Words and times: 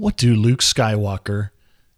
What 0.00 0.16
do 0.16 0.36
Luke 0.36 0.60
Skywalker, 0.60 1.50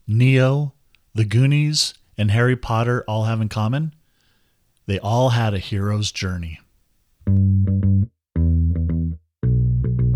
Neo, 0.06 0.72
the 1.14 1.26
Goonies, 1.26 1.92
and 2.16 2.30
Harry 2.30 2.56
Potter 2.56 3.04
all 3.06 3.24
have 3.24 3.42
in 3.42 3.50
common? 3.50 3.94
They 4.86 4.98
all 4.98 5.28
had 5.28 5.52
a 5.52 5.58
hero's 5.58 6.10
journey. 6.10 6.60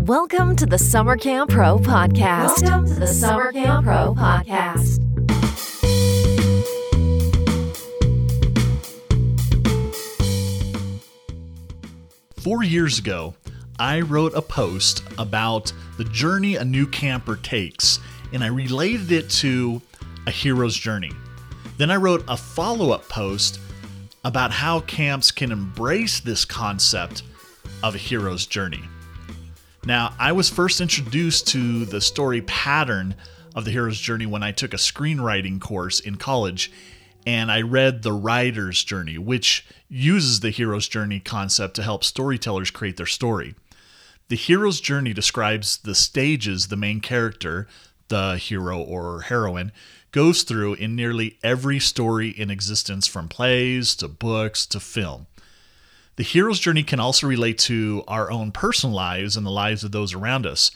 Welcome 0.03 0.55
to 0.55 0.65
the 0.65 0.79
Summer 0.79 1.15
Camp 1.15 1.51
Pro 1.51 1.77
podcast. 1.77 2.63
Welcome 2.63 2.87
to 2.87 2.95
the 2.95 3.05
Summer 3.05 3.51
Camp 3.51 3.85
Pro 3.85 4.15
podcast. 4.15 4.97
Four 12.37 12.63
years 12.63 12.97
ago, 12.97 13.35
I 13.77 14.01
wrote 14.01 14.33
a 14.33 14.41
post 14.41 15.03
about 15.19 15.71
the 15.97 16.03
journey 16.03 16.55
a 16.55 16.65
new 16.65 16.87
camper 16.87 17.35
takes, 17.35 17.99
and 18.33 18.43
I 18.43 18.47
related 18.47 19.11
it 19.11 19.29
to 19.31 19.81
a 20.27 20.31
hero's 20.31 20.75
journey. 20.75 21.11
Then 21.77 21.91
I 21.91 21.95
wrote 21.95 22.23
a 22.27 22.37
follow 22.37 22.91
up 22.91 23.07
post 23.09 23.59
about 24.23 24.51
how 24.51 24.79
camps 24.81 25.31
can 25.31 25.51
embrace 25.51 26.19
this 26.19 26.45
concept 26.45 27.23
of 27.83 27.95
a 27.95 27.99
hero's 27.99 28.45
journey. 28.45 28.83
Now, 29.85 30.15
I 30.17 30.31
was 30.31 30.49
first 30.49 30.81
introduced 30.81 31.47
to 31.49 31.85
the 31.85 32.01
story 32.01 32.41
pattern 32.41 33.15
of 33.53 33.65
the 33.65 33.71
hero's 33.71 33.99
journey 33.99 34.25
when 34.25 34.41
I 34.41 34.51
took 34.51 34.73
a 34.73 34.77
screenwriting 34.77 35.61
course 35.61 35.99
in 35.99 36.15
college 36.15 36.71
and 37.25 37.51
I 37.51 37.61
read 37.61 38.03
The 38.03 38.13
Writer's 38.13 38.83
Journey, 38.83 39.17
which 39.17 39.65
uses 39.89 40.39
the 40.39 40.51
hero's 40.51 40.87
journey 40.87 41.19
concept 41.19 41.75
to 41.75 41.83
help 41.83 42.03
storytellers 42.03 42.69
create 42.69 42.97
their 42.97 43.05
story. 43.05 43.55
The 44.27 44.35
hero's 44.35 44.81
journey 44.81 45.13
describes 45.13 45.77
the 45.77 45.93
stages 45.93 46.67
the 46.67 46.75
main 46.75 46.99
character, 46.99 47.67
the 48.07 48.37
hero 48.37 48.81
or 48.81 49.21
heroine, 49.21 49.71
goes 50.11 50.43
through 50.43 50.75
in 50.75 50.95
nearly 50.95 51.37
every 51.43 51.79
story 51.79 52.29
in 52.29 52.49
existence 52.49 53.05
from 53.05 53.27
plays 53.27 53.95
to 53.97 54.07
books 54.07 54.65
to 54.67 54.79
film. 54.79 55.27
The 56.15 56.23
hero's 56.23 56.59
journey 56.59 56.83
can 56.83 56.99
also 56.99 57.27
relate 57.27 57.57
to 57.59 58.03
our 58.07 58.31
own 58.31 58.51
personal 58.51 58.95
lives 58.95 59.35
and 59.35 59.45
the 59.45 59.51
lives 59.51 59.83
of 59.83 59.91
those 59.91 60.13
around 60.13 60.45
us. 60.45 60.71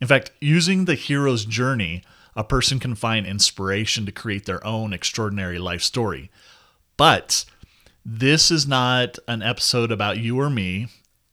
In 0.00 0.06
fact, 0.06 0.30
using 0.40 0.84
the 0.84 0.94
hero's 0.94 1.44
journey 1.44 2.04
a 2.36 2.44
person 2.44 2.78
can 2.78 2.94
find 2.94 3.26
inspiration 3.26 4.04
to 4.04 4.12
create 4.12 4.44
their 4.44 4.64
own 4.64 4.92
extraordinary 4.92 5.58
life 5.58 5.82
story. 5.82 6.30
But 6.98 7.46
this 8.04 8.50
is 8.50 8.68
not 8.68 9.18
an 9.26 9.42
episode 9.42 9.90
about 9.90 10.18
you 10.18 10.38
or 10.38 10.50
me. 10.50 10.88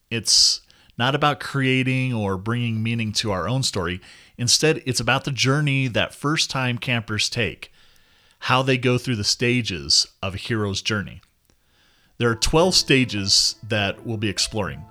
It's 0.09 0.61
not 0.97 1.15
about 1.15 1.39
creating 1.39 2.13
or 2.13 2.37
bringing 2.37 2.83
meaning 2.83 3.11
to 3.13 3.31
our 3.31 3.47
own 3.47 3.63
story. 3.63 3.99
Instead, 4.37 4.81
it's 4.85 4.99
about 4.99 5.23
the 5.23 5.31
journey 5.31 5.87
that 5.87 6.13
first 6.13 6.49
time 6.49 6.77
campers 6.77 7.29
take, 7.29 7.71
how 8.39 8.61
they 8.61 8.77
go 8.77 8.97
through 8.97 9.15
the 9.15 9.23
stages 9.23 10.07
of 10.21 10.35
a 10.35 10.37
hero's 10.37 10.81
journey. 10.81 11.21
There 12.17 12.29
are 12.29 12.35
12 12.35 12.75
stages 12.75 13.55
that 13.63 14.05
we'll 14.05 14.17
be 14.17 14.29
exploring. 14.29 14.83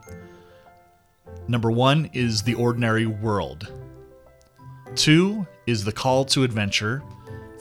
Number 1.49 1.71
one 1.71 2.11
is 2.13 2.43
the 2.43 2.55
ordinary 2.55 3.07
world. 3.07 3.73
Two 4.95 5.47
is 5.67 5.85
the 5.85 5.93
call 5.93 6.25
to 6.27 6.43
adventure. 6.45 7.03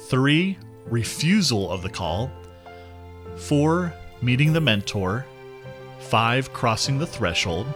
Three, 0.10 0.58
refusal 0.88 1.72
of 1.72 1.82
the 1.82 1.90
call. 1.90 2.32
Four, 3.38 3.94
meeting 4.22 4.54
the 4.54 4.62
mentor. 4.62 5.26
Five, 6.00 6.52
crossing 6.54 6.98
the 6.98 7.08
threshold. 7.08 7.68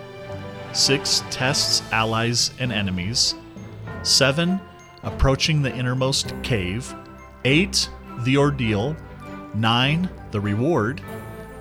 Six, 0.75 1.23
tests 1.31 1.81
allies 1.93 2.51
and 2.59 2.69
enemies. 2.69 3.33
Seven, 4.03 4.59
approaching 5.03 5.61
the 5.61 5.73
innermost 5.73 6.33
cave. 6.43 6.93
Eight, 7.45 7.89
the 8.19 8.35
ordeal. 8.35 8.93
Nine, 9.53 10.09
the 10.31 10.41
reward. 10.41 11.01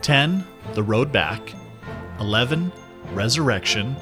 Ten, 0.02 0.44
the 0.72 0.82
road 0.82 1.12
back. 1.12 1.40
Eleven, 2.18 2.72
resurrection. 3.12 3.94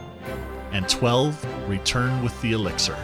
And 0.73 0.89
twelve, 0.89 1.45
return 1.69 2.25
with 2.25 2.41
the 2.41 2.53
elixir. 2.53 2.97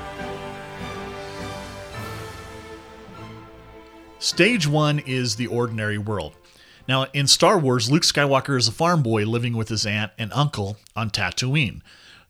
Stage 4.19 4.67
one 4.67 4.99
is 5.01 5.37
the 5.37 5.47
ordinary 5.47 5.99
world. 5.99 6.33
Now, 6.89 7.05
in 7.13 7.27
Star 7.27 7.59
Wars, 7.59 7.91
Luke 7.91 8.03
Skywalker 8.03 8.57
is 8.57 8.67
a 8.67 8.73
farm 8.73 9.03
boy 9.03 9.25
living 9.27 9.55
with 9.55 9.69
his 9.69 9.85
aunt 9.85 10.13
and 10.17 10.33
uncle 10.33 10.79
on 10.97 11.11
Tatooine. 11.11 11.83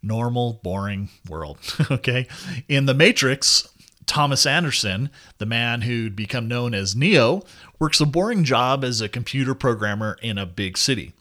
Normal, 0.03 0.61
boring 0.63 1.09
world. 1.29 1.59
okay. 1.91 2.27
In 2.69 2.87
The 2.87 2.95
Matrix, 2.95 3.69
Thomas 4.07 4.47
Anderson, 4.47 5.11
the 5.39 5.47
man 5.47 5.83
who'd 5.83 6.17
become 6.17 6.49
known 6.49 6.75
as 6.75 6.97
Neo, 6.97 7.43
works 7.79 8.01
a 8.01 8.07
boring 8.07 8.43
job 8.45 8.85
as 8.85 9.01
a 9.01 9.09
computer 9.09 9.55
programmer 9.55 10.17
in 10.23 10.39
a 10.39 10.47
big 10.47 10.79
city. 10.79 11.13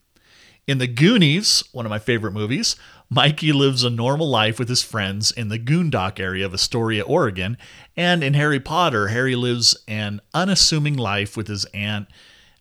In 0.68 0.80
The 0.80 0.88
Goonies, 0.88 1.64
one 1.72 1.86
of 1.86 1.90
my 1.90 2.00
favorite 2.00 2.34
movies, 2.34 2.76
Mikey 3.10 3.54
lives 3.54 3.84
a 3.84 3.90
normal 3.90 4.30
life 4.30 4.60
with 4.60 4.68
his 4.68 4.84
friends 4.84 5.32
in 5.32 5.48
the 5.48 5.60
Goondock 5.60 6.20
area 6.20 6.46
of 6.46 6.54
Astoria, 6.54 7.04
Oregon, 7.04 7.58
and 7.96 8.22
in 8.22 8.34
Harry 8.34 8.60
Potter, 8.60 9.08
Harry 9.08 9.36
lives 9.36 9.78
an 9.88 10.20
unassuming 10.34 10.98
life 10.98 11.38
with 11.38 11.48
his 11.48 11.64
aunt, 11.74 12.08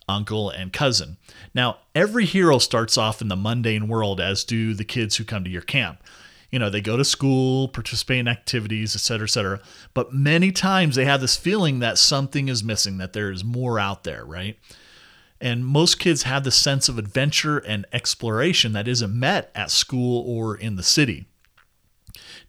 uncle, 0.08 0.50
and 0.50 0.72
cousin. 0.72 1.16
Now, 1.54 1.78
every 1.94 2.24
hero 2.24 2.58
starts 2.58 2.96
off 2.96 3.20
in 3.20 3.28
the 3.28 3.36
mundane 3.36 3.88
world, 3.88 4.20
as 4.20 4.44
do 4.44 4.74
the 4.74 4.84
kids 4.84 5.16
who 5.16 5.24
come 5.24 5.44
to 5.44 5.50
your 5.50 5.62
camp. 5.62 6.02
You 6.50 6.58
know, 6.60 6.70
they 6.70 6.80
go 6.80 6.96
to 6.96 7.04
school, 7.04 7.68
participate 7.68 8.20
in 8.20 8.28
activities, 8.28 8.94
etc., 8.94 9.24
etc. 9.24 9.60
But 9.94 10.12
many 10.12 10.52
times 10.52 10.94
they 10.94 11.04
have 11.04 11.20
this 11.20 11.36
feeling 11.36 11.80
that 11.80 11.98
something 11.98 12.48
is 12.48 12.62
missing, 12.62 12.98
that 12.98 13.12
there 13.12 13.30
is 13.30 13.44
more 13.44 13.78
out 13.78 14.04
there, 14.04 14.24
right? 14.24 14.58
And 15.40 15.66
most 15.66 15.98
kids 15.98 16.22
have 16.22 16.44
the 16.44 16.50
sense 16.50 16.88
of 16.88 16.98
adventure 16.98 17.58
and 17.58 17.84
exploration 17.92 18.72
that 18.72 18.88
isn't 18.88 19.12
met 19.12 19.50
at 19.54 19.70
school 19.70 20.24
or 20.26 20.56
in 20.56 20.76
the 20.76 20.82
city. 20.82 21.26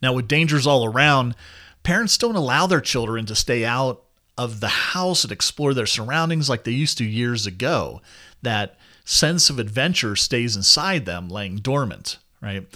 Now, 0.00 0.12
with 0.12 0.28
dangers 0.28 0.66
all 0.66 0.84
around, 0.84 1.34
parents 1.82 2.16
don't 2.16 2.36
allow 2.36 2.66
their 2.66 2.80
children 2.80 3.26
to 3.26 3.34
stay 3.34 3.64
out 3.64 4.04
of 4.38 4.60
the 4.60 4.68
house 4.68 5.24
and 5.24 5.32
explore 5.32 5.74
their 5.74 5.86
surroundings 5.86 6.48
like 6.48 6.64
they 6.64 6.70
used 6.70 6.96
to 6.98 7.04
years 7.04 7.46
ago. 7.46 8.00
That 8.40 8.78
sense 9.04 9.50
of 9.50 9.58
adventure 9.58 10.16
stays 10.16 10.56
inside 10.56 11.04
them, 11.04 11.28
laying 11.28 11.56
dormant, 11.56 12.18
right? 12.40 12.66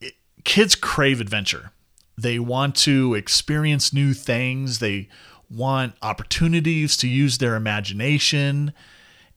It, 0.00 0.14
kids 0.44 0.74
crave 0.74 1.20
adventure. 1.20 1.72
They 2.16 2.38
want 2.38 2.76
to 2.76 3.14
experience 3.14 3.92
new 3.92 4.12
things. 4.12 4.78
They 4.78 5.08
want 5.50 5.94
opportunities 6.02 6.96
to 6.98 7.08
use 7.08 7.38
their 7.38 7.56
imagination 7.56 8.72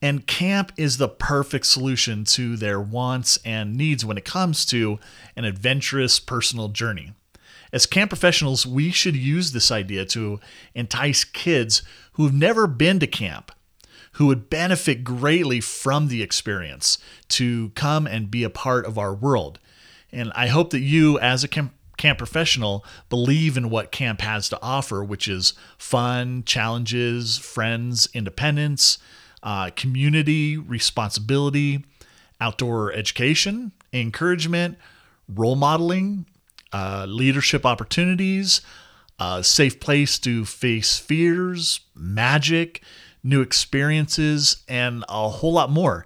and 0.03 0.27
camp 0.27 0.73
is 0.75 0.97
the 0.97 1.07
perfect 1.07 1.65
solution 1.65 2.25
to 2.25 2.57
their 2.57 2.77
wants 2.77 3.39
and 3.45 3.77
needs 3.77 4.03
when 4.03 4.17
it 4.17 4.25
comes 4.25 4.65
to 4.65 4.99
an 5.37 5.45
adventurous 5.45 6.19
personal 6.19 6.67
journey. 6.67 7.13
As 7.73 7.85
camp 7.87 8.09
professionals, 8.09 8.65
we 8.65 8.91
should 8.91 9.15
use 9.15 9.51
this 9.51 9.71
idea 9.71 10.05
to 10.05 10.39
entice 10.75 11.25
kids 11.25 11.81
who 12.13 12.23
have 12.23 12.33
never 12.33 12.67
been 12.67 12.99
to 12.99 13.07
camp, 13.07 13.51
who 14.13 14.27
would 14.27 14.49
benefit 14.49 15.03
greatly 15.03 15.59
from 15.59 16.07
the 16.07 16.21
experience, 16.21 16.99
to 17.29 17.71
come 17.71 18.07
and 18.07 18.31
be 18.31 18.43
a 18.43 18.49
part 18.49 18.85
of 18.85 18.97
our 18.97 19.13
world. 19.13 19.59
And 20.11 20.31
I 20.35 20.47
hope 20.47 20.69
that 20.69 20.81
you, 20.81 21.19
as 21.19 21.43
a 21.43 21.47
camp, 21.47 21.73
camp 21.97 22.19
professional, 22.19 22.85
believe 23.09 23.57
in 23.57 23.71
what 23.71 23.91
camp 23.91 24.21
has 24.21 24.47
to 24.49 24.59
offer, 24.61 25.03
which 25.03 25.27
is 25.27 25.53
fun, 25.77 26.43
challenges, 26.45 27.37
friends, 27.39 28.07
independence 28.13 28.99
uh, 29.43 29.69
community 29.75 30.57
responsibility, 30.57 31.83
outdoor 32.39 32.91
education, 32.93 33.73
encouragement, 33.91 34.77
role 35.27 35.55
modeling, 35.55 36.25
uh, 36.73 37.05
leadership 37.07 37.65
opportunities, 37.65 38.61
a 39.19 39.43
safe 39.43 39.79
place 39.79 40.19
to 40.19 40.43
face 40.43 40.97
fears, 40.97 41.81
magic, 41.95 42.83
new 43.23 43.41
experiences, 43.41 44.63
and 44.67 45.05
a 45.07 45.29
whole 45.29 45.53
lot 45.53 45.69
more. 45.69 46.05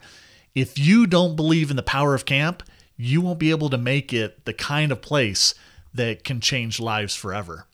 If 0.54 0.78
you 0.78 1.08
don't 1.08 1.36
believe 1.36 1.70
in 1.70 1.78
the 1.78 1.84
power 1.84 2.14
of 2.14 2.26
camp, 2.26 2.64
you 2.98 3.22
won't 3.22 3.40
be 3.40 3.52
able 3.52 3.70
to 3.70 3.78
make 3.78 4.12
it 4.12 4.46
the 4.46 4.54
kind 4.54 4.92
of 4.92 5.02
place 5.02 5.54
that 5.94 6.24
can 6.24 6.42
change 6.42 6.80
lives 6.80 7.16
forever. 7.16 7.66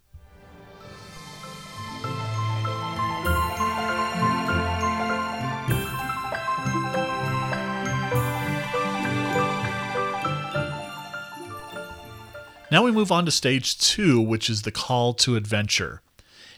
Now 12.74 12.82
we 12.82 12.92
move 12.92 13.12
on 13.12 13.26
to 13.26 13.32
stage 13.32 13.78
two, 13.78 14.20
which 14.20 14.50
is 14.50 14.64
the 14.64 14.72
call 14.72 15.14
to 15.14 15.36
adventure. 15.36 16.02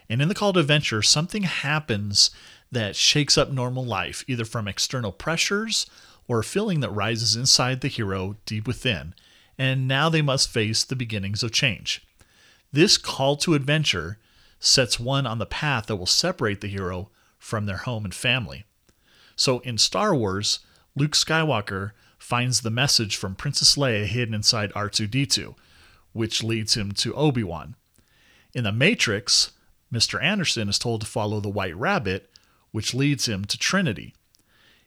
And 0.09 0.21
in 0.21 0.29
the 0.29 0.33
call 0.33 0.53
to 0.53 0.61
adventure, 0.61 1.01
something 1.01 1.43
happens 1.43 2.31
that 2.71 2.95
shakes 2.95 3.37
up 3.37 3.51
normal 3.51 3.83
life, 3.83 4.23
either 4.25 4.45
from 4.45 4.65
external 4.65 5.11
pressures 5.11 5.85
or 6.29 6.39
a 6.39 6.43
feeling 6.45 6.79
that 6.79 6.91
rises 6.91 7.35
inside 7.35 7.81
the 7.81 7.89
hero 7.89 8.37
deep 8.45 8.65
within. 8.65 9.13
And 9.57 9.89
now 9.89 10.07
they 10.07 10.21
must 10.21 10.47
face 10.47 10.85
the 10.85 10.95
beginnings 10.95 11.43
of 11.43 11.51
change. 11.51 12.07
This 12.71 12.97
call 12.97 13.35
to 13.35 13.53
adventure 13.53 14.17
sets 14.57 14.97
one 14.97 15.27
on 15.27 15.39
the 15.39 15.45
path 15.45 15.87
that 15.87 15.97
will 15.97 16.05
separate 16.05 16.61
the 16.61 16.69
hero 16.69 17.09
from 17.37 17.65
their 17.65 17.79
home 17.79 18.05
and 18.05 18.15
family. 18.15 18.63
So 19.35 19.59
in 19.59 19.77
Star 19.77 20.15
Wars, 20.15 20.59
Luke 20.95 21.11
Skywalker 21.11 21.91
finds 22.17 22.61
the 22.61 22.71
message 22.71 23.17
from 23.17 23.35
Princess 23.35 23.75
Leia 23.75 24.05
hidden 24.05 24.33
inside 24.33 24.71
R2D2, 24.71 25.55
which 26.15 26.41
leads 26.41 26.77
him 26.77 26.93
to 26.93 27.13
Obi 27.13 27.43
Wan. 27.43 27.75
In 28.53 28.63
The 28.63 28.71
Matrix, 28.71 29.51
Mr. 29.91 30.23
Anderson 30.23 30.69
is 30.69 30.79
told 30.79 31.01
to 31.01 31.07
follow 31.07 31.41
the 31.41 31.49
White 31.49 31.75
Rabbit, 31.75 32.29
which 32.71 32.93
leads 32.93 33.27
him 33.27 33.43
to 33.43 33.57
Trinity. 33.57 34.13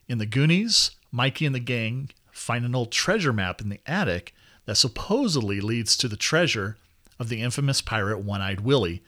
In 0.08 0.16
The 0.16 0.24
Goonies, 0.24 0.92
Mikey 1.12 1.44
and 1.44 1.54
the 1.54 1.60
gang 1.60 2.08
find 2.32 2.64
an 2.64 2.74
old 2.74 2.90
treasure 2.90 3.34
map 3.34 3.60
in 3.60 3.68
the 3.68 3.80
attic 3.86 4.34
that 4.64 4.78
supposedly 4.78 5.60
leads 5.60 5.98
to 5.98 6.08
the 6.08 6.16
treasure 6.16 6.78
of 7.18 7.28
the 7.28 7.42
infamous 7.42 7.82
pirate 7.82 8.20
One 8.20 8.40
Eyed 8.40 8.60
Willie. 8.60 9.02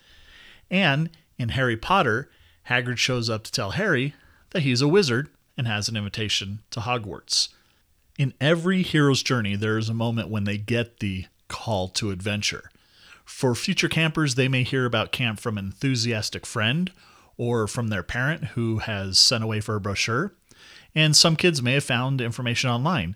And 0.70 1.08
in 1.38 1.50
Harry 1.50 1.78
Potter, 1.78 2.28
Hagrid 2.68 2.98
shows 2.98 3.30
up 3.30 3.44
to 3.44 3.52
tell 3.52 3.70
Harry 3.70 4.12
that 4.50 4.62
he's 4.62 4.82
a 4.82 4.88
wizard 4.88 5.30
and 5.56 5.66
has 5.66 5.88
an 5.88 5.96
invitation 5.96 6.60
to 6.70 6.80
Hogwarts. 6.80 7.48
In 8.18 8.34
every 8.42 8.82
hero's 8.82 9.22
journey, 9.22 9.56
there 9.56 9.78
is 9.78 9.88
a 9.88 9.94
moment 9.94 10.28
when 10.28 10.44
they 10.44 10.58
get 10.58 10.98
the 10.98 11.24
call 11.50 11.88
to 11.88 12.10
adventure. 12.10 12.70
For 13.26 13.54
future 13.54 13.88
campers, 13.88 14.36
they 14.36 14.48
may 14.48 14.62
hear 14.62 14.86
about 14.86 15.12
camp 15.12 15.38
from 15.38 15.58
an 15.58 15.66
enthusiastic 15.66 16.46
friend 16.46 16.90
or 17.36 17.66
from 17.66 17.88
their 17.88 18.02
parent 18.02 18.44
who 18.54 18.78
has 18.78 19.18
sent 19.18 19.44
away 19.44 19.60
for 19.60 19.74
a 19.74 19.80
brochure. 19.80 20.32
And 20.94 21.14
some 21.14 21.36
kids 21.36 21.62
may 21.62 21.74
have 21.74 21.84
found 21.84 22.20
information 22.20 22.70
online. 22.70 23.14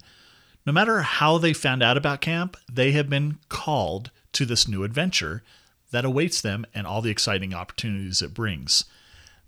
No 0.66 0.72
matter 0.72 1.02
how 1.02 1.38
they 1.38 1.52
found 1.52 1.82
out 1.82 1.96
about 1.96 2.20
camp, 2.20 2.56
they 2.70 2.92
have 2.92 3.08
been 3.08 3.38
called 3.48 4.10
to 4.32 4.46
this 4.46 4.68
new 4.68 4.84
adventure 4.84 5.42
that 5.90 6.04
awaits 6.04 6.40
them 6.40 6.64
and 6.74 6.86
all 6.86 7.02
the 7.02 7.10
exciting 7.10 7.54
opportunities 7.54 8.22
it 8.22 8.34
brings. 8.34 8.84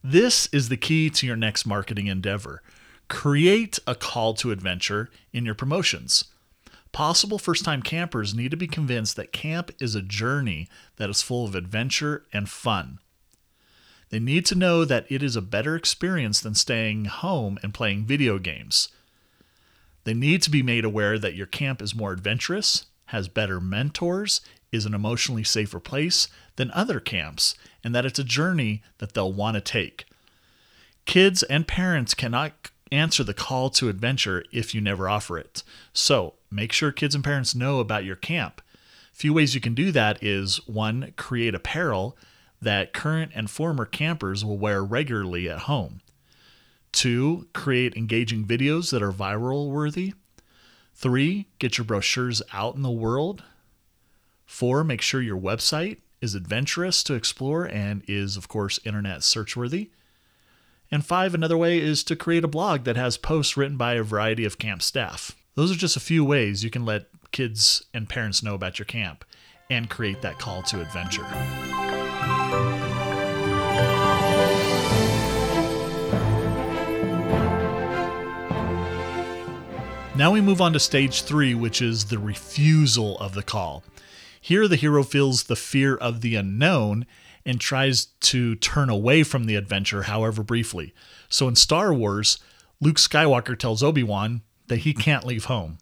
This 0.03 0.47
is 0.53 0.69
the 0.69 0.77
key 0.77 1.11
to 1.11 1.27
your 1.27 1.37
next 1.37 1.67
marketing 1.67 2.07
endeavor. 2.07 2.63
Create 3.09 3.79
a 3.87 3.95
call 3.95 4.35
to 4.35 4.51
adventure 4.51 5.11
in 5.33 5.45
your 5.45 5.55
promotions. 5.55 6.25
Possible 6.97 7.39
first 7.39 7.63
time 7.63 7.83
campers 7.83 8.35
need 8.35 8.53
to 8.53 8.57
be 8.57 8.67
convinced 8.67 9.17
that 9.17 9.31
camp 9.31 9.71
is 9.79 9.95
a 9.95 10.01
journey 10.01 10.67
that 10.97 11.11
is 11.11 11.21
full 11.21 11.45
of 11.45 11.55
adventure 11.55 12.25
and 12.33 12.49
fun. 12.49 13.01
They 14.09 14.19
need 14.19 14.47
to 14.47 14.55
know 14.55 14.87
that 14.87 15.05
it 15.11 15.23
is 15.23 15.37
a 15.37 15.43
better 15.43 15.77
experience 15.77 16.41
than 16.41 16.55
staying 16.55 17.05
home 17.05 17.59
and 17.63 17.75
playing 17.75 18.07
video 18.07 18.39
games. 18.39 18.89
They 20.05 20.15
need 20.15 20.41
to 20.45 20.51
be 20.51 20.63
made 20.63 20.87
aware 20.87 21.19
that 21.19 21.35
your 21.35 21.45
camp 21.45 21.83
is 21.83 21.95
more 21.95 22.13
adventurous, 22.13 22.87
has 23.09 23.29
better 23.29 23.61
mentors, 23.61 24.41
is 24.73 24.87
an 24.87 24.95
emotionally 24.95 25.45
safer 25.45 25.81
place 25.81 26.29
than 26.57 26.71
other 26.71 26.99
camps, 26.99 27.57
and 27.85 27.95
that 27.95 28.07
it's 28.07 28.19
a 28.19 28.25
journey 28.25 28.83
that 29.01 29.13
they'll 29.13 29.31
want 29.31 29.57
to 29.57 29.61
take. 29.61 30.07
Kids 31.05 31.43
and 31.43 31.69
parents 31.69 32.15
cannot 32.15 32.71
answer 32.93 33.25
the 33.25 33.35
call 33.35 33.69
to 33.71 33.89
adventure 33.89 34.45
if 34.53 34.75
you 34.75 34.81
never 34.81 35.09
offer 35.09 35.39
it. 35.39 35.63
So 35.93 36.35
make 36.57 36.73
sure 36.73 36.91
kids 36.91 37.15
and 37.15 37.23
parents 37.23 37.55
know 37.55 37.79
about 37.79 38.05
your 38.05 38.17
camp. 38.17 38.61
A 39.13 39.17
few 39.17 39.33
ways 39.33 39.55
you 39.55 39.61
can 39.61 39.75
do 39.75 39.93
that 39.93 40.23
is 40.23 40.57
one, 40.67 41.13
create 41.17 41.55
apparel 41.55 42.17
that 42.61 42.93
current 42.93 43.31
and 43.35 43.49
former 43.49 43.85
campers 43.85 44.45
will 44.45 44.59
wear 44.59 44.83
regularly 44.83 45.49
at 45.49 45.61
home. 45.61 46.01
Two, 46.91 47.47
create 47.53 47.95
engaging 47.95 48.45
videos 48.45 48.91
that 48.91 49.03
are 49.03 49.13
viral 49.13 49.71
worthy. 49.71 50.15
Three, 50.95 51.47
get 51.59 51.77
your 51.77 51.85
brochures 51.85 52.41
out 52.53 52.75
in 52.75 52.83
the 52.83 52.91
world. 52.91 53.45
Four, 54.47 54.83
make 54.83 55.03
sure 55.03 55.21
your 55.21 55.39
website 55.39 55.99
is 56.23 56.35
adventurous 56.35 57.03
to 57.05 57.15
explore 57.15 57.65
and 57.67 58.03
is, 58.09 58.39
of 58.39 58.49
course, 58.49 58.81
internet 58.85 59.23
search 59.23 59.57
worthy. 59.57 59.91
And 60.91 61.05
five, 61.05 61.35
another 61.35 61.59
way 61.59 61.79
is 61.79 62.03
to 62.05 62.17
create 62.17 62.45
a 62.45 62.49
blog 62.49 62.85
that 62.85 62.97
has 62.97 63.19
posts 63.19 63.57
written 63.57 63.77
by 63.77 63.95
a 63.95 64.03
variety 64.03 64.47
of 64.47 64.59
camp 64.59 64.83
staff. 64.83 65.36
Those 65.57 65.73
are 65.73 65.77
just 65.77 65.97
a 65.97 66.01
few 66.01 66.23
ways 66.23 66.63
you 66.63 66.69
can 66.69 66.85
let 66.85 67.07
kids 67.33 67.87
and 67.95 68.07
parents 68.07 68.43
know 68.43 68.55
about 68.55 68.79
your 68.79 68.85
camp 68.85 69.25
and 69.71 69.89
create 69.89 70.21
that 70.21 70.39
call 70.39 70.63
to 70.65 70.83
adventure. 70.83 71.23
Now 80.15 80.31
we 80.31 80.43
move 80.43 80.61
on 80.61 80.75
to 80.75 80.79
stage 80.79 81.23
three, 81.23 81.55
which 81.55 81.81
is 81.81 82.05
the 82.05 82.19
refusal 82.19 83.19
of 83.19 83.33
the 83.33 83.43
call. 83.43 83.83
Here, 84.39 84.69
the 84.69 84.77
hero 84.77 85.03
feels 85.03 85.45
the 85.45 85.57
fear 85.57 85.97
of 85.97 86.21
the 86.21 86.37
unknown 86.37 87.07
and 87.47 87.59
tries 87.59 88.07
to 88.21 88.57
turn 88.57 88.91
away 88.91 89.23
from 89.23 89.45
the 89.45 89.57
adventure, 89.57 90.03
however 90.03 90.43
briefly. 90.43 90.93
So 91.31 91.49
in 91.49 91.57
Star 91.57 91.95
Wars, 91.95 92.39
Luke 92.79 92.97
Skywalker 92.97 93.59
tells 93.59 93.83
Obi 93.83 94.03
Wan 94.03 94.43
that 94.69 94.79
he 94.79 94.93
can't 94.93 95.27
leave 95.27 95.45
home. 95.47 95.79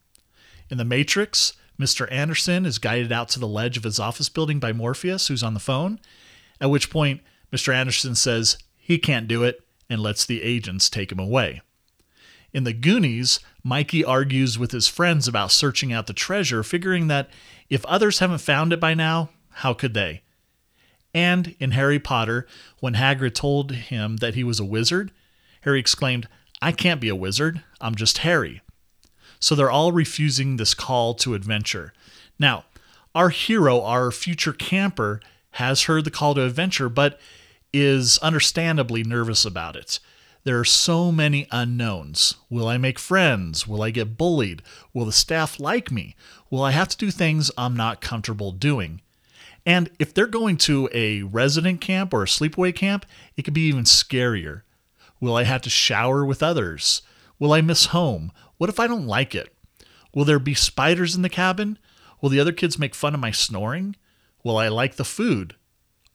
In 0.70 0.78
The 0.78 0.84
Matrix, 0.84 1.54
Mr. 1.78 2.10
Anderson 2.10 2.64
is 2.64 2.78
guided 2.78 3.12
out 3.12 3.28
to 3.31 3.40
the 3.40 3.48
ledge 3.48 3.76
of 3.76 3.84
his 3.84 3.98
office 3.98 4.28
building 4.28 4.60
by 4.60 4.72
Morpheus, 4.72 5.28
who's 5.28 5.42
on 5.42 5.54
the 5.54 5.60
phone, 5.60 5.98
at 6.60 6.70
which 6.70 6.90
point 6.90 7.20
Mr. 7.52 7.75
Anderson 7.75 8.14
says 8.14 8.58
he 8.76 8.98
can't 8.98 9.28
do 9.28 9.42
it 9.42 9.60
and 9.90 10.00
lets 10.00 10.25
the 10.25 10.42
agents 10.42 10.88
take 10.88 11.10
him 11.10 11.19
away. 11.19 11.60
In 12.52 12.64
The 12.64 12.72
Goonies, 12.72 13.40
Mikey 13.64 14.04
argues 14.04 14.58
with 14.58 14.70
his 14.70 14.86
friends 14.86 15.26
about 15.26 15.50
searching 15.50 15.92
out 15.92 16.06
the 16.06 16.12
treasure, 16.12 16.62
figuring 16.62 17.08
that 17.08 17.28
if 17.69 17.84
others 17.86 18.20
haven't 18.20 18.38
found 18.38 18.72
it 18.72 18.78
by 18.78 18.94
now, 18.94 19.31
how 19.50 19.75
could 19.75 19.94
they? 19.94 20.22
And 21.12 21.56
in 21.58 21.72
Harry 21.72 21.98
Potter, 21.98 22.46
when 22.81 22.94
Hagrid 22.94 23.34
told 23.34 23.72
him 23.72 24.19
that 24.19 24.34
he 24.34 24.44
was 24.44 24.60
a 24.60 24.64
wizard, 24.64 25.10
Harry 25.62 25.81
exclaimed, 25.81 26.28
I 26.62 26.72
can't 26.72 27.00
be 27.00 27.08
a 27.08 27.16
wizard, 27.16 27.62
I'm 27.81 27.94
just 27.94 28.19
Harry. 28.19 28.62
So 29.44 29.55
they're 29.55 29.70
all 29.70 29.93
refusing 29.93 30.56
this 30.56 30.73
call 30.73 31.12
to 31.17 31.35
adventure. 31.35 31.93
Now, 32.38 32.64
our 33.14 33.29
hero, 33.29 33.82
our 33.82 34.11
future 34.11 34.55
camper, 34.55 35.20
has 35.50 35.82
heard 35.82 36.06
the 36.06 36.11
call 36.11 36.35
to 36.35 36.46
adventure, 36.46 36.88
but 36.88 37.20
is 37.70 38.17
understandably 38.23 39.05
nervous 39.05 39.44
about 39.44 39.76
it. 39.76 40.00
There 40.44 40.58
are 40.58 40.64
so 40.64 41.12
many 41.12 41.46
unknowns. 41.50 42.37
Will 42.49 42.67
I 42.67 42.79
make 42.79 42.99
friends? 42.99 43.69
Will 43.69 43.82
I 43.82 43.91
get 43.91 44.17
bullied? 44.17 44.62
Will 44.94 45.05
the 45.05 45.12
staff 45.12 45.61
like 45.61 45.93
me? 45.93 46.17
Will 46.49 46.62
I 46.62 46.70
have 46.70 46.88
to 46.88 46.96
do 46.96 47.11
things 47.11 47.50
I'm 47.58 47.76
not 47.76 48.00
comfortable 48.00 48.50
doing? 48.50 49.02
And 49.67 49.91
if 49.99 50.14
they're 50.14 50.26
going 50.26 50.56
to 50.58 50.88
a 50.94 51.20
resident 51.20 51.82
camp 51.82 52.14
or 52.14 52.23
a 52.23 52.26
sleepaway 52.26 52.74
camp, 52.74 53.05
it 53.36 53.43
could 53.43 53.53
be 53.53 53.69
even 53.69 53.84
scarier. 53.84 54.63
Will 55.20 55.36
I 55.36 55.43
have 55.43 55.60
to 55.63 55.70
shower 55.70 56.24
with 56.24 56.43
others? 56.43 57.03
Will 57.39 57.53
I 57.53 57.60
miss 57.60 57.86
home? 57.86 58.32
What 58.58 58.70
if 58.70 58.79
I 58.81 58.87
don't 58.87 59.06
like 59.06 59.34
it? 59.34 59.55
Will 60.15 60.25
there 60.25 60.39
be 60.39 60.55
spiders 60.55 61.15
in 61.15 61.23
the 61.23 61.29
cabin? 61.29 61.79
Will 62.20 62.31
the 62.31 62.41
other 62.41 62.53
kids 62.53 62.79
make 62.79 62.94
fun 62.94 63.15
of 63.15 63.20
my 63.20 63.31
snoring? 63.31 63.96
Will 64.43 64.56
I 64.56 64.69
like 64.69 64.96
the 64.96 65.05
food? 65.05 65.56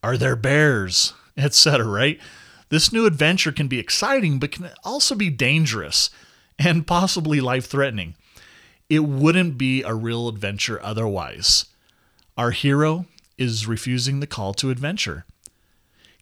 Are 0.02 0.18
there 0.18 0.36
bears? 0.36 1.14
Etc., 1.38 1.86
right? 1.86 2.20
This 2.70 2.94
new 2.94 3.06
adventure 3.06 3.52
can 3.52 3.68
be 3.68 3.80
exciting, 3.80 4.40
but 4.40 4.52
can 4.52 4.70
also 4.84 5.16
be 5.16 5.30
dangerous 5.30 6.10
and 6.58 6.88
possibly 6.88 7.42
life 7.42 7.66
threatening. 7.66 8.16
It 8.90 9.00
wouldn't 9.00 9.58
be 9.58 9.84
a 9.84 9.94
real 9.94 10.28
adventure 10.28 10.82
otherwise. 10.82 11.66
Our 12.38 12.52
hero 12.52 13.06
is 13.38 13.68
refusing 13.68 14.20
the 14.20 14.28
call 14.28 14.54
to 14.56 14.70
adventure. 14.70 15.26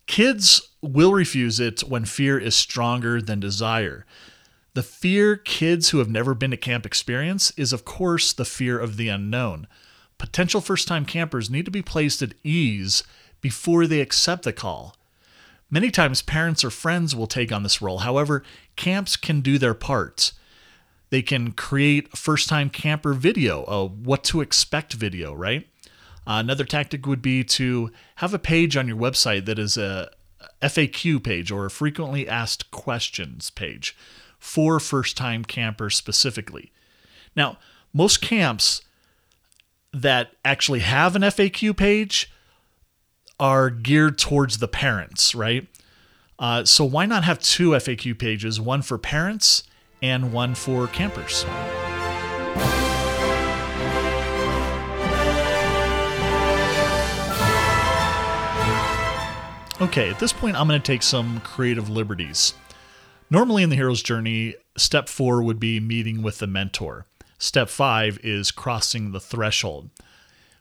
Kids 0.06 0.70
will 0.82 1.14
refuse 1.14 1.60
it 1.60 1.82
when 1.82 2.06
fear 2.06 2.40
is 2.40 2.56
stronger 2.56 3.22
than 3.22 3.40
desire. 3.40 4.06
The 4.78 4.84
fear 4.84 5.36
kids 5.36 5.90
who 5.90 5.98
have 5.98 6.08
never 6.12 6.36
been 6.36 6.52
to 6.52 6.56
camp 6.56 6.86
experience 6.86 7.50
is, 7.58 7.74
of 7.74 7.84
course, 7.84 8.32
the 8.32 8.46
fear 8.46 8.78
of 8.78 8.96
the 8.96 9.10
unknown. 9.10 9.66
Potential 10.20 10.62
first 10.62 10.88
time 10.88 11.04
campers 11.04 11.50
need 11.50 11.66
to 11.66 11.72
be 11.72 11.82
placed 11.82 12.22
at 12.22 12.36
ease 12.44 13.02
before 13.42 13.88
they 13.88 14.02
accept 14.02 14.44
the 14.44 14.54
call. 14.54 14.96
Many 15.72 15.90
times, 15.90 16.22
parents 16.22 16.64
or 16.64 16.70
friends 16.70 17.16
will 17.16 17.26
take 17.26 17.52
on 17.52 17.64
this 17.64 17.82
role. 17.82 17.98
However, 17.98 18.44
camps 18.76 19.16
can 19.16 19.42
do 19.42 19.58
their 19.58 19.74
part. 19.74 20.32
They 21.10 21.24
can 21.24 21.54
create 21.54 22.10
a 22.14 22.18
first 22.18 22.48
time 22.48 22.70
camper 22.70 23.14
video, 23.14 23.64
a 23.64 23.84
what 23.84 24.24
to 24.26 24.42
expect 24.42 24.94
video, 24.94 25.34
right? 25.34 25.68
Uh, 26.28 26.38
another 26.38 26.66
tactic 26.66 27.08
would 27.08 27.24
be 27.24 27.44
to 27.46 27.92
have 28.18 28.32
a 28.32 28.38
page 28.38 28.78
on 28.78 28.88
your 28.88 28.98
website 28.98 29.46
that 29.46 29.58
is 29.58 29.76
a 29.76 30.12
FAQ 30.62 31.24
page 31.24 31.52
or 31.52 31.66
a 31.66 31.72
frequently 31.72 32.30
asked 32.30 32.70
questions 32.70 33.50
page 33.50 33.96
for 34.48 34.80
first 34.80 35.18
time 35.18 35.44
campers 35.44 35.98
specifically. 35.98 36.72
Now, 37.36 37.58
most 37.94 38.22
camps 38.22 38.82
that 39.92 40.32
actually 40.46 40.80
have 40.80 41.18
an 41.18 41.22
FAQ 41.22 41.76
page 41.76 42.32
are 43.42 43.70
geared 43.70 44.18
towards 44.18 44.60
the 44.60 44.68
parents, 44.70 45.36
right? 45.36 45.68
Uh, 46.40 46.64
so 46.64 46.86
why 46.86 47.06
not 47.06 47.26
have 47.26 47.40
two 47.40 47.72
FAQ 47.72 48.18
pages, 48.18 48.60
one 48.60 48.82
for 48.82 48.98
parents 48.98 49.64
and 50.02 50.32
one 50.32 50.56
for 50.56 50.88
campers? 50.88 51.44
Okay, 59.82 60.10
at 60.10 60.20
this 60.20 60.32
point, 60.32 60.56
I'm 60.56 60.70
going 60.70 60.82
to 60.82 60.92
take 60.92 61.04
some 61.04 61.42
creative 61.42 61.90
liberties. 61.90 62.54
Normally, 63.30 63.64
in 63.64 63.70
the 63.70 63.76
hero's 63.76 64.02
journey, 64.02 64.56
step 64.78 65.10
four 65.10 65.44
would 65.44 65.60
be 65.60 65.80
meeting 65.80 66.22
with 66.22 66.40
the 66.40 66.48
mentor. 66.48 67.06
Step 67.38 67.70
five 67.70 68.20
is 68.24 68.52
crossing 68.52 69.12
the 69.12 69.20
threshold. 69.20 69.90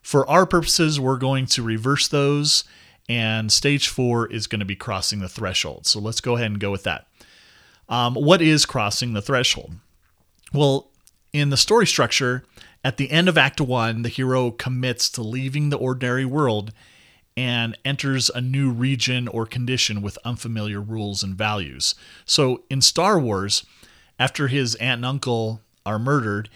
For 0.02 0.28
our 0.28 0.46
purposes, 0.46 1.00
we're 1.00 1.16
going 1.16 1.46
to 1.46 1.62
reverse 1.62 2.08
those, 2.08 2.64
and 3.08 3.50
stage 3.50 3.88
four 3.88 4.26
is 4.26 4.46
going 4.46 4.60
to 4.60 4.66
be 4.66 4.76
crossing 4.76 5.20
the 5.20 5.28
threshold. 5.28 5.86
So 5.86 6.00
let's 6.00 6.20
go 6.20 6.36
ahead 6.36 6.50
and 6.50 6.60
go 6.60 6.70
with 6.70 6.82
that. 6.82 7.06
Um, 7.88 8.14
what 8.14 8.42
is 8.42 8.66
crossing 8.66 9.12
the 9.12 9.22
threshold? 9.22 9.74
Well, 10.52 10.90
in 11.32 11.50
the 11.50 11.56
story 11.56 11.86
structure, 11.86 12.44
at 12.82 12.96
the 12.96 13.10
end 13.10 13.28
of 13.28 13.38
Act 13.38 13.60
One, 13.60 14.02
the 14.02 14.08
hero 14.08 14.50
commits 14.50 15.08
to 15.10 15.22
leaving 15.22 15.70
the 15.70 15.78
ordinary 15.78 16.24
world 16.24 16.72
and 17.36 17.76
enters 17.84 18.30
a 18.30 18.40
new 18.40 18.70
region 18.70 19.28
or 19.28 19.44
condition 19.46 20.00
with 20.00 20.18
unfamiliar 20.24 20.80
rules 20.80 21.22
and 21.22 21.34
values. 21.34 21.94
So 22.24 22.64
in 22.70 22.80
Star 22.80 23.18
Wars, 23.18 23.64
after 24.18 24.48
his 24.48 24.74
aunt 24.76 24.98
and 24.98 25.04
uncle 25.04 25.60
are 25.84 25.98
murdered, 25.98 26.48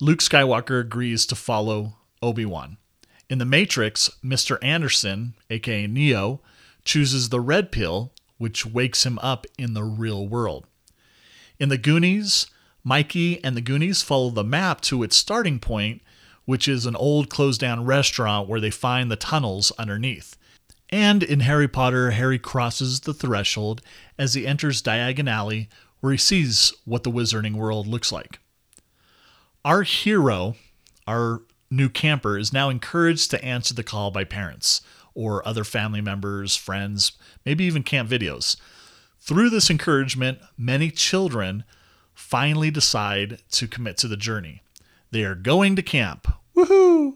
Luke 0.00 0.20
Skywalker 0.20 0.80
agrees 0.80 1.24
to 1.26 1.34
follow 1.34 1.94
Obi 2.22 2.44
Wan. 2.44 2.76
In 3.30 3.38
The 3.38 3.44
Matrix, 3.44 4.10
Mr. 4.24 4.58
Anderson, 4.62 5.34
aka 5.50 5.86
Neo, 5.86 6.40
chooses 6.84 7.28
the 7.28 7.40
red 7.40 7.70
pill, 7.70 8.12
which 8.38 8.64
wakes 8.66 9.04
him 9.04 9.18
up 9.20 9.46
in 9.58 9.74
the 9.74 9.84
real 9.84 10.26
world. 10.26 10.66
In 11.58 11.68
The 11.68 11.78
Goonies, 11.78 12.46
Mikey 12.84 13.42
and 13.44 13.56
the 13.56 13.60
Goonies 13.60 14.02
follow 14.02 14.30
the 14.30 14.44
map 14.44 14.80
to 14.82 15.02
its 15.02 15.16
starting 15.16 15.58
point, 15.58 16.00
which 16.48 16.66
is 16.66 16.86
an 16.86 16.96
old 16.96 17.28
closed 17.28 17.60
down 17.60 17.84
restaurant 17.84 18.48
where 18.48 18.58
they 18.58 18.70
find 18.70 19.10
the 19.10 19.16
tunnels 19.16 19.70
underneath. 19.72 20.34
And 20.88 21.22
in 21.22 21.40
Harry 21.40 21.68
Potter, 21.68 22.12
Harry 22.12 22.38
crosses 22.38 23.00
the 23.00 23.12
threshold 23.12 23.82
as 24.18 24.32
he 24.32 24.46
enters 24.46 24.80
Diagon 24.80 25.30
Alley, 25.30 25.68
where 26.00 26.12
he 26.12 26.16
sees 26.16 26.72
what 26.86 27.02
the 27.02 27.10
wizarding 27.10 27.56
world 27.56 27.86
looks 27.86 28.10
like. 28.10 28.38
Our 29.62 29.82
hero, 29.82 30.56
our 31.06 31.42
new 31.70 31.90
camper, 31.90 32.38
is 32.38 32.50
now 32.50 32.70
encouraged 32.70 33.30
to 33.32 33.44
answer 33.44 33.74
the 33.74 33.84
call 33.84 34.10
by 34.10 34.24
parents 34.24 34.80
or 35.12 35.46
other 35.46 35.64
family 35.64 36.00
members, 36.00 36.56
friends, 36.56 37.12
maybe 37.44 37.64
even 37.64 37.82
camp 37.82 38.08
videos. 38.08 38.56
Through 39.20 39.50
this 39.50 39.68
encouragement, 39.68 40.38
many 40.56 40.90
children 40.90 41.64
finally 42.14 42.70
decide 42.70 43.42
to 43.50 43.68
commit 43.68 43.98
to 43.98 44.08
the 44.08 44.16
journey. 44.16 44.62
They 45.10 45.24
are 45.24 45.34
going 45.34 45.76
to 45.76 45.82
camp. 45.82 46.28
Woohoo! 46.56 47.14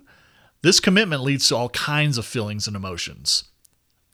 This 0.63 0.81
commitment 0.81 1.23
leads 1.23 1.49
to 1.49 1.57
all 1.57 1.69
kinds 1.71 2.19
of 2.19 2.25
feelings 2.25 2.67
and 2.67 2.77
emotions. 2.77 3.45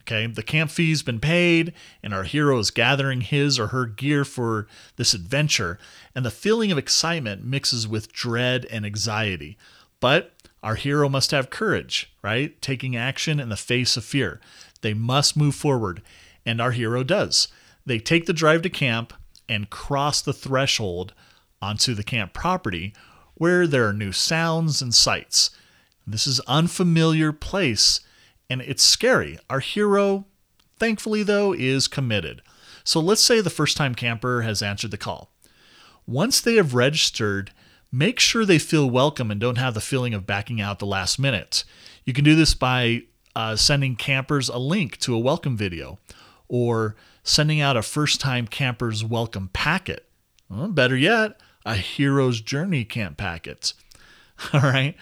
Okay, 0.01 0.25
the 0.25 0.41
camp 0.41 0.71
fee's 0.71 1.03
been 1.03 1.19
paid, 1.19 1.71
and 2.01 2.15
our 2.15 2.23
hero 2.23 2.57
is 2.57 2.71
gathering 2.71 3.21
his 3.21 3.59
or 3.59 3.67
her 3.67 3.85
gear 3.85 4.25
for 4.25 4.65
this 4.95 5.13
adventure, 5.13 5.77
and 6.15 6.25
the 6.25 6.31
feeling 6.31 6.71
of 6.71 6.79
excitement 6.79 7.45
mixes 7.45 7.87
with 7.87 8.11
dread 8.11 8.65
and 8.71 8.87
anxiety. 8.87 9.55
But 9.99 10.33
our 10.63 10.75
hero 10.75 11.09
must 11.09 11.29
have 11.29 11.51
courage, 11.51 12.11
right? 12.23 12.59
Taking 12.59 12.95
action 12.95 13.39
in 13.39 13.49
the 13.49 13.55
face 13.55 13.97
of 13.97 14.03
fear. 14.03 14.41
They 14.81 14.95
must 14.95 15.37
move 15.37 15.53
forward, 15.53 16.01
and 16.43 16.59
our 16.59 16.71
hero 16.71 17.03
does. 17.03 17.47
They 17.85 17.99
take 17.99 18.25
the 18.25 18.33
drive 18.33 18.63
to 18.63 18.69
camp 18.69 19.13
and 19.47 19.69
cross 19.69 20.21
the 20.21 20.33
threshold 20.33 21.13
onto 21.61 21.93
the 21.93 22.03
camp 22.03 22.33
property 22.33 22.93
where 23.39 23.65
there 23.65 23.87
are 23.87 23.93
new 23.93 24.11
sounds 24.11 24.81
and 24.81 24.93
sights. 24.93 25.49
This 26.05 26.27
is 26.27 26.41
unfamiliar 26.41 27.31
place 27.31 28.01
and 28.49 28.61
it's 28.61 28.83
scary. 28.83 29.39
Our 29.49 29.61
hero, 29.61 30.25
thankfully 30.77 31.23
though, 31.23 31.53
is 31.53 31.87
committed. 31.87 32.41
So 32.83 32.99
let's 32.99 33.21
say 33.21 33.39
the 33.39 33.49
first 33.49 33.77
time 33.77 33.95
camper 33.95 34.41
has 34.41 34.61
answered 34.61 34.91
the 34.91 34.97
call. 34.97 35.31
Once 36.05 36.41
they 36.41 36.55
have 36.55 36.75
registered, 36.75 37.51
make 37.91 38.19
sure 38.19 38.43
they 38.43 38.59
feel 38.59 38.89
welcome 38.89 39.31
and 39.31 39.39
don't 39.39 39.57
have 39.57 39.73
the 39.73 39.81
feeling 39.81 40.13
of 40.13 40.27
backing 40.27 40.59
out 40.59 40.79
the 40.79 40.85
last 40.85 41.17
minute. 41.17 41.63
You 42.03 42.11
can 42.11 42.25
do 42.25 42.35
this 42.35 42.53
by 42.53 43.03
uh, 43.37 43.55
sending 43.55 43.95
campers 43.95 44.49
a 44.49 44.57
link 44.57 44.97
to 44.99 45.15
a 45.15 45.19
welcome 45.19 45.55
video 45.55 45.97
or 46.49 46.97
sending 47.23 47.61
out 47.61 47.77
a 47.77 47.81
first 47.81 48.19
time 48.19 48.47
camper's 48.47 49.05
welcome 49.05 49.49
packet. 49.53 50.09
Well, 50.49 50.67
better 50.67 50.97
yet, 50.97 51.39
a 51.69 51.75
hero's 51.75 52.41
journey 52.41 52.83
camp 52.83 53.17
packet. 53.17 53.73
All 54.53 54.61
right. 54.61 54.95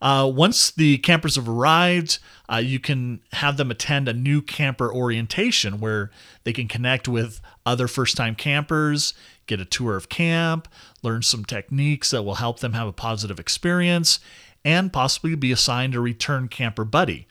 Uh, 0.00 0.30
once 0.34 0.70
the 0.70 0.98
campers 0.98 1.36
have 1.36 1.48
arrived, 1.48 2.18
uh, 2.50 2.56
you 2.56 2.80
can 2.80 3.20
have 3.32 3.56
them 3.56 3.70
attend 3.70 4.08
a 4.08 4.12
new 4.12 4.42
camper 4.42 4.92
orientation 4.92 5.80
where 5.80 6.10
they 6.44 6.52
can 6.52 6.66
connect 6.66 7.08
with 7.08 7.40
other 7.64 7.86
first 7.86 8.16
time 8.16 8.34
campers, 8.34 9.14
get 9.46 9.60
a 9.60 9.64
tour 9.64 9.96
of 9.96 10.08
camp, 10.08 10.66
learn 11.02 11.22
some 11.22 11.44
techniques 11.44 12.10
that 12.10 12.22
will 12.22 12.36
help 12.36 12.60
them 12.60 12.72
have 12.72 12.88
a 12.88 12.92
positive 12.92 13.38
experience, 13.38 14.18
and 14.64 14.92
possibly 14.92 15.34
be 15.34 15.52
assigned 15.52 15.94
a 15.94 16.00
return 16.00 16.48
camper 16.48 16.84
buddy. 16.84 17.26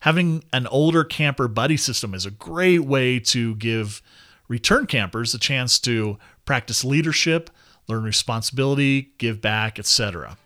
Having 0.00 0.44
an 0.52 0.66
older 0.66 1.04
camper 1.04 1.48
buddy 1.48 1.76
system 1.76 2.14
is 2.14 2.26
a 2.26 2.30
great 2.30 2.80
way 2.84 3.18
to 3.20 3.54
give 3.56 4.02
return 4.48 4.86
campers 4.86 5.34
a 5.34 5.38
chance 5.38 5.78
to 5.80 6.18
practice 6.44 6.84
leadership, 6.84 7.50
learn 7.88 8.04
responsibility, 8.04 9.12
give 9.18 9.40
back, 9.40 9.78
etc. 9.78 10.36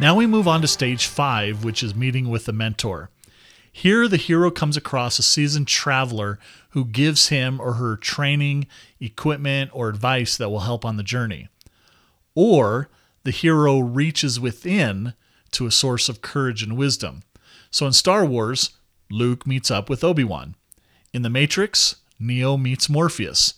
Now 0.00 0.14
we 0.14 0.26
move 0.26 0.46
on 0.46 0.60
to 0.60 0.68
stage 0.68 1.06
five, 1.06 1.64
which 1.64 1.82
is 1.82 1.94
meeting 1.94 2.28
with 2.28 2.44
the 2.44 2.52
mentor. 2.52 3.10
Here, 3.72 4.06
the 4.06 4.16
hero 4.16 4.50
comes 4.50 4.76
across 4.76 5.18
a 5.18 5.24
seasoned 5.24 5.66
traveler 5.66 6.38
who 6.70 6.84
gives 6.84 7.28
him 7.28 7.60
or 7.60 7.74
her 7.74 7.96
training, 7.96 8.68
equipment, 9.00 9.70
or 9.72 9.88
advice 9.88 10.36
that 10.36 10.50
will 10.50 10.60
help 10.60 10.84
on 10.84 10.96
the 10.96 11.02
journey. 11.02 11.48
Or 12.36 12.88
the 13.24 13.32
hero 13.32 13.80
reaches 13.80 14.38
within 14.38 15.14
to 15.52 15.66
a 15.66 15.72
source 15.72 16.08
of 16.08 16.22
courage 16.22 16.62
and 16.62 16.76
wisdom. 16.76 17.22
So 17.70 17.86
in 17.86 17.92
Star 17.92 18.24
Wars, 18.24 18.77
Luke 19.10 19.46
meets 19.46 19.70
up 19.70 19.88
with 19.88 20.04
Obi 20.04 20.24
Wan. 20.24 20.54
In 21.12 21.22
The 21.22 21.30
Matrix, 21.30 21.96
Neo 22.18 22.56
meets 22.56 22.88
Morpheus. 22.88 23.54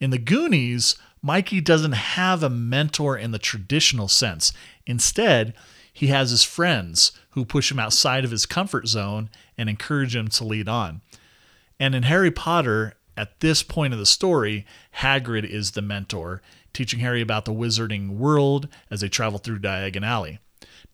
In 0.00 0.10
The 0.10 0.18
Goonies, 0.18 0.96
Mikey 1.22 1.60
doesn't 1.60 1.92
have 1.92 2.42
a 2.42 2.50
mentor 2.50 3.16
in 3.16 3.32
the 3.32 3.38
traditional 3.38 4.08
sense. 4.08 4.52
Instead, 4.86 5.54
he 5.92 6.08
has 6.08 6.30
his 6.30 6.44
friends 6.44 7.12
who 7.30 7.44
push 7.44 7.70
him 7.70 7.80
outside 7.80 8.24
of 8.24 8.30
his 8.30 8.46
comfort 8.46 8.86
zone 8.86 9.30
and 9.56 9.68
encourage 9.68 10.14
him 10.14 10.28
to 10.28 10.44
lead 10.44 10.68
on. 10.68 11.00
And 11.80 11.94
in 11.94 12.04
Harry 12.04 12.30
Potter, 12.30 12.94
at 13.16 13.40
this 13.40 13.62
point 13.62 13.92
of 13.92 13.98
the 13.98 14.06
story, 14.06 14.66
Hagrid 14.98 15.44
is 15.44 15.72
the 15.72 15.82
mentor, 15.82 16.42
teaching 16.72 17.00
Harry 17.00 17.22
about 17.22 17.46
the 17.46 17.52
wizarding 17.52 18.18
world 18.18 18.68
as 18.90 19.00
they 19.00 19.08
travel 19.08 19.38
through 19.38 19.60
Diagon 19.60 20.04
Alley. 20.04 20.38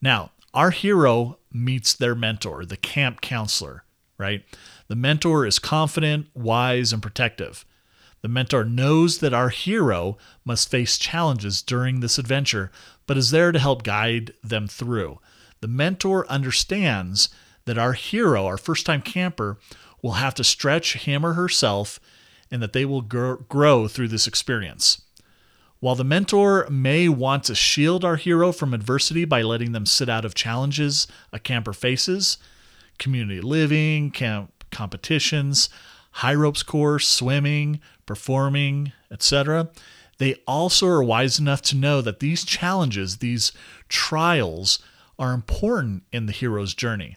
Now, 0.01 0.31
our 0.55 0.71
hero 0.71 1.39
meets 1.53 1.95
their 1.95 2.15
mentor, 2.15 2.65
the 2.65 2.77
camp 2.77 3.21
counselor, 3.21 3.85
right? 4.19 4.45
The 4.89 4.97
mentor 4.97 5.47
is 5.47 5.59
confident, 5.59 6.27
wise, 6.35 6.93
and 6.93 7.03
protective. 7.03 7.65
The 8.21 8.29
mentor 8.29 8.65
knows 8.65 9.19
that 9.19 9.35
our 9.35 9.49
hero 9.49 10.17
must 10.45 10.71
face 10.71 10.97
challenges 10.97 11.61
during 11.63 12.01
this 12.01 12.19
adventure, 12.19 12.71
but 13.07 13.19
is 13.19 13.31
there 13.31 13.51
to 13.51 13.59
help 13.59 13.83
guide 13.83 14.33
them 14.43 14.69
through. 14.69 15.19
The 15.61 15.69
mentor 15.69 16.27
understands 16.29 17.29
that 17.65 17.79
our 17.79 17.95
hero, 17.95 18.47
our 18.47 18.59
first 18.59 18.87
time 18.87 19.03
camper, 19.03 19.59
will 20.03 20.13
have 20.13 20.35
to 20.35 20.45
stretch 20.45 20.95
him 20.95 21.25
or 21.25 21.35
herself 21.35 21.99
and 22.51 22.63
that 22.63 22.73
they 22.73 22.85
will 22.85 23.01
grow 23.01 23.89
through 23.89 24.09
this 24.09 24.27
experience. 24.27 25.03
While 25.83 25.97
the 25.97 26.05
mentor 26.05 26.69
may 26.71 27.09
want 27.09 27.43
to 27.45 27.57
shield 27.57 28.05
our 28.05 28.15
hero 28.15 28.53
from 28.53 28.73
adversity 28.73 29.25
by 29.25 29.43
letting 29.43 29.73
them 29.73 29.85
sit 29.85 30.09
out 30.09 30.25
of 30.25 30.33
challenges 30.33 31.09
a 31.33 31.41
camper 31.41 31.73
faces, 31.73 32.39
community 33.01 33.41
living, 33.41 34.13
camp 34.13 34.65
competitions, 34.71 35.69
high 36.13 36.37
ropes 36.37 36.63
course, 36.63 37.09
swimming, 37.09 37.81
performing, 38.07 38.93
etc., 39.11 39.71
they 40.19 40.37
also 40.47 40.87
are 40.87 41.03
wise 41.03 41.41
enough 41.41 41.63
to 41.63 41.77
know 41.77 42.01
that 42.01 42.21
these 42.21 42.45
challenges, 42.45 43.17
these 43.17 43.51
trials, 43.89 44.79
are 45.19 45.33
important 45.33 46.05
in 46.13 46.27
the 46.27 46.33
hero's 46.33 46.75
journey. 46.75 47.17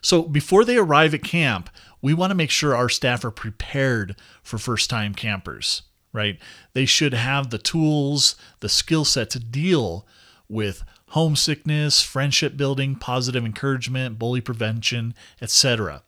So 0.00 0.22
before 0.22 0.64
they 0.64 0.78
arrive 0.78 1.12
at 1.12 1.22
camp, 1.22 1.68
we 2.00 2.14
want 2.14 2.30
to 2.30 2.34
make 2.34 2.50
sure 2.50 2.74
our 2.74 2.88
staff 2.88 3.26
are 3.26 3.30
prepared 3.30 4.16
for 4.42 4.56
first 4.56 4.88
time 4.88 5.14
campers 5.14 5.82
right? 6.16 6.38
They 6.72 6.86
should 6.86 7.14
have 7.14 7.50
the 7.50 7.58
tools, 7.58 8.34
the 8.60 8.68
skill 8.68 9.04
set 9.04 9.30
to 9.30 9.38
deal 9.38 10.06
with 10.48 10.82
homesickness, 11.10 12.02
friendship 12.02 12.56
building, 12.56 12.96
positive 12.96 13.44
encouragement, 13.44 14.18
bully 14.18 14.40
prevention, 14.40 15.14
etc. 15.40 16.02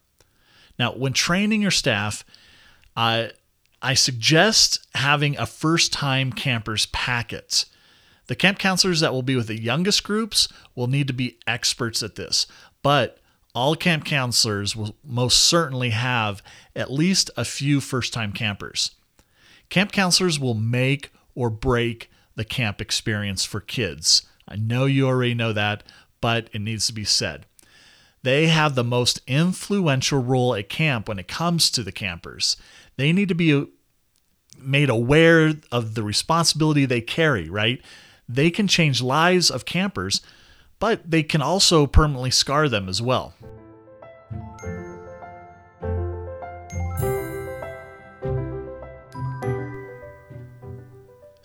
Now, 0.79 0.93
when 0.93 1.13
training 1.13 1.63
your 1.63 1.71
staff, 1.71 2.25
I 2.97 3.31
I 3.81 3.95
suggest 3.95 4.85
having 4.97 5.39
a 5.39 5.47
first 5.47 5.93
time 5.93 6.33
campers 6.33 6.87
packet 6.87 7.67
The 8.27 8.35
camp 8.35 8.59
counselors 8.59 9.01
that 9.01 9.13
will 9.13 9.23
be 9.23 9.37
with 9.37 9.47
the 9.47 9.61
youngest 9.61 10.03
groups 10.03 10.49
will 10.75 10.89
need 10.89 11.07
to 11.07 11.13
be 11.13 11.39
experts 11.47 12.03
at 12.03 12.17
this, 12.17 12.47
but 12.83 13.19
all 13.55 13.75
camp 13.77 14.05
counselors 14.05 14.75
will 14.77 14.97
most 15.05 15.39
certainly 15.39 15.91
have 15.91 16.43
at 16.77 16.93
least 16.93 17.31
a 17.37 17.45
few 17.45 17.81
first 17.81 18.13
time 18.13 18.33
campers. 18.33 18.93
Camp 19.71 19.93
counselors 19.93 20.39
will 20.39 20.55
make 20.55 21.13
or 21.35 21.51
break 21.51 22.11
the 22.35 22.45
camp 22.45 22.81
experience 22.81 23.45
for 23.45 23.61
kids. 23.61 24.23
I 24.47 24.57
know 24.57 24.87
you 24.87 25.07
already 25.07 25.35
know 25.35 25.53
that, 25.53 25.83
but 26.21 26.49
it 26.53 26.61
needs 26.61 26.87
to 26.87 26.93
be 26.93 27.05
said. 27.05 27.47
They 28.23 28.47
have 28.49 28.75
the 28.75 28.85
most 28.85 29.21
influential 29.27 30.21
role 30.21 30.55
at 30.55 30.69
camp 30.69 31.09
when 31.09 31.19
it 31.19 31.29
comes 31.29 31.71
to 31.71 31.83
the 31.83 31.93
campers. 31.93 32.57
They 32.97 33.13
need 33.13 33.29
to 33.29 33.35
be 33.35 33.67
made 34.59 34.91
aware 34.91 35.55
of 35.71 35.95
the 35.95 36.03
responsibility 36.03 36.85
they 36.85 37.01
carry, 37.01 37.49
right? 37.49 37.81
They 38.29 38.51
can 38.51 38.67
change 38.67 39.01
lives 39.01 39.51
of 39.51 39.65
campers, 39.65 40.21
but 40.79 41.09
they 41.09 41.23
can 41.23 41.43
also 41.43 41.87
permanently 41.87 42.31
scar 42.31 42.69
them 42.69 42.89
as 42.89 43.01
well. 43.01 43.35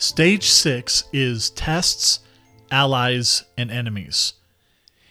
Stage 0.03 0.49
6 0.49 1.05
is 1.13 1.49
tests, 1.51 2.19
allies, 2.69 3.45
and 3.57 3.71
enemies. 3.71 4.33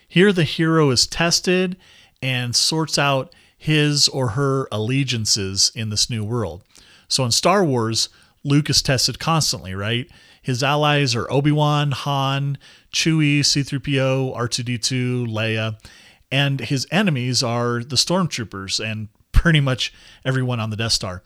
Here, 0.07 0.35
the 0.35 0.45
hero 0.45 0.91
is 0.91 1.07
tested 1.07 1.79
and 2.21 2.55
sorts 2.55 2.99
out 2.99 3.35
his 3.57 4.07
or 4.09 4.33
her 4.33 4.69
allegiances 4.71 5.73
in 5.75 5.89
this 5.89 6.11
new 6.11 6.23
world. 6.23 6.63
So 7.09 7.25
in 7.25 7.31
Star 7.31 7.65
Wars, 7.65 8.11
Luke 8.45 8.69
is 8.69 8.83
tested 8.83 9.19
constantly, 9.19 9.75
right? 9.75 10.11
His 10.43 10.63
allies 10.63 11.17
are 11.17 11.33
Obi 11.33 11.53
Wan, 11.53 11.93
Han, 11.93 12.59
Chewie, 12.93 13.41
C3PO, 13.41 14.37
R2D2, 14.37 15.27
Leia, 15.27 15.79
and 16.31 16.61
his 16.61 16.87
enemies 16.91 17.43
are 17.43 17.83
the 17.83 17.97
stormtroopers 17.97 18.79
and 18.79 19.09
pretty 19.33 19.61
much 19.61 19.95
everyone 20.23 20.61
on 20.61 20.69
the 20.69 20.77
Death 20.77 20.93
Star. 20.93 21.23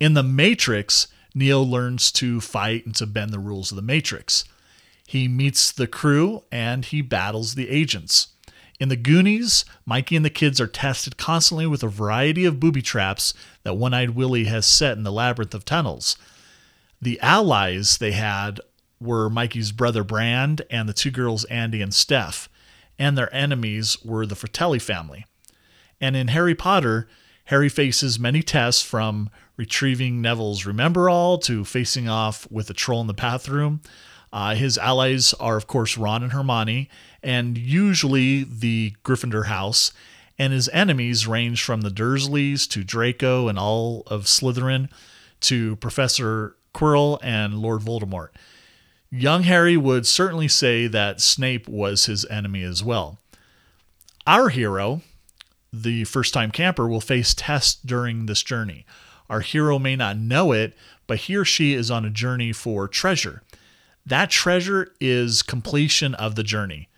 In 0.00 0.14
the 0.14 0.24
Matrix, 0.24 1.06
Neo 1.36 1.60
learns 1.60 2.10
to 2.12 2.40
fight 2.40 2.86
and 2.86 2.94
to 2.94 3.06
bend 3.06 3.30
the 3.30 3.38
rules 3.38 3.70
of 3.70 3.76
the 3.76 3.82
Matrix. 3.82 4.46
He 5.06 5.28
meets 5.28 5.70
the 5.70 5.86
crew 5.86 6.44
and 6.50 6.82
he 6.82 7.02
battles 7.02 7.54
the 7.54 7.68
agents. 7.68 8.28
In 8.80 8.88
the 8.88 8.96
Goonies, 8.96 9.66
Mikey 9.84 10.16
and 10.16 10.24
the 10.24 10.30
kids 10.30 10.62
are 10.62 10.66
tested 10.66 11.18
constantly 11.18 11.66
with 11.66 11.82
a 11.82 11.88
variety 11.88 12.46
of 12.46 12.58
booby 12.58 12.80
traps 12.80 13.34
that 13.64 13.74
One 13.74 13.92
Eyed 13.92 14.10
Willie 14.10 14.44
has 14.44 14.64
set 14.64 14.96
in 14.96 15.02
the 15.02 15.12
labyrinth 15.12 15.54
of 15.54 15.66
tunnels. 15.66 16.16
The 17.02 17.20
allies 17.20 17.98
they 17.98 18.12
had 18.12 18.58
were 18.98 19.28
Mikey's 19.28 19.72
brother 19.72 20.02
Brand 20.02 20.62
and 20.70 20.88
the 20.88 20.94
two 20.94 21.10
girls 21.10 21.44
Andy 21.44 21.82
and 21.82 21.92
Steph, 21.92 22.48
and 22.98 23.16
their 23.16 23.32
enemies 23.34 23.98
were 24.02 24.24
the 24.24 24.34
Fratelli 24.34 24.78
family. 24.78 25.26
And 26.00 26.16
in 26.16 26.28
Harry 26.28 26.54
Potter, 26.54 27.06
Harry 27.46 27.68
faces 27.68 28.18
many 28.18 28.42
tests 28.42 28.82
from 28.82 29.28
retrieving 29.56 30.20
Neville's 30.20 30.64
Remembrall 30.64 31.40
to 31.42 31.64
facing 31.64 32.08
off 32.08 32.50
with 32.50 32.68
a 32.70 32.74
troll 32.74 33.00
in 33.00 33.06
the 33.06 33.14
bathroom. 33.14 33.80
Uh, 34.32 34.54
his 34.54 34.76
allies 34.76 35.32
are, 35.34 35.56
of 35.56 35.66
course, 35.66 35.96
Ron 35.96 36.22
and 36.22 36.32
Hermione, 36.32 36.90
and 37.22 37.56
usually 37.56 38.44
the 38.44 38.94
Gryffindor 39.04 39.46
house. 39.46 39.92
And 40.38 40.52
his 40.52 40.68
enemies 40.68 41.26
range 41.26 41.62
from 41.62 41.80
the 41.80 41.90
Dursleys 41.90 42.68
to 42.68 42.84
Draco 42.84 43.48
and 43.48 43.58
all 43.58 44.02
of 44.06 44.24
Slytherin 44.24 44.90
to 45.40 45.76
Professor 45.76 46.56
Quirrell 46.74 47.18
and 47.22 47.54
Lord 47.54 47.80
Voldemort. 47.80 48.28
Young 49.10 49.44
Harry 49.44 49.78
would 49.78 50.06
certainly 50.06 50.48
say 50.48 50.86
that 50.88 51.22
Snape 51.22 51.66
was 51.68 52.04
his 52.04 52.26
enemy 52.26 52.62
as 52.62 52.84
well. 52.84 53.18
Our 54.26 54.50
hero, 54.50 55.00
the 55.72 56.04
first 56.04 56.34
time 56.34 56.50
camper, 56.50 56.86
will 56.86 57.00
face 57.00 57.32
tests 57.32 57.80
during 57.82 58.26
this 58.26 58.42
journey. 58.42 58.84
Our 59.28 59.40
hero 59.40 59.78
may 59.78 59.96
not 59.96 60.16
know 60.16 60.52
it, 60.52 60.76
but 61.06 61.18
he 61.18 61.36
or 61.36 61.44
she 61.44 61.74
is 61.74 61.90
on 61.90 62.04
a 62.04 62.10
journey 62.10 62.52
for 62.52 62.88
treasure. 62.88 63.42
That 64.04 64.30
treasure 64.30 64.92
is 65.00 65.42
completion 65.42 66.14
of 66.14 66.34
the 66.34 66.44
journey. 66.44 66.88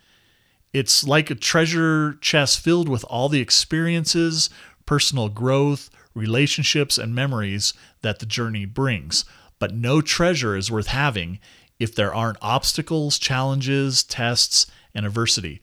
It's 0.72 1.04
like 1.04 1.30
a 1.30 1.34
treasure 1.34 2.14
chest 2.20 2.60
filled 2.60 2.88
with 2.88 3.04
all 3.04 3.28
the 3.28 3.40
experiences, 3.40 4.50
personal 4.84 5.28
growth, 5.28 5.88
relationships, 6.14 6.98
and 6.98 7.14
memories 7.14 7.72
that 8.02 8.18
the 8.18 8.26
journey 8.26 8.66
brings. 8.66 9.24
But 9.58 9.74
no 9.74 10.00
treasure 10.00 10.56
is 10.56 10.70
worth 10.70 10.88
having 10.88 11.38
if 11.78 11.94
there 11.94 12.14
aren't 12.14 12.38
obstacles, 12.42 13.18
challenges, 13.18 14.02
tests, 14.02 14.66
and 14.94 15.06
adversity. 15.06 15.60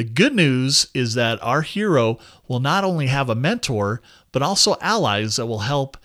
The 0.00 0.04
good 0.04 0.34
news 0.34 0.86
is 0.94 1.12
that 1.12 1.38
our 1.42 1.60
hero 1.60 2.18
will 2.48 2.58
not 2.58 2.84
only 2.84 3.08
have 3.08 3.28
a 3.28 3.34
mentor, 3.34 4.00
but 4.32 4.40
also 4.40 4.78
allies 4.80 5.36
that 5.36 5.44
will 5.44 5.58
help 5.58 5.98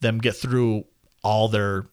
them 0.00 0.20
get 0.20 0.36
through 0.36 0.86
all 1.22 1.48
their 1.48 1.84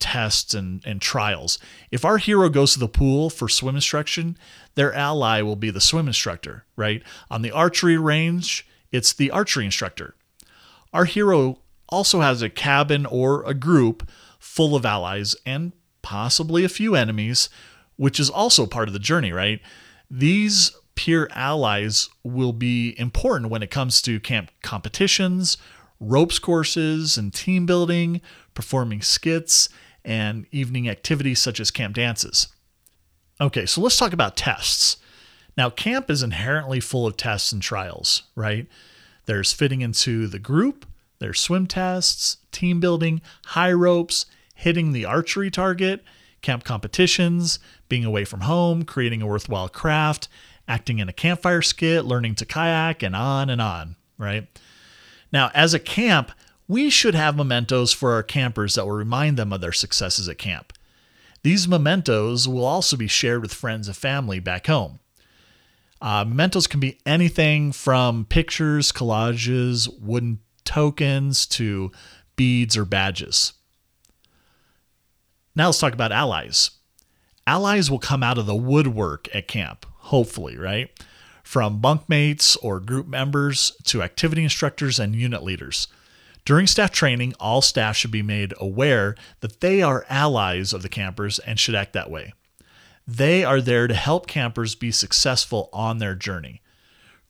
tests 0.00 0.54
and, 0.54 0.84
and 0.84 1.00
trials. 1.00 1.60
If 1.92 2.04
our 2.04 2.18
hero 2.18 2.48
goes 2.48 2.72
to 2.72 2.80
the 2.80 2.88
pool 2.88 3.30
for 3.30 3.48
swim 3.48 3.76
instruction, 3.76 4.36
their 4.74 4.92
ally 4.92 5.40
will 5.40 5.54
be 5.54 5.70
the 5.70 5.80
swim 5.80 6.08
instructor, 6.08 6.64
right? 6.74 7.00
On 7.30 7.42
the 7.42 7.52
archery 7.52 7.96
range, 7.96 8.66
it's 8.90 9.12
the 9.12 9.30
archery 9.30 9.66
instructor. 9.66 10.16
Our 10.92 11.04
hero 11.04 11.60
also 11.88 12.22
has 12.22 12.42
a 12.42 12.50
cabin 12.50 13.06
or 13.06 13.44
a 13.44 13.54
group 13.54 14.10
full 14.40 14.74
of 14.74 14.84
allies 14.84 15.36
and 15.46 15.74
possibly 16.02 16.64
a 16.64 16.68
few 16.68 16.96
enemies, 16.96 17.50
which 17.94 18.18
is 18.18 18.30
also 18.30 18.66
part 18.66 18.88
of 18.88 18.94
the 18.94 18.98
journey, 18.98 19.30
right? 19.30 19.60
These 20.10 20.72
peer 20.94 21.28
allies 21.32 22.08
will 22.22 22.52
be 22.52 22.98
important 22.98 23.50
when 23.50 23.62
it 23.62 23.70
comes 23.70 24.00
to 24.02 24.20
camp 24.20 24.50
competitions, 24.62 25.56
ropes 26.00 26.38
courses, 26.38 27.16
and 27.16 27.32
team 27.32 27.66
building, 27.66 28.20
performing 28.54 29.02
skits, 29.02 29.68
and 30.04 30.46
evening 30.52 30.88
activities 30.88 31.40
such 31.40 31.60
as 31.60 31.70
camp 31.70 31.96
dances. 31.96 32.48
Okay, 33.40 33.66
so 33.66 33.80
let's 33.80 33.96
talk 33.96 34.12
about 34.12 34.36
tests. 34.36 34.98
Now, 35.56 35.70
camp 35.70 36.10
is 36.10 36.22
inherently 36.22 36.80
full 36.80 37.06
of 37.06 37.16
tests 37.16 37.52
and 37.52 37.62
trials, 37.62 38.24
right? 38.34 38.66
There's 39.26 39.52
fitting 39.52 39.80
into 39.80 40.26
the 40.26 40.38
group, 40.38 40.86
there's 41.18 41.40
swim 41.40 41.66
tests, 41.66 42.38
team 42.52 42.80
building, 42.80 43.22
high 43.46 43.72
ropes, 43.72 44.26
hitting 44.54 44.92
the 44.92 45.04
archery 45.04 45.50
target, 45.50 46.04
camp 46.42 46.64
competitions, 46.64 47.58
being 47.88 48.04
away 48.04 48.24
from 48.24 48.42
home, 48.42 48.84
creating 48.84 49.22
a 49.22 49.26
worthwhile 49.26 49.68
craft, 49.68 50.28
acting 50.66 50.98
in 50.98 51.08
a 51.08 51.12
campfire 51.12 51.62
skit, 51.62 52.04
learning 52.04 52.34
to 52.36 52.46
kayak, 52.46 53.02
and 53.02 53.14
on 53.14 53.50
and 53.50 53.60
on, 53.60 53.96
right? 54.18 54.46
Now, 55.32 55.50
as 55.54 55.74
a 55.74 55.78
camp, 55.78 56.30
we 56.68 56.90
should 56.90 57.14
have 57.14 57.36
mementos 57.36 57.92
for 57.92 58.12
our 58.12 58.22
campers 58.22 58.74
that 58.74 58.84
will 58.86 58.92
remind 58.92 59.36
them 59.36 59.52
of 59.52 59.60
their 59.60 59.72
successes 59.72 60.28
at 60.28 60.38
camp. 60.38 60.72
These 61.42 61.68
mementos 61.68 62.48
will 62.48 62.64
also 62.64 62.96
be 62.96 63.06
shared 63.06 63.42
with 63.42 63.52
friends 63.52 63.86
and 63.86 63.96
family 63.96 64.40
back 64.40 64.66
home. 64.66 65.00
Uh, 66.00 66.24
mementos 66.24 66.66
can 66.66 66.80
be 66.80 66.98
anything 67.04 67.72
from 67.72 68.24
pictures, 68.24 68.92
collages, 68.92 69.88
wooden 70.00 70.38
tokens 70.64 71.46
to 71.46 71.92
beads 72.36 72.76
or 72.76 72.84
badges. 72.84 73.52
Now 75.54 75.66
let's 75.66 75.78
talk 75.78 75.92
about 75.92 76.12
allies. 76.12 76.70
Allies 77.46 77.90
will 77.90 77.98
come 77.98 78.22
out 78.22 78.38
of 78.38 78.46
the 78.46 78.54
woodwork 78.54 79.28
at 79.34 79.48
camp, 79.48 79.86
hopefully, 80.14 80.56
right? 80.56 80.90
From 81.42 81.82
bunkmates 81.82 82.56
or 82.62 82.78
group 82.78 83.08
members 83.08 83.72
to 83.82 84.00
activity 84.00 84.44
instructors 84.44 85.00
and 85.00 85.12
unit 85.12 85.42
leaders. 85.42 85.88
During 86.44 86.68
staff 86.68 86.92
training, 86.92 87.34
all 87.40 87.60
staff 87.60 87.96
should 87.96 88.12
be 88.12 88.22
made 88.22 88.54
aware 88.60 89.16
that 89.40 89.60
they 89.60 89.82
are 89.82 90.06
allies 90.08 90.72
of 90.72 90.82
the 90.82 90.88
campers 90.88 91.40
and 91.40 91.58
should 91.58 91.74
act 91.74 91.94
that 91.94 92.12
way. 92.12 92.32
They 93.08 93.42
are 93.42 93.60
there 93.60 93.88
to 93.88 93.94
help 93.94 94.28
campers 94.28 94.76
be 94.76 94.92
successful 94.92 95.68
on 95.72 95.98
their 95.98 96.14
journey. 96.14 96.62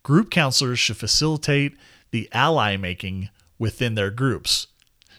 Group 0.02 0.30
counselors 0.30 0.78
should 0.78 0.98
facilitate 0.98 1.78
the 2.10 2.28
ally 2.32 2.76
making 2.76 3.30
within 3.58 3.94
their 3.94 4.10
groups, 4.10 4.66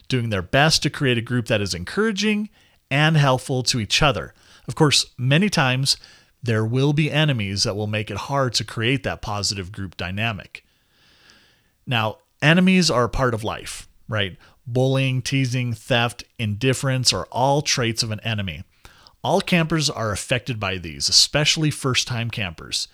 doing 0.06 0.30
their 0.30 0.40
best 0.40 0.84
to 0.84 0.90
create 0.90 1.18
a 1.18 1.20
group 1.20 1.46
that 1.46 1.60
is 1.60 1.74
encouraging 1.74 2.48
and 2.92 3.16
helpful 3.16 3.64
to 3.64 3.80
each 3.80 4.02
other. 4.02 4.34
Of 4.68 4.76
course, 4.76 5.06
many 5.18 5.50
times 5.50 5.96
there 6.46 6.64
will 6.64 6.92
be 6.92 7.10
enemies 7.10 7.64
that 7.64 7.76
will 7.76 7.86
make 7.86 8.10
it 8.10 8.16
hard 8.16 8.54
to 8.54 8.64
create 8.64 9.02
that 9.02 9.22
positive 9.22 9.72
group 9.72 9.96
dynamic. 9.96 10.64
Now, 11.86 12.18
enemies 12.40 12.90
are 12.90 13.04
a 13.04 13.08
part 13.08 13.34
of 13.34 13.44
life, 13.44 13.88
right? 14.08 14.36
Bullying, 14.66 15.22
teasing, 15.22 15.72
theft, 15.72 16.24
indifference 16.38 17.12
are 17.12 17.26
all 17.26 17.62
traits 17.62 18.02
of 18.02 18.10
an 18.10 18.20
enemy. 18.20 18.64
All 19.22 19.40
campers 19.40 19.90
are 19.90 20.12
affected 20.12 20.58
by 20.58 20.78
these, 20.78 21.08
especially 21.08 21.70
first 21.70 22.08
time 22.08 22.30
campers. 22.30 22.88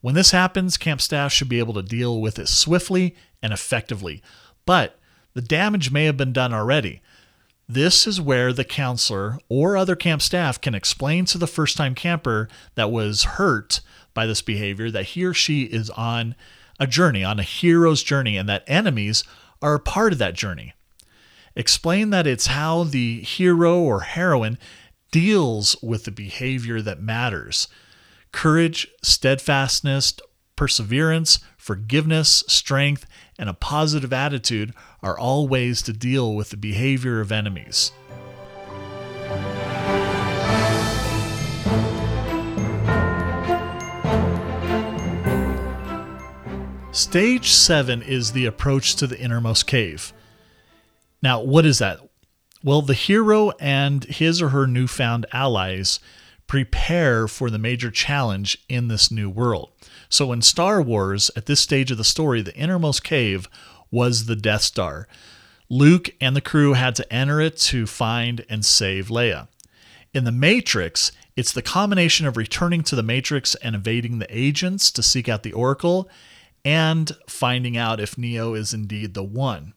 When 0.00 0.14
this 0.14 0.30
happens, 0.30 0.76
camp 0.76 1.00
staff 1.00 1.32
should 1.32 1.48
be 1.48 1.58
able 1.58 1.74
to 1.74 1.82
deal 1.82 2.20
with 2.20 2.38
it 2.38 2.48
swiftly 2.48 3.16
and 3.42 3.52
effectively. 3.52 4.22
But 4.64 4.98
the 5.34 5.42
damage 5.42 5.90
may 5.90 6.04
have 6.04 6.16
been 6.16 6.32
done 6.32 6.52
already. 6.52 7.02
This 7.68 8.06
is 8.06 8.20
where 8.20 8.52
the 8.52 8.64
counselor 8.64 9.38
or 9.48 9.76
other 9.76 9.96
camp 9.96 10.22
staff 10.22 10.60
can 10.60 10.74
explain 10.74 11.24
to 11.26 11.38
the 11.38 11.48
first 11.48 11.76
time 11.76 11.96
camper 11.96 12.48
that 12.76 12.92
was 12.92 13.24
hurt 13.24 13.80
by 14.14 14.24
this 14.24 14.40
behavior 14.40 14.90
that 14.90 15.06
he 15.06 15.24
or 15.24 15.34
she 15.34 15.62
is 15.62 15.90
on 15.90 16.36
a 16.78 16.86
journey, 16.86 17.24
on 17.24 17.40
a 17.40 17.42
hero's 17.42 18.04
journey, 18.04 18.36
and 18.36 18.48
that 18.48 18.62
enemies 18.68 19.24
are 19.60 19.74
a 19.74 19.80
part 19.80 20.12
of 20.12 20.18
that 20.18 20.34
journey. 20.34 20.74
Explain 21.56 22.10
that 22.10 22.26
it's 22.26 22.48
how 22.48 22.84
the 22.84 23.20
hero 23.22 23.80
or 23.80 24.00
heroine 24.00 24.58
deals 25.10 25.74
with 25.82 26.04
the 26.04 26.10
behavior 26.10 26.80
that 26.82 27.00
matters. 27.00 27.66
Courage, 28.30 28.86
steadfastness, 29.02 30.14
perseverance, 30.54 31.38
forgiveness, 31.56 32.44
strength, 32.46 33.06
and 33.38 33.48
a 33.48 33.54
positive 33.54 34.12
attitude 34.12 34.72
are 35.06 35.16
all 35.16 35.46
ways 35.46 35.82
to 35.82 35.92
deal 35.92 36.34
with 36.34 36.50
the 36.50 36.56
behavior 36.56 37.20
of 37.20 37.30
enemies. 37.30 37.92
Stage 46.90 47.52
7 47.52 48.02
is 48.02 48.32
the 48.32 48.46
approach 48.46 48.96
to 48.96 49.06
the 49.06 49.18
innermost 49.20 49.66
cave. 49.68 50.12
Now, 51.22 51.40
what 51.40 51.64
is 51.64 51.78
that? 51.78 52.00
Well, 52.64 52.82
the 52.82 52.94
hero 52.94 53.52
and 53.60 54.02
his 54.04 54.42
or 54.42 54.48
her 54.48 54.66
newfound 54.66 55.24
allies 55.32 56.00
prepare 56.48 57.28
for 57.28 57.48
the 57.48 57.58
major 57.58 57.92
challenge 57.92 58.58
in 58.68 58.88
this 58.88 59.12
new 59.12 59.30
world. 59.30 59.70
So, 60.08 60.32
in 60.32 60.42
Star 60.42 60.82
Wars, 60.82 61.30
at 61.36 61.46
this 61.46 61.60
stage 61.60 61.90
of 61.90 61.98
the 61.98 62.04
story, 62.04 62.42
the 62.42 62.56
innermost 62.56 63.04
cave 63.04 63.48
was 63.90 64.26
the 64.26 64.36
Death 64.36 64.62
Star. 64.62 65.08
Luke 65.68 66.10
and 66.20 66.36
the 66.36 66.40
crew 66.40 66.74
had 66.74 66.94
to 66.96 67.12
enter 67.12 67.40
it 67.40 67.56
to 67.56 67.86
find 67.86 68.44
and 68.48 68.64
save 68.64 69.08
Leia. 69.08 69.48
In 70.14 70.24
The 70.24 70.32
Matrix, 70.32 71.12
it's 71.36 71.52
the 71.52 71.62
combination 71.62 72.26
of 72.26 72.36
returning 72.36 72.82
to 72.84 72.96
the 72.96 73.02
Matrix 73.02 73.54
and 73.56 73.74
evading 73.74 74.18
the 74.18 74.26
agents 74.30 74.90
to 74.92 75.02
seek 75.02 75.28
out 75.28 75.42
the 75.42 75.52
Oracle 75.52 76.08
and 76.64 77.14
finding 77.28 77.76
out 77.76 78.00
if 78.00 78.16
Neo 78.16 78.54
is 78.54 78.72
indeed 78.72 79.14
the 79.14 79.22
one. 79.22 79.74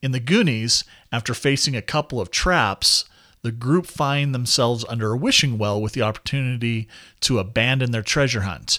In 0.00 0.12
the 0.12 0.20
Goonies, 0.20 0.84
after 1.10 1.34
facing 1.34 1.74
a 1.74 1.82
couple 1.82 2.20
of 2.20 2.30
traps, 2.30 3.04
the 3.42 3.50
group 3.50 3.86
find 3.86 4.34
themselves 4.34 4.84
under 4.88 5.12
a 5.12 5.16
wishing 5.16 5.58
well 5.58 5.80
with 5.80 5.92
the 5.92 6.02
opportunity 6.02 6.88
to 7.20 7.38
abandon 7.38 7.90
their 7.90 8.02
treasure 8.02 8.42
hunt. 8.42 8.78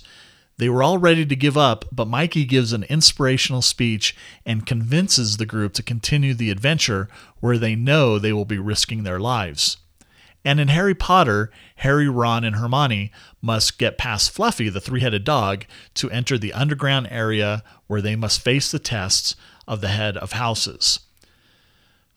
They 0.60 0.67
were 0.67 0.84
all 0.84 0.98
ready 0.98 1.26
to 1.26 1.36
give 1.38 1.58
up, 1.58 1.86
but 1.89 2.10
Mikey 2.10 2.43
gives 2.43 2.74
an 2.74 2.84
inspirational 2.89 3.62
speech 3.62 4.13
and 4.45 4.65
convinces 4.65 5.38
the 5.38 5.45
group 5.45 5.72
to 5.76 5.84
continue 5.84 6.34
the 6.34 6.52
adventure 6.52 7.08
where 7.39 7.58
they 7.58 7.76
know 7.76 8.19
they 8.19 8.34
will 8.34 8.43
be 8.43 8.60
risking 8.60 9.04
their 9.04 9.22
lives. 9.22 9.78
And 10.43 10.60
in 10.60 10.67
Harry 10.67 10.93
Potter, 10.93 11.50
Harry, 11.78 12.10
Ron, 12.10 12.43
and 12.43 12.58
Hermione 12.58 13.10
must 13.41 13.78
get 13.80 13.98
past 13.98 14.32
Fluffy, 14.32 14.67
the 14.67 14.82
three 14.82 15.00
headed 15.00 15.24
dog, 15.24 15.63
to 15.93 16.12
enter 16.12 16.38
the 16.38 16.52
underground 16.52 17.08
area 17.10 17.63
where 17.88 18.02
they 18.02 18.17
must 18.17 18.41
face 18.41 18.69
the 18.69 18.80
tests 18.80 19.38
of 19.65 19.80
the 19.80 19.88
head 19.88 20.17
of 20.17 20.34
houses. 20.34 21.00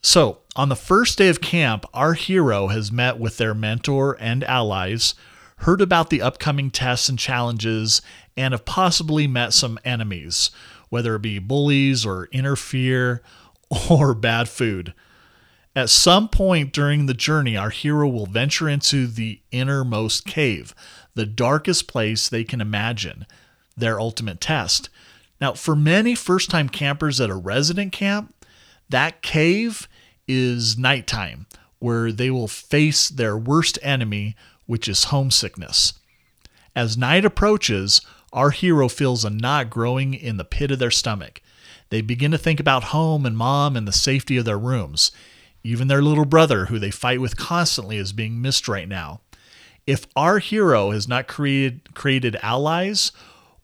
So, 0.01 0.39
on 0.57 0.67
the 0.67 0.75
first 0.75 1.17
day 1.17 1.29
of 1.29 1.39
camp, 1.39 1.85
our 1.93 2.11
hero 2.11 2.67
has 2.67 2.91
met 2.91 3.17
with 3.17 3.37
their 3.37 3.53
mentor 3.53 4.17
and 4.19 4.43
allies, 4.43 5.15
heard 5.63 5.81
about 5.81 6.09
the 6.09 6.21
upcoming 6.21 6.69
tests 6.69 7.07
and 7.07 7.17
challenges, 7.17 8.01
and 8.35 8.53
have 8.53 8.65
possibly 8.65 9.27
met 9.27 9.53
some 9.53 9.79
enemies, 9.85 10.51
whether 10.89 11.15
it 11.15 11.21
be 11.21 11.39
bullies 11.39 12.05
or 12.05 12.29
interfere 12.31 13.21
or 13.89 14.13
bad 14.13 14.49
food. 14.49 14.93
At 15.75 15.89
some 15.89 16.29
point 16.29 16.71
during 16.71 17.07
the 17.07 17.15
journey, 17.15 17.57
our 17.57 17.71
hero 17.71 18.07
will 18.07 18.27
venture 18.27 18.69
into 18.69 19.07
the 19.07 19.41
innermost 19.51 20.25
cave, 20.25 20.75
the 21.15 21.25
darkest 21.25 21.87
place 21.87 22.29
they 22.29 22.43
can 22.43 22.61
imagine, 22.61 23.25
their 23.75 23.99
ultimate 23.99 24.39
test. 24.39 24.89
Now, 25.41 25.53
for 25.53 25.75
many 25.75 26.13
first 26.13 26.51
time 26.51 26.69
campers 26.69 27.19
at 27.19 27.31
a 27.31 27.35
resident 27.35 27.91
camp, 27.91 28.33
that 28.89 29.23
cave 29.23 29.87
is 30.27 30.77
nighttime, 30.77 31.47
where 31.79 32.11
they 32.11 32.29
will 32.29 32.47
face 32.47 33.09
their 33.09 33.35
worst 33.35 33.79
enemy, 33.81 34.35
which 34.67 34.87
is 34.87 35.05
homesickness. 35.05 35.93
As 36.75 36.97
night 36.97 37.25
approaches, 37.25 38.01
our 38.33 38.49
hero 38.49 38.89
feels 38.89 39.23
a 39.23 39.29
knot 39.29 39.69
growing 39.69 40.13
in 40.13 40.37
the 40.37 40.43
pit 40.43 40.71
of 40.71 40.79
their 40.79 40.91
stomach. 40.91 41.41
They 41.89 42.01
begin 42.01 42.31
to 42.31 42.37
think 42.37 42.59
about 42.59 42.85
home 42.85 43.25
and 43.25 43.37
mom 43.37 43.77
and 43.77 43.87
the 43.87 43.93
safety 43.93 44.35
of 44.37 44.45
their 44.45 44.57
rooms. 44.57 45.11
Even 45.63 45.87
their 45.87 46.01
little 46.01 46.25
brother, 46.25 46.65
who 46.65 46.79
they 46.79 46.91
fight 46.91 47.21
with 47.21 47.37
constantly, 47.37 47.97
is 47.97 48.11
being 48.11 48.41
missed 48.41 48.67
right 48.67 48.87
now. 48.87 49.21
If 49.85 50.07
our 50.15 50.39
hero 50.39 50.91
has 50.91 51.07
not 51.07 51.27
created, 51.27 51.93
created 51.93 52.37
allies 52.41 53.11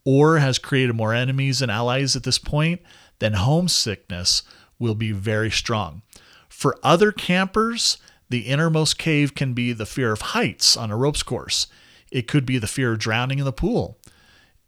or 0.05 0.37
has 0.37 0.59
created 0.59 0.95
more 0.95 1.13
enemies 1.13 1.61
and 1.61 1.71
allies 1.71 2.15
at 2.15 2.23
this 2.23 2.39
point, 2.39 2.81
then 3.19 3.33
homesickness 3.33 4.43
will 4.77 4.95
be 4.95 5.11
very 5.11 5.51
strong. 5.51 6.01
For 6.47 6.77
other 6.83 7.11
campers, 7.11 7.97
the 8.29 8.41
innermost 8.41 8.97
cave 8.97 9.33
can 9.33 9.53
be 9.53 9.73
the 9.73 9.85
fear 9.85 10.11
of 10.11 10.21
heights 10.21 10.77
on 10.77 10.91
a 10.91 10.97
ropes 10.97 11.23
course. 11.23 11.67
It 12.11 12.27
could 12.27 12.45
be 12.45 12.57
the 12.57 12.67
fear 12.67 12.93
of 12.93 12.99
drowning 12.99 13.39
in 13.39 13.45
the 13.45 13.53
pool. 13.53 13.98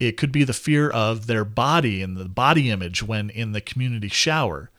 It 0.01 0.17
could 0.17 0.31
be 0.31 0.43
the 0.43 0.51
fear 0.51 0.89
of 0.89 1.27
their 1.27 1.45
body 1.45 2.01
and 2.01 2.17
the 2.17 2.25
body 2.25 2.71
image 2.71 3.03
when 3.03 3.29
in 3.29 3.51
the 3.51 3.61
community 3.61 4.07
shower 4.07 4.71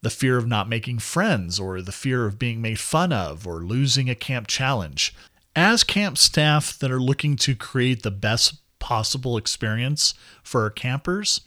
the 0.00 0.08
fear 0.08 0.38
of 0.38 0.46
not 0.46 0.66
making 0.66 1.00
friends, 1.00 1.60
or 1.60 1.82
the 1.82 1.92
fear 1.92 2.24
of 2.24 2.38
being 2.38 2.62
made 2.62 2.78
fun 2.78 3.12
of, 3.12 3.46
or 3.46 3.60
losing 3.60 4.08
a 4.08 4.14
camp 4.14 4.46
challenge. 4.46 5.14
As 5.54 5.84
camp 5.84 6.16
staff 6.16 6.78
that 6.78 6.90
are 6.90 7.00
looking 7.00 7.36
to 7.36 7.54
create 7.54 8.02
the 8.02 8.10
best 8.10 8.60
possible 8.78 9.36
experience 9.36 10.14
for 10.42 10.62
our 10.62 10.70
campers, 10.70 11.42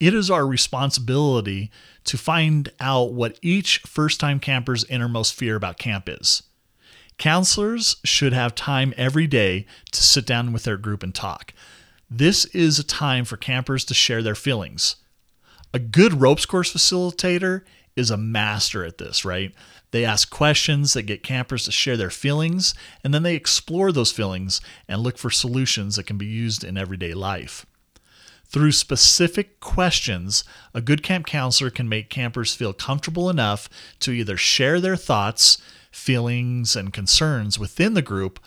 it 0.00 0.12
is 0.12 0.28
our 0.28 0.46
responsibility 0.46 1.70
to 2.02 2.18
find 2.18 2.72
out 2.80 3.12
what 3.12 3.38
each 3.42 3.78
first 3.78 4.18
time 4.18 4.40
camper's 4.40 4.82
innermost 4.84 5.34
fear 5.34 5.54
about 5.54 5.78
camp 5.78 6.08
is. 6.08 6.42
Counselors 7.16 7.96
should 8.02 8.32
have 8.32 8.56
time 8.56 8.92
every 8.96 9.28
day 9.28 9.66
to 9.92 10.02
sit 10.02 10.26
down 10.26 10.52
with 10.52 10.64
their 10.64 10.78
group 10.78 11.04
and 11.04 11.14
talk. 11.14 11.52
This 12.12 12.44
is 12.46 12.80
a 12.80 12.84
time 12.84 13.24
for 13.24 13.36
campers 13.36 13.84
to 13.84 13.94
share 13.94 14.20
their 14.20 14.34
feelings. 14.34 14.96
A 15.72 15.78
good 15.78 16.20
ropes 16.20 16.44
course 16.44 16.72
facilitator 16.72 17.62
is 17.94 18.10
a 18.10 18.16
master 18.16 18.84
at 18.84 18.98
this, 18.98 19.24
right? 19.24 19.54
They 19.92 20.04
ask 20.04 20.28
questions 20.28 20.92
that 20.94 21.02
get 21.02 21.22
campers 21.22 21.66
to 21.66 21.72
share 21.72 21.96
their 21.96 22.10
feelings, 22.10 22.74
and 23.04 23.14
then 23.14 23.22
they 23.22 23.36
explore 23.36 23.92
those 23.92 24.10
feelings 24.10 24.60
and 24.88 25.00
look 25.00 25.18
for 25.18 25.30
solutions 25.30 25.94
that 25.94 26.06
can 26.06 26.18
be 26.18 26.26
used 26.26 26.64
in 26.64 26.76
everyday 26.76 27.14
life. 27.14 27.64
Through 28.44 28.72
specific 28.72 29.60
questions, 29.60 30.42
a 30.74 30.80
good 30.80 31.04
camp 31.04 31.26
counselor 31.26 31.70
can 31.70 31.88
make 31.88 32.10
campers 32.10 32.54
feel 32.54 32.72
comfortable 32.72 33.30
enough 33.30 33.68
to 34.00 34.10
either 34.10 34.36
share 34.36 34.80
their 34.80 34.96
thoughts, 34.96 35.58
feelings, 35.92 36.74
and 36.74 36.92
concerns 36.92 37.56
within 37.56 37.94
the 37.94 38.02
group, 38.02 38.40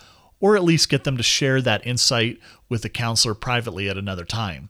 or 0.43 0.57
at 0.57 0.63
least 0.63 0.89
get 0.89 1.05
them 1.05 1.15
to 1.15 1.23
share 1.23 1.61
that 1.61 1.87
insight 1.87 2.37
with 2.67 2.81
the 2.81 2.89
counselor 2.89 3.33
privately 3.33 3.87
at 3.87 3.97
another 3.97 4.25
time. 4.25 4.67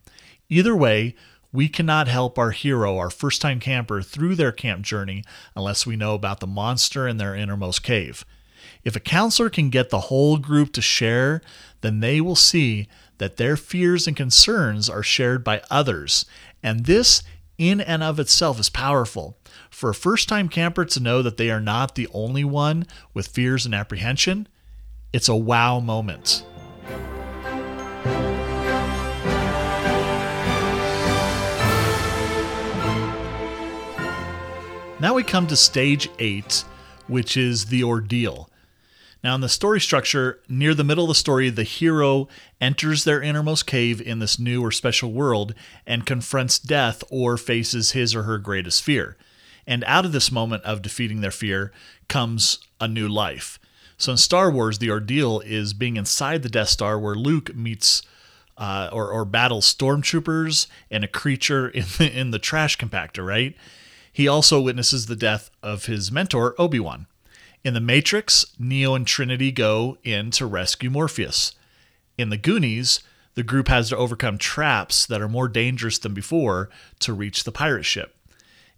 Either 0.48 0.76
way, 0.76 1.16
we 1.52 1.68
cannot 1.68 2.06
help 2.06 2.38
our 2.38 2.52
hero, 2.52 2.96
our 2.96 3.10
first 3.10 3.42
time 3.42 3.58
camper, 3.58 4.00
through 4.00 4.36
their 4.36 4.52
camp 4.52 4.82
journey 4.82 5.24
unless 5.56 5.84
we 5.84 5.96
know 5.96 6.14
about 6.14 6.38
the 6.38 6.46
monster 6.46 7.08
in 7.08 7.16
their 7.16 7.34
innermost 7.34 7.82
cave. 7.82 8.24
If 8.84 8.94
a 8.94 9.00
counselor 9.00 9.50
can 9.50 9.68
get 9.68 9.90
the 9.90 10.02
whole 10.02 10.36
group 10.36 10.72
to 10.74 10.80
share, 10.80 11.42
then 11.80 11.98
they 11.98 12.20
will 12.20 12.36
see 12.36 12.86
that 13.18 13.36
their 13.36 13.56
fears 13.56 14.06
and 14.06 14.16
concerns 14.16 14.88
are 14.88 15.02
shared 15.02 15.42
by 15.42 15.60
others. 15.72 16.24
And 16.62 16.86
this, 16.86 17.24
in 17.58 17.80
and 17.80 18.04
of 18.04 18.20
itself, 18.20 18.60
is 18.60 18.68
powerful. 18.68 19.38
For 19.70 19.90
a 19.90 19.94
first 19.94 20.28
time 20.28 20.48
camper 20.48 20.84
to 20.84 21.00
know 21.00 21.20
that 21.22 21.36
they 21.36 21.50
are 21.50 21.60
not 21.60 21.96
the 21.96 22.06
only 22.12 22.44
one 22.44 22.86
with 23.12 23.26
fears 23.26 23.66
and 23.66 23.74
apprehension, 23.74 24.46
it's 25.14 25.28
a 25.28 25.36
wow 25.36 25.78
moment. 25.78 26.44
Now 34.98 35.14
we 35.14 35.22
come 35.22 35.46
to 35.46 35.54
stage 35.54 36.08
eight, 36.18 36.64
which 37.06 37.36
is 37.36 37.66
the 37.66 37.84
ordeal. 37.84 38.50
Now, 39.22 39.36
in 39.36 39.40
the 39.40 39.48
story 39.48 39.80
structure, 39.80 40.40
near 40.48 40.74
the 40.74 40.82
middle 40.82 41.04
of 41.04 41.08
the 41.08 41.14
story, 41.14 41.48
the 41.48 41.62
hero 41.62 42.26
enters 42.60 43.04
their 43.04 43.22
innermost 43.22 43.68
cave 43.68 44.02
in 44.02 44.18
this 44.18 44.40
new 44.40 44.62
or 44.62 44.72
special 44.72 45.12
world 45.12 45.54
and 45.86 46.04
confronts 46.04 46.58
death 46.58 47.04
or 47.08 47.36
faces 47.36 47.92
his 47.92 48.16
or 48.16 48.24
her 48.24 48.38
greatest 48.38 48.82
fear. 48.82 49.16
And 49.64 49.84
out 49.84 50.04
of 50.04 50.10
this 50.10 50.32
moment 50.32 50.64
of 50.64 50.82
defeating 50.82 51.20
their 51.20 51.30
fear 51.30 51.70
comes 52.08 52.58
a 52.80 52.88
new 52.88 53.06
life. 53.06 53.60
So 53.96 54.12
in 54.12 54.18
Star 54.18 54.50
Wars, 54.50 54.78
the 54.78 54.90
ordeal 54.90 55.40
is 55.40 55.72
being 55.72 55.96
inside 55.96 56.42
the 56.42 56.48
Death 56.48 56.68
Star 56.68 56.98
where 56.98 57.14
Luke 57.14 57.54
meets 57.54 58.02
uh, 58.56 58.88
or, 58.92 59.10
or 59.10 59.24
battles 59.24 59.72
stormtroopers 59.72 60.66
and 60.90 61.04
a 61.04 61.08
creature 61.08 61.68
in 61.70 61.84
the, 61.98 62.18
in 62.18 62.30
the 62.30 62.38
trash 62.38 62.78
compactor, 62.78 63.26
right? 63.26 63.56
He 64.12 64.28
also 64.28 64.60
witnesses 64.60 65.06
the 65.06 65.16
death 65.16 65.50
of 65.62 65.86
his 65.86 66.12
mentor, 66.12 66.54
Obi 66.58 66.78
Wan. 66.78 67.06
In 67.64 67.74
The 67.74 67.80
Matrix, 67.80 68.44
Neo 68.58 68.94
and 68.94 69.06
Trinity 69.06 69.50
go 69.50 69.98
in 70.04 70.30
to 70.32 70.46
rescue 70.46 70.90
Morpheus. 70.90 71.54
In 72.16 72.28
The 72.28 72.36
Goonies, 72.36 73.00
the 73.34 73.42
group 73.42 73.68
has 73.68 73.88
to 73.88 73.96
overcome 73.96 74.38
traps 74.38 75.06
that 75.06 75.20
are 75.20 75.28
more 75.28 75.48
dangerous 75.48 75.98
than 75.98 76.14
before 76.14 76.68
to 77.00 77.12
reach 77.12 77.42
the 77.42 77.50
pirate 77.50 77.84
ship. 77.84 78.14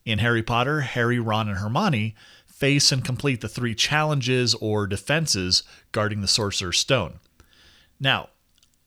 In 0.06 0.20
Harry 0.20 0.42
Potter, 0.42 0.82
Harry, 0.82 1.18
Ron, 1.18 1.48
and 1.48 1.58
Hermione 1.58 2.14
face 2.58 2.90
and 2.90 3.04
complete 3.04 3.42
the 3.42 3.48
three 3.48 3.74
challenges 3.74 4.54
or 4.54 4.86
defenses 4.86 5.62
guarding 5.92 6.22
the 6.22 6.28
Sorcerer's 6.28 6.78
Stone. 6.78 7.20
Now, 8.00 8.30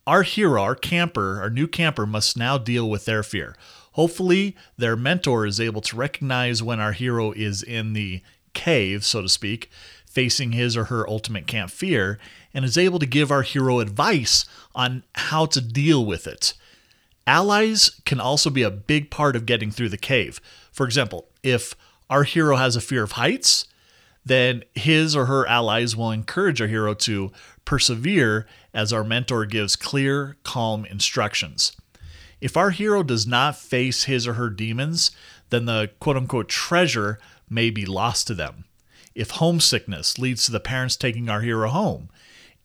our 0.08 0.24
hero, 0.24 0.64
our 0.64 0.74
camper, 0.74 1.40
our 1.40 1.52
new 1.52 1.68
camper 1.68 2.08
must 2.08 2.36
now 2.36 2.58
deal 2.58 2.90
with 2.90 3.06
their 3.06 3.22
fear. 3.22 3.56
Hopefully, 3.92 4.56
their 4.76 4.96
mentor 4.96 5.46
is 5.46 5.60
able 5.60 5.82
to 5.82 5.96
recognize 5.96 6.64
when 6.64 6.80
our 6.80 6.94
hero 6.94 7.32
is 7.32 7.62
in 7.62 7.94
the 7.94 8.22
cave, 8.56 9.06
so 9.06 9.22
to 9.22 9.30
speak, 9.30 9.70
facing 10.08 10.54
his 10.54 10.76
or 10.76 10.86
her 10.86 11.08
ultimate 11.08 11.46
camp 11.46 11.70
fear, 11.70 12.18
and 12.56 12.66
is 12.66 12.78
able 12.78 12.98
to 12.98 13.06
give 13.06 13.30
our 13.30 13.44
hero 13.44 13.80
advice 13.80 14.46
on 14.74 15.04
how 15.14 15.46
to 15.46 15.62
deal 15.62 16.04
with 16.04 16.26
it. 16.26 16.54
Allies 17.28 18.02
can 18.06 18.20
also 18.20 18.50
be 18.50 18.64
a 18.64 18.72
big 18.72 19.12
part 19.12 19.36
of 19.36 19.46
getting 19.46 19.70
through 19.70 19.90
the 19.90 19.98
cave. 19.98 20.42
For 20.72 20.88
example, 20.88 21.28
if 21.44 21.76
our 22.10 22.24
hero 22.24 22.56
has 22.56 22.76
a 22.76 22.82
fear 22.82 23.04
of 23.04 23.14
heights, 23.14 23.68
then 24.26 24.64
his 24.76 25.16
or 25.16 25.26
her 25.26 25.48
allies 25.48 25.96
will 25.96 26.12
encourage 26.12 26.62
our 26.62 26.68
hero 26.68 26.94
to 26.94 27.32
persevere 27.66 28.48
as 28.74 28.92
our 28.92 29.04
mentor 29.04 29.46
gives 29.46 29.76
clear, 29.76 30.38
calm 30.44 30.86
instructions. 30.86 31.76
If 32.42 32.56
our 32.56 32.72
hero 32.72 33.04
does 33.04 33.28
not 33.28 33.58
face 33.58 34.04
his 34.04 34.28
or 34.28 34.34
her 34.34 34.50
demons, 34.50 35.12
then 35.50 35.66
the 35.66 35.92
quote 36.00 36.18
unquote 36.18 36.50
treasure 36.50 37.20
may 37.50 37.70
be 37.70 37.86
lost 37.86 38.28
to 38.28 38.34
them. 38.34 38.66
If 39.16 39.32
homesickness 39.32 40.18
leads 40.18 40.46
to 40.46 40.52
the 40.52 40.60
parents 40.60 40.96
taking 40.96 41.30
our 41.30 41.42
hero 41.42 41.70
home, 41.70 42.10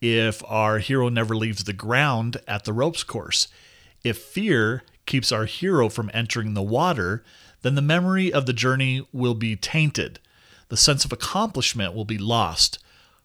if 0.00 0.42
our 0.46 0.78
hero 0.78 1.08
never 1.08 1.34
leaves 1.34 1.64
the 1.64 1.72
ground 1.72 2.36
at 2.46 2.64
the 2.64 2.72
ropes 2.72 3.02
course, 3.02 3.48
if 4.04 4.18
fear 4.18 4.82
keeps 5.06 5.32
our 5.32 5.46
hero 5.46 5.88
from 5.88 6.10
entering 6.12 6.54
the 6.54 6.62
water, 6.62 7.24
then 7.64 7.76
the 7.76 7.82
memory 7.82 8.30
of 8.30 8.44
the 8.44 8.52
journey 8.52 9.06
will 9.10 9.32
be 9.32 9.56
tainted. 9.56 10.20
The 10.68 10.76
sense 10.76 11.06
of 11.06 11.12
accomplishment 11.12 11.94
will 11.94 12.04
be 12.04 12.18
lost. 12.18 12.78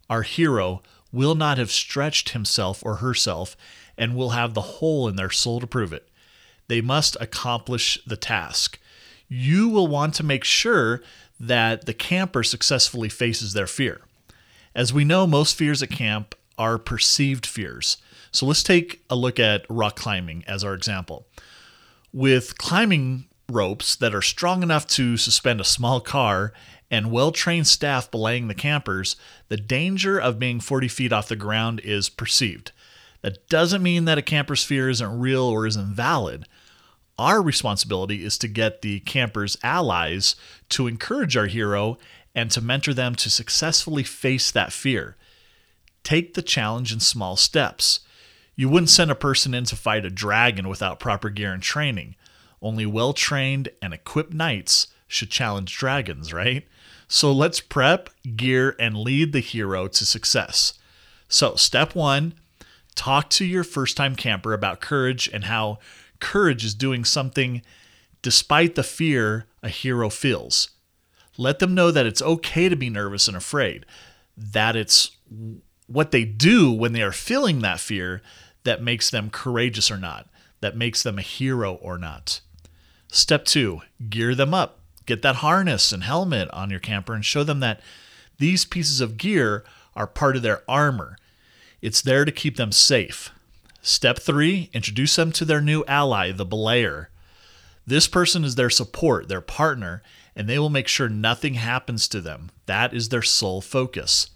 Our 0.10 0.22
hero 0.22 0.82
will 1.12 1.36
not 1.36 1.58
have 1.58 1.72
stretched 1.72 2.30
himself 2.30 2.82
or 2.86 2.96
herself 2.96 3.58
and 3.98 4.16
will 4.16 4.30
have 4.30 4.54
the 4.54 4.62
hole 4.62 5.10
in 5.10 5.18
their 5.18 5.30
soul 5.30 5.60
to 5.60 5.68
prove 5.68 5.92
it. 5.92 6.08
They 6.70 6.80
must 6.80 7.18
accomplish 7.20 8.00
the 8.08 8.16
task. 8.16 8.80
You 9.28 9.68
will 9.68 9.88
want 9.88 10.14
to 10.16 10.24
make 10.24 10.46
sure 10.46 11.02
that 11.38 11.86
the 11.86 11.94
camper 11.94 12.42
successfully 12.42 13.10
faces 13.10 13.52
their 13.52 13.68
fear. 13.68 14.02
As 14.74 14.94
we 14.94 15.04
know, 15.04 15.28
most 15.28 15.58
fears 15.58 15.84
at 15.84 15.90
camp 15.90 16.34
are 16.58 16.78
perceived 16.78 17.46
fears. 17.46 17.98
So 18.32 18.46
let's 18.46 18.64
take 18.64 19.04
a 19.10 19.18
look 19.18 19.38
at 19.38 19.66
rock 19.70 19.98
climbing 19.98 20.46
as 20.48 20.64
our 20.64 20.74
example. 20.74 21.28
With 22.14 22.58
climbing 22.58 23.26
ropes 23.50 23.96
that 23.96 24.14
are 24.14 24.22
strong 24.22 24.64
enough 24.64 24.88
to 24.88 25.18
suspend 25.18 25.60
a 25.60 25.66
small 25.66 26.00
car 26.00 26.54
and 26.92 27.12
well 27.12 27.32
trained 27.32 27.68
staff 27.68 28.10
belaying 28.10 28.48
the 28.48 28.56
campers, 28.56 29.16
the 29.48 29.58
danger 29.58 30.20
of 30.20 30.40
being 30.40 30.60
40 30.60 30.88
feet 30.88 31.14
off 31.14 31.28
the 31.28 31.36
ground 31.36 31.80
is 31.84 32.10
perceived. 32.10 32.72
That 33.22 33.48
doesn't 33.50 33.84
mean 33.84 34.06
that 34.06 34.18
a 34.18 34.24
camper's 34.24 34.64
fear 34.64 34.90
isn't 34.90 35.20
real 35.20 35.44
or 35.44 35.68
isn't 35.68 35.94
valid. 35.94 36.48
Our 37.18 37.42
responsibility 37.42 38.24
is 38.24 38.38
to 38.38 38.48
get 38.48 38.82
the 38.82 39.02
camper's 39.02 39.58
allies 39.62 40.36
to 40.70 40.88
encourage 40.88 41.36
our 41.36 41.48
hero 41.48 41.98
and 42.34 42.50
to 42.52 42.62
mentor 42.62 42.94
them 42.94 43.16
to 43.16 43.30
successfully 43.30 44.04
face 44.04 44.52
that 44.52 44.72
fear. 44.72 45.18
Take 46.04 46.34
the 46.34 46.42
challenge 46.42 46.94
in 46.94 47.02
small 47.02 47.36
steps. 47.36 48.00
You 48.56 48.70
wouldn't 48.70 48.90
send 48.90 49.12
a 49.12 49.16
person 49.16 49.54
in 49.54 49.66
to 49.66 49.76
fight 49.76 50.06
a 50.06 50.10
dragon 50.10 50.70
without 50.70 51.00
proper 51.00 51.30
gear 51.30 51.52
and 51.52 51.62
training. 51.62 52.16
Only 52.62 52.86
well 52.86 53.14
trained 53.14 53.70
and 53.82 53.94
equipped 53.94 54.34
knights 54.34 54.88
should 55.08 55.32
challenge 55.32 55.76
dragons, 55.78 56.34
right? 56.34 56.68
So 57.08 57.32
let's 57.32 57.60
prep, 57.60 58.10
gear, 58.36 58.76
and 58.80 58.96
lead 58.98 59.34
the 59.34 59.40
hero 59.40 59.88
to 59.88 60.06
success. 60.06 60.74
So, 61.28 61.56
step 61.56 61.96
one 61.96 62.34
talk 62.96 63.30
to 63.30 63.46
your 63.46 63.64
first 63.64 63.96
time 63.96 64.16
camper 64.16 64.54
about 64.54 64.82
courage 64.82 65.30
and 65.32 65.46
how 65.46 65.80
courage 66.20 66.66
is 66.66 66.74
doing 66.74 67.06
something 67.06 67.62
despite 68.22 68.76
the 68.76 68.84
fear 68.84 69.46
a 69.64 69.70
hero 69.70 70.10
feels. 70.10 70.70
Let 71.38 71.60
them 71.60 71.74
know 71.74 71.92
that 71.92 72.06
it's 72.06 72.22
okay 72.22 72.68
to 72.68 72.76
be 72.76 72.90
nervous 72.90 73.28
and 73.28 73.38
afraid, 73.38 73.86
that 74.36 74.76
it's 74.76 75.12
what 75.88 76.12
they 76.12 76.26
do 76.26 76.72
when 76.72 76.94
they 76.94 77.02
are 77.02 77.12
feeling 77.12 77.60
that 77.60 77.80
fear 77.80 78.22
that 78.64 78.84
makes 78.84 79.10
them 79.10 79.30
courageous 79.30 79.90
or 79.90 79.98
not, 79.98 80.28
that 80.60 80.76
makes 80.76 81.02
them 81.02 81.18
a 81.18 81.24
hero 81.24 81.76
or 81.76 81.98
not. 81.98 82.42
Step 83.12 83.46
two, 83.46 83.82
gear 84.10 84.36
them 84.36 84.54
up. 84.54 84.80
Get 85.06 85.22
that 85.24 85.38
harness 85.38 85.92
and 85.92 86.04
helmet 86.04 86.50
on 86.52 86.70
your 86.70 86.80
camper 86.80 87.14
and 87.14 87.26
show 87.26 87.44
them 87.44 87.60
that 87.62 87.82
these 88.38 88.66
pieces 88.66 89.02
of 89.02 89.18
gear 89.18 89.64
are 89.96 90.08
part 90.08 90.36
of 90.36 90.44
their 90.44 90.64
armor. 90.68 91.18
It's 91.82 92.02
there 92.02 92.24
to 92.26 92.32
keep 92.32 92.58
them 92.58 92.72
safe. 92.72 93.32
Step 93.82 94.20
three, 94.20 94.70
introduce 94.74 95.16
them 95.16 95.32
to 95.32 95.46
their 95.46 95.62
new 95.62 95.84
ally, 95.88 96.32
the 96.32 96.46
belayer. 96.46 97.08
This 97.88 98.08
person 98.08 98.44
is 98.44 98.56
their 98.56 98.70
support, 98.70 99.28
their 99.28 99.42
partner, 99.42 100.04
and 100.36 100.48
they 100.48 100.60
will 100.60 100.70
make 100.70 100.88
sure 100.88 101.10
nothing 101.10 101.56
happens 101.56 102.08
to 102.10 102.22
them. 102.22 102.52
That 102.68 102.94
is 102.94 103.10
their 103.10 103.24
sole 103.24 103.62
focus. 103.62 104.30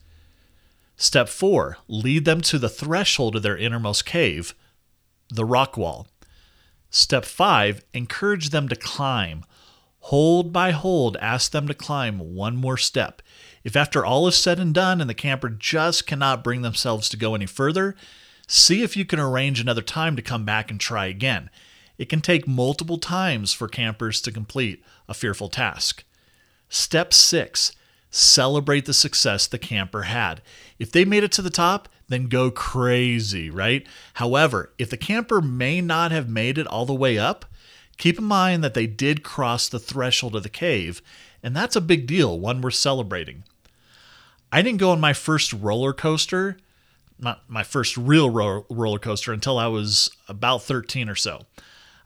Step 0.98 1.30
four, 1.30 1.78
lead 1.88 2.26
them 2.26 2.42
to 2.42 2.58
the 2.58 2.70
threshold 2.70 3.36
of 3.36 3.44
their 3.44 3.58
innermost 3.58 4.06
cave, 4.06 4.56
the 5.30 5.46
rock 5.46 5.78
wall. 5.78 6.08
Step 6.96 7.26
five, 7.26 7.84
encourage 7.96 8.52
them 8.52 8.70
to 8.70 8.76
climb. 8.76 9.44
Hold 10.02 10.54
by 10.54 10.70
hold, 10.70 11.18
ask 11.18 11.52
them 11.52 11.68
to 11.68 11.74
climb 11.74 12.36
one 12.36 12.56
more 12.56 12.78
step. 12.78 13.24
If 13.64 13.76
after 13.76 14.06
all 14.06 14.28
is 14.28 14.38
said 14.38 14.60
and 14.60 14.76
done 14.76 15.02
and 15.02 15.10
the 15.10 15.16
camper 15.16 15.50
just 15.50 16.06
cannot 16.06 16.44
bring 16.44 16.62
themselves 16.62 17.10
to 17.10 17.18
go 17.18 17.34
any 17.34 17.48
further, 17.48 17.96
see 18.48 18.84
if 18.84 18.96
you 18.96 19.06
can 19.06 19.20
arrange 19.20 19.60
another 19.60 19.82
time 19.82 20.16
to 20.16 20.22
come 20.22 20.46
back 20.46 20.70
and 20.70 20.80
try 20.80 21.08
again. 21.08 21.50
It 21.98 22.10
can 22.10 22.22
take 22.22 22.48
multiple 22.48 23.00
times 23.00 23.54
for 23.54 23.68
campers 23.68 24.22
to 24.22 24.32
complete 24.32 24.84
a 25.10 25.16
fearful 25.16 25.50
task. 25.50 26.04
Step 26.70 27.12
six, 27.12 27.72
celebrate 28.12 28.86
the 28.86 28.94
success 28.94 29.48
the 29.48 29.58
camper 29.58 30.04
had. 30.04 30.44
If 30.78 30.92
they 30.92 31.06
made 31.06 31.24
it 31.24 31.32
to 31.32 31.42
the 31.42 31.50
top, 31.50 31.90
then 32.14 32.28
go 32.28 32.52
crazy, 32.52 33.50
right? 33.50 33.86
However, 34.16 34.74
if 34.78 34.90
the 34.90 34.98
camper 34.98 35.42
may 35.42 35.82
not 35.82 36.12
have 36.12 36.30
made 36.30 36.58
it 36.58 36.68
all 36.68 36.86
the 36.86 36.94
way 36.94 37.18
up, 37.18 37.46
keep 37.98 38.18
in 38.18 38.26
mind 38.26 38.64
that 38.64 38.74
they 38.74 38.88
did 38.88 39.24
cross 39.24 39.68
the 39.68 39.80
threshold 39.80 40.36
of 40.36 40.44
the 40.44 40.50
cave, 40.50 41.02
and 41.42 41.56
that's 41.56 41.76
a 41.76 41.82
big 41.82 42.06
deal, 42.06 42.40
one 42.40 42.62
we're 42.62 42.72
celebrating. 42.72 43.44
I 44.52 44.62
didn't 44.62 44.80
go 44.80 44.92
on 44.92 45.00
my 45.00 45.14
first 45.14 45.52
roller 45.52 45.94
coaster, 45.94 46.58
not 47.20 47.42
my 47.48 47.64
first 47.64 47.98
real 47.98 48.30
ro- 48.30 48.66
roller 48.70 49.00
coaster, 49.00 49.34
until 49.34 49.58
I 49.58 49.68
was 49.68 50.12
about 50.28 50.62
13 50.62 51.10
or 51.10 51.16
so. 51.16 51.42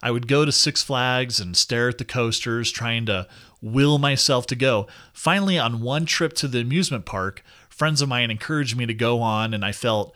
I 0.01 0.11
would 0.11 0.27
go 0.27 0.45
to 0.45 0.51
Six 0.51 0.83
Flags 0.83 1.39
and 1.39 1.57
stare 1.57 1.89
at 1.89 1.97
the 1.97 2.05
coasters, 2.05 2.71
trying 2.71 3.05
to 3.07 3.27
will 3.61 3.97
myself 3.97 4.45
to 4.47 4.55
go. 4.55 4.87
Finally, 5.11 5.57
on 5.57 5.81
one 5.81 6.05
trip 6.05 6.33
to 6.33 6.47
the 6.47 6.61
amusement 6.61 7.05
park, 7.05 7.43
friends 7.77 8.01
of 8.01 8.09
mine 8.09 8.31
encouraged 8.31 8.75
me 8.75 8.87
to 8.87 8.93
go 8.93 9.21
on, 9.21 9.53
and 9.53 9.63
I 9.63 9.71
felt 9.71 10.13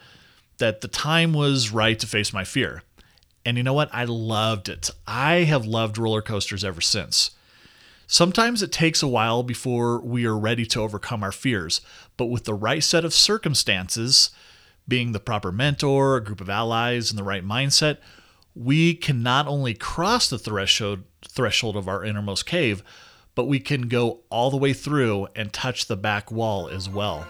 that 0.58 0.82
the 0.82 0.88
time 0.88 1.32
was 1.32 1.71
right 1.71 1.97
to 2.00 2.08
face 2.08 2.34
my 2.34 2.43
fear. 2.43 2.82
And 3.45 3.56
you 3.56 3.63
know 3.63 3.74
what? 3.74 3.89
I 3.93 4.04
loved 4.04 4.67
it. 4.67 4.89
I 5.06 5.43
have 5.43 5.65
loved 5.65 5.97
roller 5.97 6.24
coasters 6.24 6.65
ever 6.65 6.82
since. 6.82 7.32
Sometimes 8.08 8.62
it 8.62 8.71
takes 8.71 9.02
a 9.02 9.08
while 9.08 9.43
before 9.43 10.02
we 10.02 10.26
are 10.26 10.38
ready 10.38 10.65
to 10.65 10.82
overcome 10.82 11.24
our 11.24 11.32
fears, 11.32 11.82
but 12.17 12.26
with 12.26 12.45
the 12.45 12.54
right 12.54 12.84
set 12.84 13.06
of 13.06 13.13
circumstances, 13.13 14.32
being 14.88 15.12
the 15.12 15.19
proper 15.19 15.52
mentor, 15.52 16.17
a 16.17 16.24
group 16.24 16.41
of 16.41 16.50
allies, 16.50 17.12
and 17.12 17.17
the 17.17 17.24
right 17.24 17.45
mindset, 17.45 17.97
we 18.56 18.95
can 18.95 19.24
not 19.24 19.47
only 19.47 19.74
cross 19.74 20.30
the 20.30 20.39
threshold 20.39 21.04
threshold 21.28 21.78
of 21.78 21.88
our 21.88 22.04
innermost 22.04 22.45
cave, 22.47 22.84
but 23.36 23.46
we 23.46 23.60
can 23.60 23.88
go 23.88 24.20
all 24.30 24.50
the 24.50 24.58
way 24.58 24.74
through 24.74 25.28
and 25.36 25.54
touch 25.54 25.88
the 25.88 25.96
back 25.96 26.32
wall 26.32 26.67
as 26.67 26.89
well. 26.89 27.28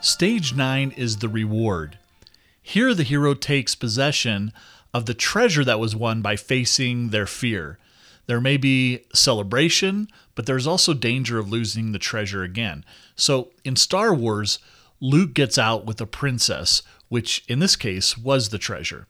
Stage 0.00 0.54
9 0.54 0.90
is 0.96 1.18
the 1.18 1.28
reward. 1.28 1.98
Here, 2.60 2.92
the 2.92 3.02
hero 3.02 3.34
takes 3.34 3.74
possession 3.74 4.52
of 4.92 5.06
the 5.06 5.14
treasure 5.14 5.64
that 5.64 5.80
was 5.80 5.96
won 5.96 6.22
by 6.22 6.36
facing 6.36 7.10
their 7.10 7.26
fear. 7.26 7.78
There 8.26 8.40
may 8.40 8.56
be 8.56 9.04
celebration, 9.14 10.08
but 10.34 10.46
there's 10.46 10.66
also 10.66 10.94
danger 10.94 11.38
of 11.38 11.50
losing 11.50 11.92
the 11.92 11.98
treasure 11.98 12.42
again. 12.42 12.84
So 13.16 13.50
in 13.64 13.76
Star 13.76 14.14
Wars, 14.14 14.58
Luke 15.02 15.34
gets 15.34 15.58
out 15.58 15.84
with 15.84 16.00
a 16.00 16.06
princess, 16.06 16.80
which 17.08 17.44
in 17.48 17.58
this 17.58 17.74
case 17.74 18.16
was 18.16 18.48
the 18.48 18.58
treasure. 18.58 19.08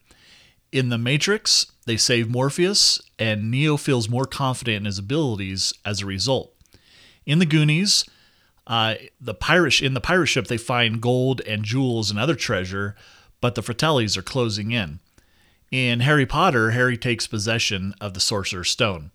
In 0.73 0.89
The 0.89 0.97
Matrix, 0.97 1.67
they 1.85 1.99
save 1.99 2.31
Morpheus, 2.31 2.99
and 3.19 3.51
Neo 3.51 3.77
feels 3.77 4.09
more 4.09 4.25
confident 4.25 4.79
in 4.79 4.85
his 4.87 4.99
abilities 4.99 5.75
as 5.85 6.01
a 6.01 6.07
result. 6.07 6.55
In 7.27 7.41
The 7.41 7.47
Goonies, 7.47 8.07
uh, 8.67 8.95
the 9.21 9.35
pirate 9.35 9.83
in 9.83 9.93
the 9.93 10.01
pirate 10.01 10.29
ship 10.29 10.47
they 10.47 10.57
find 10.57 11.03
gold 11.03 11.43
and 11.43 11.63
jewels 11.63 12.11
and 12.11 12.19
other 12.19 12.37
treasure, 12.37 12.97
but 13.43 13.55
the 13.55 13.63
Fratellis 13.63 14.17
are 14.17 14.23
closing 14.23 14.73
in. 14.73 15.01
In 15.71 16.01
Harry 16.01 16.25
Potter, 16.25 16.71
Harry 16.71 16.97
takes 16.97 17.27
possession 17.27 17.95
of 18.01 18.15
the 18.15 18.21
Sorcerer's 18.21 18.71
Stone. 18.71 19.11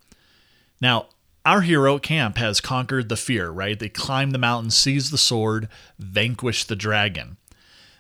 Now, 0.80 1.08
our 1.48 1.62
hero 1.62 1.98
camp 1.98 2.36
has 2.36 2.60
conquered 2.60 3.08
the 3.08 3.16
fear, 3.16 3.50
right? 3.50 3.80
They 3.80 3.88
climb 3.88 4.32
the 4.32 4.38
mountain, 4.38 4.70
seize 4.70 5.12
the 5.12 5.18
sword, 5.18 5.70
vanquish 5.98 6.66
the 6.66 6.76
dragon. 6.76 7.38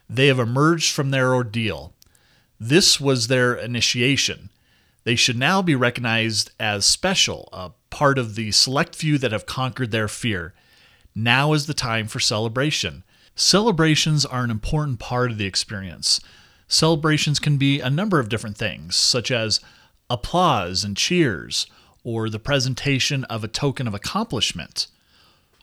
They 0.09 0.27
have 0.27 0.37
emerged 0.37 0.91
from 0.91 1.11
their 1.11 1.33
ordeal. 1.33 1.93
This 2.59 2.99
was 2.99 3.27
their 3.27 3.55
initiation. 3.55 4.49
They 5.05 5.15
should 5.15 5.37
now 5.37 5.61
be 5.61 5.75
recognized 5.75 6.51
as 6.59 6.85
special, 6.85 7.47
a 7.53 7.71
part 7.89 8.19
of 8.19 8.35
the 8.35 8.51
select 8.51 8.95
few 8.95 9.17
that 9.19 9.31
have 9.31 9.45
conquered 9.45 9.91
their 9.91 10.09
fear. 10.09 10.53
Now 11.15 11.53
is 11.53 11.67
the 11.67 11.73
time 11.73 12.07
for 12.09 12.19
celebration. 12.19 13.05
Celebrations 13.33 14.25
are 14.25 14.43
an 14.43 14.51
important 14.51 14.99
part 14.99 15.31
of 15.31 15.37
the 15.37 15.45
experience. 15.45 16.19
Celebrations 16.67 17.39
can 17.39 17.55
be 17.55 17.79
a 17.79 17.89
number 17.89 18.19
of 18.19 18.27
different 18.27 18.57
things, 18.57 18.97
such 18.97 19.31
as 19.31 19.61
applause 20.09 20.83
and 20.83 20.97
cheers, 20.97 21.65
or 22.07 22.29
the 22.29 22.39
presentation 22.39 23.25
of 23.25 23.43
a 23.43 23.49
token 23.49 23.85
of 23.85 23.93
accomplishment, 23.93 24.87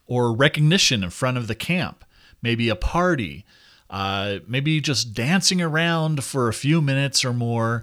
or 0.06 0.30
recognition 0.30 1.02
in 1.02 1.08
front 1.08 1.38
of 1.38 1.46
the 1.46 1.54
camp, 1.54 2.04
maybe 2.42 2.68
a 2.68 2.76
party, 2.76 3.46
uh, 3.88 4.36
maybe 4.46 4.78
just 4.78 5.14
dancing 5.14 5.62
around 5.62 6.22
for 6.22 6.46
a 6.46 6.52
few 6.52 6.82
minutes 6.82 7.24
or 7.24 7.32
more, 7.32 7.82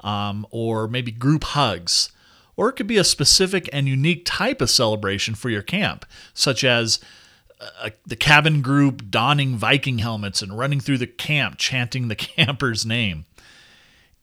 um, 0.00 0.46
or 0.50 0.88
maybe 0.88 1.12
group 1.12 1.44
hugs. 1.44 2.10
Or 2.56 2.70
it 2.70 2.76
could 2.76 2.86
be 2.86 2.96
a 2.96 3.04
specific 3.04 3.68
and 3.74 3.86
unique 3.86 4.22
type 4.24 4.62
of 4.62 4.70
celebration 4.70 5.34
for 5.34 5.50
your 5.50 5.60
camp, 5.60 6.06
such 6.32 6.64
as 6.64 7.00
uh, 7.60 7.90
the 8.06 8.16
cabin 8.16 8.62
group 8.62 9.10
donning 9.10 9.56
Viking 9.56 9.98
helmets 9.98 10.40
and 10.40 10.56
running 10.56 10.80
through 10.80 10.98
the 10.98 11.06
camp 11.06 11.58
chanting 11.58 12.08
the 12.08 12.16
camper's 12.16 12.86
name. 12.86 13.26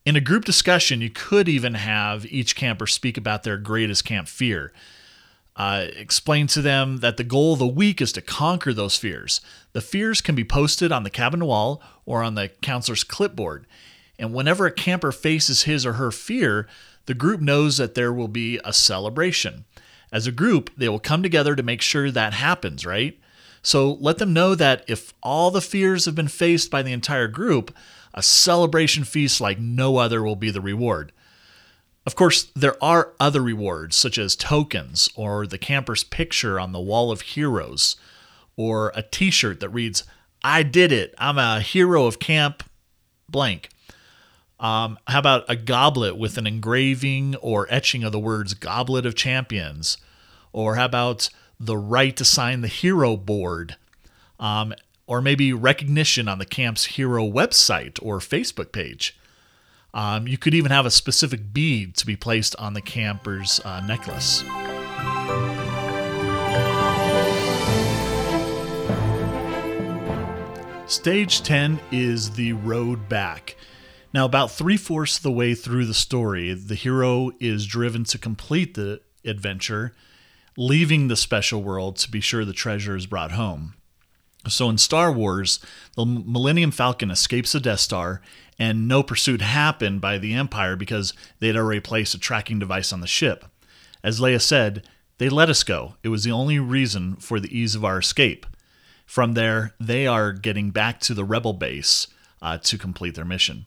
In 0.06 0.16
a 0.16 0.22
group 0.22 0.46
discussion, 0.46 1.02
you 1.02 1.10
could 1.10 1.50
even 1.50 1.74
have 1.74 2.28
each 2.28 2.56
camper 2.56 2.86
speak 2.86 3.18
about 3.18 3.42
their 3.42 3.58
greatest 3.58 4.06
camp 4.06 4.28
fear. 4.28 4.72
Uh, 5.56 5.88
explain 5.96 6.46
to 6.46 6.62
them 6.62 6.98
that 6.98 7.18
the 7.18 7.24
goal 7.24 7.54
of 7.54 7.60
the 7.60 7.66
week 7.66 8.00
is 8.02 8.12
to 8.12 8.22
conquer 8.22 8.72
those 8.72 8.98
fears. 8.98 9.42
The 9.74 9.82
fears 9.82 10.22
can 10.22 10.36
be 10.36 10.44
posted 10.44 10.92
on 10.92 11.04
the 11.04 11.10
cabin 11.10 11.44
wall 11.44 11.82
or 12.06 12.22
on 12.22 12.36
the 12.36 12.50
counselor's 12.62 13.04
clipboard. 13.04 13.66
And 14.20 14.32
whenever 14.32 14.68
a 14.68 14.72
camper 14.72 15.12
faces 15.12 15.64
his 15.64 15.88
or 15.88 15.94
her 15.94 16.12
fear, 16.12 16.68
the 17.08 17.16
group 17.16 17.42
knows 17.42 17.78
that 17.78 17.96
there 17.96 18.14
will 18.14 18.28
be 18.28 18.60
a 18.64 18.74
celebration. 18.74 19.66
As 20.12 20.28
a 20.28 20.32
group, 20.32 20.70
they 20.78 20.88
will 20.88 21.00
come 21.00 21.24
together 21.24 21.56
to 21.56 21.64
make 21.64 21.82
sure 21.82 22.12
that 22.12 22.34
happens, 22.34 22.86
right? 22.86 23.20
So 23.64 23.94
let 23.94 24.20
them 24.20 24.34
know 24.34 24.54
that 24.54 24.86
if 24.88 25.16
all 25.24 25.50
the 25.50 25.62
fears 25.62 26.06
have 26.06 26.14
been 26.14 26.28
faced 26.28 26.70
by 26.70 26.84
the 26.84 26.94
entire 26.94 27.28
group, 27.28 27.76
a 28.16 28.24
celebration 28.24 29.04
feast 29.04 29.40
like 29.40 29.60
no 29.60 29.98
other 29.98 30.24
will 30.24 30.36
be 30.36 30.50
the 30.50 30.62
reward. 30.62 31.12
Of 32.06 32.16
course, 32.16 32.52
there 32.56 32.82
are 32.84 33.14
other 33.20 33.42
rewards, 33.42 33.96
such 33.96 34.18
as 34.18 34.36
tokens, 34.36 35.10
or 35.16 35.46
the 35.46 35.58
camper's 35.58 36.04
picture 36.04 36.60
on 36.60 36.72
the 36.72 36.80
wall 36.80 37.12
of 37.12 37.22
heroes, 37.22 37.98
or 38.56 38.92
a 38.96 39.04
t 39.04 39.30
shirt 39.30 39.60
that 39.60 39.70
reads, 39.70 40.04
I 40.44 40.64
did 40.64 40.92
it, 40.92 41.14
I'm 41.18 41.38
a 41.38 41.60
hero 41.60 42.06
of 42.06 42.20
camp 42.20 42.64
blank. 43.28 43.70
Um, 44.60 44.98
how 45.08 45.20
about 45.20 45.46
a 45.50 45.56
goblet 45.56 46.18
with 46.18 46.38
an 46.38 46.48
engraving 46.48 47.36
or 47.38 47.68
etching 47.70 48.04
of 48.04 48.12
the 48.12 48.20
words 48.20 48.54
Goblet 48.54 49.06
of 49.06 49.16
Champions? 49.16 49.98
Or 50.54 50.76
how 50.76 50.86
about 50.86 51.30
the 51.60 51.78
right 51.78 52.16
to 52.16 52.24
sign 52.24 52.62
the 52.62 52.68
hero 52.70 53.18
board, 53.18 53.76
um, 54.40 54.74
or 55.08 55.22
maybe 55.22 55.54
recognition 55.54 56.28
on 56.28 56.40
the 56.40 56.46
camp's 56.46 56.86
hero 56.86 57.26
website 57.30 58.00
or 58.02 58.20
Facebook 58.20 58.72
page. 58.72 59.18
Um, 59.94 60.28
you 60.28 60.38
could 60.38 60.54
even 60.54 60.72
have 60.72 60.86
a 60.86 60.92
specific 60.92 61.54
bead 61.54 61.96
to 61.96 62.06
be 62.06 62.16
placed 62.16 62.56
on 62.58 62.74
the 62.74 62.82
camper's 62.82 63.60
uh, 63.64 63.82
necklace. 63.82 64.44
Stage 70.88 71.42
10 71.42 71.80
is 71.92 72.32
the 72.32 72.54
road 72.54 73.10
back. 73.10 73.56
Now, 74.14 74.26
about 74.26 74.52
three 74.52 74.78
fourths 74.78 75.18
of 75.18 75.24
the 75.24 75.32
way 75.32 75.56
through 75.56 75.86
the 75.86 75.94
story, 75.94 76.54
the 76.54 76.76
hero 76.76 77.32
is 77.40 77.66
driven 77.66 78.04
to 78.06 78.18
complete 78.18 78.76
the 78.76 79.02
adventure 79.26 79.94
leaving 80.58 81.08
the 81.08 81.16
special 81.16 81.62
world 81.62 81.98
to 81.98 82.10
be 82.10 82.22
sure 82.22 82.46
the 82.46 82.54
treasure 82.54 82.96
is 82.96 83.06
brought 83.06 83.32
home. 83.32 83.74
So 84.48 84.70
in 84.70 84.78
Star 84.78 85.12
Wars, 85.12 85.60
the 85.96 86.06
Millennium 86.06 86.72
Falcon 86.72 87.12
escapes 87.12 87.52
the 87.52 87.60
Death 87.60 87.80
Star, 87.80 88.22
and 88.60 88.88
no 88.88 89.04
pursuit 89.04 89.42
happened 89.42 90.02
by 90.02 90.18
the 90.18 90.34
Empire 90.34 90.76
because 90.76 91.14
they 91.40 91.48
had 91.48 91.58
already 91.58 91.80
placed 91.80 92.14
a 92.14 92.20
tracking 92.20 92.60
device 92.60 92.94
on 92.94 93.02
the 93.02 93.08
ship. 93.08 93.46
As 94.04 94.20
Leia 94.20 94.42
said, 94.42 94.88
they 95.18 95.30
let 95.30 95.50
us 95.50 95.64
go. 95.64 95.96
It 96.04 96.10
was 96.10 96.24
the 96.24 96.32
only 96.32 96.60
reason 96.60 97.16
for 97.16 97.40
the 97.40 97.58
ease 97.58 97.76
of 97.76 97.86
our 97.86 98.00
escape. 98.00 98.46
From 99.06 99.34
there, 99.34 99.74
they 99.80 100.08
are 100.08 100.34
getting 100.34 100.72
back 100.72 101.00
to 101.02 101.14
the 101.14 101.24
Rebel 101.24 101.54
base 101.54 102.08
uh, 102.42 102.58
to 102.60 102.78
complete 102.78 103.16
their 103.16 103.26
mission. 103.26 103.66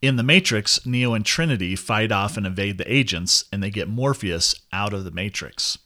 In 0.00 0.16
The 0.16 0.24
Matrix, 0.24 0.84
Neo 0.84 1.14
and 1.14 1.24
Trinity 1.24 1.76
fight 1.76 2.10
off 2.10 2.36
and 2.36 2.46
evade 2.46 2.76
the 2.76 2.92
agents, 2.92 3.44
and 3.52 3.62
they 3.62 3.70
get 3.70 3.88
Morpheus 3.88 4.54
out 4.72 4.92
of 4.92 5.04
the 5.04 5.12
Matrix. 5.12 5.78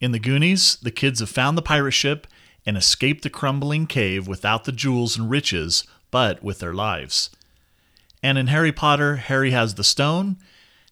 In 0.00 0.12
the 0.12 0.18
Goonies, 0.18 0.76
the 0.76 0.90
kids 0.90 1.20
have 1.20 1.30
found 1.30 1.56
the 1.56 1.62
pirate 1.62 1.92
ship 1.92 2.26
and 2.68 2.76
escape 2.76 3.22
the 3.22 3.30
crumbling 3.30 3.86
cave 3.86 4.28
without 4.28 4.64
the 4.64 4.72
jewels 4.72 5.16
and 5.16 5.30
riches, 5.30 5.84
but 6.10 6.42
with 6.42 6.58
their 6.58 6.74
lives. 6.74 7.30
And 8.22 8.36
in 8.36 8.48
Harry 8.48 8.72
Potter, 8.72 9.16
Harry 9.16 9.52
has 9.52 9.76
the 9.76 9.82
stone, 9.82 10.36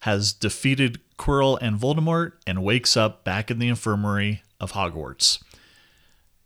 has 0.00 0.32
defeated 0.32 1.00
Quirrell 1.18 1.58
and 1.60 1.78
Voldemort, 1.78 2.32
and 2.46 2.64
wakes 2.64 2.96
up 2.96 3.24
back 3.24 3.50
in 3.50 3.58
the 3.58 3.68
infirmary 3.68 4.42
of 4.58 4.72
Hogwarts. 4.72 5.42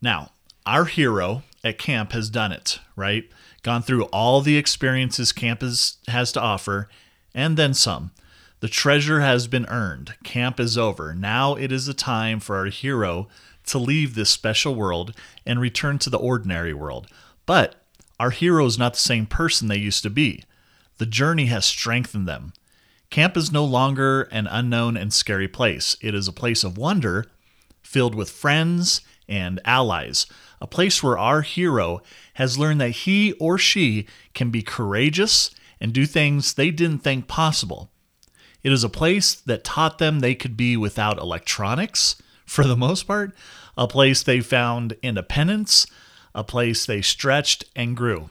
Now, 0.03 0.33
our 0.67 0.87
hero 0.87 1.45
at 1.63 1.79
camp 1.79 2.11
has 2.11 2.29
done 2.29 2.51
it, 2.51 2.81
right? 2.97 3.31
Gone 3.63 3.83
through 3.83 4.07
all 4.07 4.41
the 4.41 4.57
experiences 4.57 5.31
camp 5.31 5.63
is, 5.63 5.99
has 6.09 6.33
to 6.33 6.41
offer, 6.41 6.89
and 7.37 7.57
then 7.57 7.73
some. 7.73 8.11
The 8.59 8.69
treasure 8.69 9.21
has 9.21 9.47
been 9.47 9.67
earned. 9.67 10.15
Camp 10.25 10.59
is 10.59 10.77
over. 10.77 11.15
Now 11.15 11.55
it 11.55 11.71
is 11.71 11.87
the 11.87 11.95
time 11.95 12.41
for 12.41 12.57
our 12.57 12.67
hero 12.67 13.29
to 13.71 13.79
leave 13.79 14.15
this 14.15 14.31
special 14.31 14.75
world 14.75 15.15
and 15.47 15.61
return 15.61 15.99
to 15.99 16.11
the 16.11 16.19
ordinary 16.19 16.75
world. 16.75 17.07
But 17.47 17.77
our 18.19 18.31
hero 18.31 18.67
is 18.67 18.79
not 18.79 18.93
the 18.95 19.01
same 19.01 19.27
person 19.27 19.69
they 19.69 19.79
used 19.79 20.03
to 20.03 20.11
be. 20.11 20.45
The 20.99 21.07
journey 21.07 21.47
has 21.47 21.65
strengthened 21.65 22.29
them. 22.29 22.53
Camp 23.09 23.37
is 23.37 23.51
no 23.51 23.65
longer 23.65 24.23
an 24.31 24.47
unknown 24.47 24.97
and 24.97 25.13
scary 25.13 25.49
place. 25.49 25.97
It 26.01 26.15
is 26.15 26.29
a 26.29 26.33
place 26.33 26.63
of 26.63 26.79
wonder 26.79 27.27
filled 27.83 28.15
with 28.15 28.31
friends 28.31 29.01
and 29.29 29.61
allies, 29.65 30.27
a 30.61 30.67
place 30.67 31.03
where 31.03 31.19
our 31.19 31.43
hero 31.43 32.03
has 32.35 32.59
learned 32.59 32.81
that 32.81 32.91
he 32.91 33.33
or 33.35 33.59
she 33.59 34.07
can 34.35 34.51
be 34.51 34.63
courageous 34.63 35.51
and 35.81 35.93
do 35.93 36.07
things 36.07 36.55
they 36.55 36.71
didn't 36.71 36.99
think 36.99 37.27
possible. 37.27 37.91
It 38.63 38.71
is 38.71 38.85
a 38.85 38.89
place 38.89 39.35
that 39.35 39.65
taught 39.65 39.99
them 39.99 40.21
they 40.21 40.35
could 40.35 40.57
be 40.57 40.77
without 40.77 41.19
electronics, 41.19 42.21
for 42.45 42.65
the 42.65 42.77
most 42.77 43.05
part, 43.05 43.35
a 43.81 43.89
place 43.89 44.23
they 44.23 44.41
found 44.41 44.95
independence, 45.03 45.87
a 46.35 46.45
place 46.45 46.85
they 46.85 47.01
stretched 47.01 47.65
and 47.75 47.97
grew. 47.97 48.29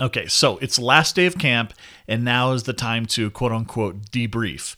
Okay, 0.00 0.26
so 0.26 0.56
it's 0.58 0.78
last 0.78 1.14
day 1.14 1.26
of 1.26 1.38
camp, 1.38 1.74
and 2.08 2.24
now 2.24 2.52
is 2.52 2.62
the 2.62 2.72
time 2.72 3.04
to 3.06 3.30
quote 3.30 3.52
unquote 3.52 4.10
debrief. 4.10 4.74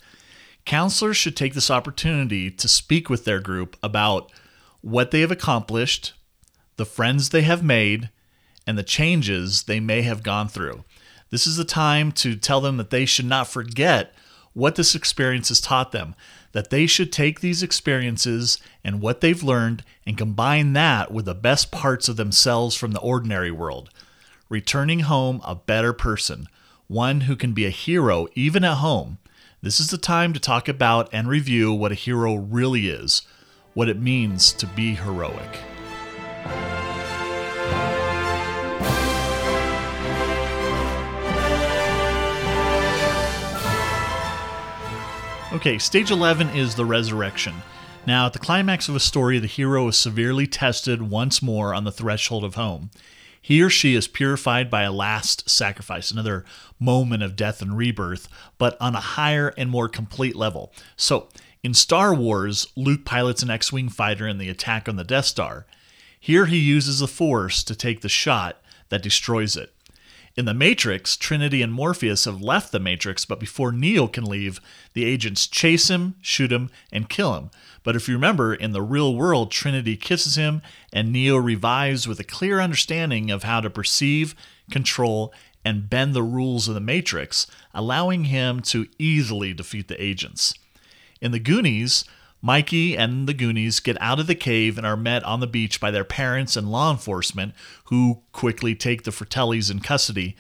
Counselors 0.67 1.17
should 1.17 1.37
take 1.37 1.55
this 1.55 1.71
opportunity 1.71 2.51
to 2.51 2.67
speak 2.67 3.09
with 3.09 3.25
their 3.25 3.39
group 3.39 3.77
about 3.81 4.33
what 4.81 5.13
they 5.13 5.21
have 5.21 5.31
accomplished, 5.31 6.15
the 6.77 6.85
friends 6.85 7.29
they 7.29 7.43
have 7.43 7.63
made, 7.63 8.11
and 8.67 8.77
the 8.77 8.83
changes 8.83 9.63
they 9.63 9.79
may 9.79 10.03
have 10.03 10.25
gone 10.25 10.49
through. 10.49 10.83
This 11.31 11.47
is 11.47 11.57
the 11.57 11.65
time 11.65 12.11
to 12.13 12.35
tell 12.35 12.61
them 12.61 12.77
that 12.79 12.91
they 12.91 13.07
should 13.07 13.25
not 13.25 13.47
forget 13.47 14.15
what 14.55 14.77
this 14.77 14.95
experience 14.95 15.49
has 15.49 15.61
taught 15.61 15.93
them, 15.93 16.15
that 16.53 16.71
they 16.71 16.87
should 16.87 17.13
take 17.13 17.41
these 17.41 17.63
experiences 17.63 18.59
and 18.83 19.01
what 19.01 19.21
they've 19.21 19.43
learned 19.43 19.85
and 20.07 20.17
combine 20.17 20.73
that 20.73 21.13
with 21.13 21.27
the 21.27 21.35
best 21.35 21.71
parts 21.71 22.09
of 22.09 22.17
themselves 22.17 22.75
from 22.75 22.93
the 22.93 23.01
ordinary 23.01 23.51
world, 23.51 23.91
returning 24.49 25.01
home 25.01 25.41
a 25.45 25.55
better 25.55 25.93
person, 25.93 26.47
one 26.87 27.23
who 27.23 27.35
can 27.35 27.53
be 27.53 27.67
a 27.67 27.71
hero 27.71 28.29
even 28.35 28.65
at 28.65 28.77
home. 28.77 29.19
This 29.61 29.81
is 29.81 29.89
the 29.89 29.99
time 29.99 30.33
to 30.33 30.41
talk 30.41 30.69
about 30.69 31.09
and 31.13 31.29
review 31.29 31.73
what 31.73 31.93
a 31.93 31.97
hero 31.97 32.35
really 32.35 32.89
is, 32.89 33.23
what 33.73 33.89
it 33.89 33.99
means 34.01 34.53
to 34.53 34.67
be 34.67 34.95
heroic. 34.95 35.59
Okay, 45.55 45.79
stage 45.79 46.11
11 46.11 46.49
is 46.49 46.75
the 46.75 46.85
resurrection. 46.85 47.55
Now, 48.05 48.27
at 48.27 48.33
the 48.33 48.41
climax 48.41 48.89
of 48.89 48.97
a 48.97 49.01
story, 49.01 49.39
the 49.39 49.47
hero 49.47 49.87
is 49.87 49.97
severely 49.97 50.49
tested 50.49 51.01
once 51.01 51.41
more 51.41 51.73
on 51.73 51.85
the 51.85 51.93
threshold 51.93 52.43
of 52.43 52.57
home. 52.57 52.91
He 53.41 53.63
or 53.63 53.71
she 53.71 53.95
is 53.95 54.09
purified 54.09 54.69
by 54.69 54.83
a 54.83 54.91
last 54.91 55.49
sacrifice, 55.49 56.11
another 56.11 56.45
moment 56.81 57.23
of 57.23 57.37
death 57.37 57.63
and 57.63 57.77
rebirth, 57.77 58.27
but 58.59 58.77
on 58.81 58.97
a 58.97 59.01
higher 59.01 59.55
and 59.57 59.71
more 59.71 59.89
complete 59.89 60.35
level. 60.35 60.73
So, 60.97 61.29
in 61.63 61.73
Star 61.73 62.13
Wars, 62.13 62.67
Luke 62.75 63.05
pilots 63.05 63.45
an 63.45 63.51
X 63.51 63.73
Wing 63.73 63.89
fighter 63.89 64.27
in 64.27 64.39
the 64.39 64.49
attack 64.49 64.89
on 64.89 64.97
the 64.97 65.05
Death 65.05 65.27
Star. 65.27 65.67
Here 66.19 66.47
he 66.47 66.59
uses 66.59 66.99
the 66.99 67.07
Force 67.07 67.63
to 67.63 67.77
take 67.77 68.01
the 68.01 68.09
shot 68.09 68.61
that 68.89 69.05
destroys 69.05 69.57
it. 69.57 69.73
In 70.37 70.47
The 70.47 70.55
Matrix, 70.55 71.17
Trinity 71.17 71.63
and 71.63 71.73
Morpheus 71.73 72.25
have 72.25 72.43
left 72.43 72.73
the 72.73 72.81
Matrix, 72.81 73.25
but 73.25 73.39
before 73.39 73.71
Neo 73.71 74.09
can 74.09 74.25
leave, 74.25 74.61
the 74.93 75.05
agents 75.05 75.47
chase 75.47 75.89
him, 75.89 76.17
shoot 76.21 76.51
him, 76.51 76.71
and 76.91 77.09
kill 77.09 77.35
him. 77.37 77.51
But 77.85 77.95
if 77.95 78.09
you 78.09 78.15
remember, 78.15 78.53
in 78.53 78.73
the 78.73 78.83
real 78.83 79.15
world, 79.15 79.53
Trinity 79.53 79.97
kisses 79.97 80.35
him, 80.35 80.61
and 80.93 81.13
Neo 81.13 81.37
revives 81.37 82.09
with 82.09 82.19
a 82.19 82.25
clear 82.25 82.59
understanding 82.59 83.31
of 83.31 83.45
how 83.45 83.61
to 83.61 83.71
perceive, 83.71 84.35
control, 84.73 85.33
and 85.65 85.89
bend 85.89 86.15
the 86.15 86.23
rules 86.25 86.67
of 86.67 86.75
the 86.75 86.81
Matrix, 86.81 87.47
allowing 87.73 88.25
him 88.25 88.61
to 88.63 88.89
easily 88.99 89.55
defeat 89.55 89.87
the 89.87 90.03
agents. 90.03 90.53
In 91.21 91.31
The 91.31 91.39
Goonies, 91.39 92.05
Mikey 92.45 92.95
and 92.95 93.27
the 93.27 93.33
Goonies 93.33 93.81
get 93.81 93.97
out 94.03 94.21
of 94.21 94.27
the 94.27 94.35
cave 94.35 94.77
and 94.77 94.87
are 94.87 94.99
met 94.99 95.25
on 95.25 95.41
the 95.41 95.47
beach 95.47 95.81
by 95.81 95.91
their 95.91 96.05
parents 96.05 96.59
and 96.59 96.71
law 96.71 96.91
enforcement, 96.91 97.55
who 97.85 98.21
quickly 98.33 98.75
take 98.75 99.05
the 99.05 99.11
Fratellis 99.11 99.71
in 99.71 99.81
custody. 99.81 100.37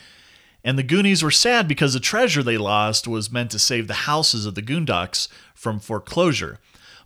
And 0.62 0.78
the 0.78 0.82
Goonies 0.82 1.22
were 1.22 1.30
sad 1.30 1.66
because 1.66 1.94
the 1.94 2.00
treasure 2.00 2.42
they 2.42 2.58
lost 2.58 3.08
was 3.08 3.32
meant 3.32 3.50
to 3.52 3.58
save 3.58 3.86
the 3.88 4.04
houses 4.04 4.44
of 4.44 4.54
the 4.54 4.60
Goondocks 4.60 5.28
from 5.54 5.80
foreclosure. 5.80 6.58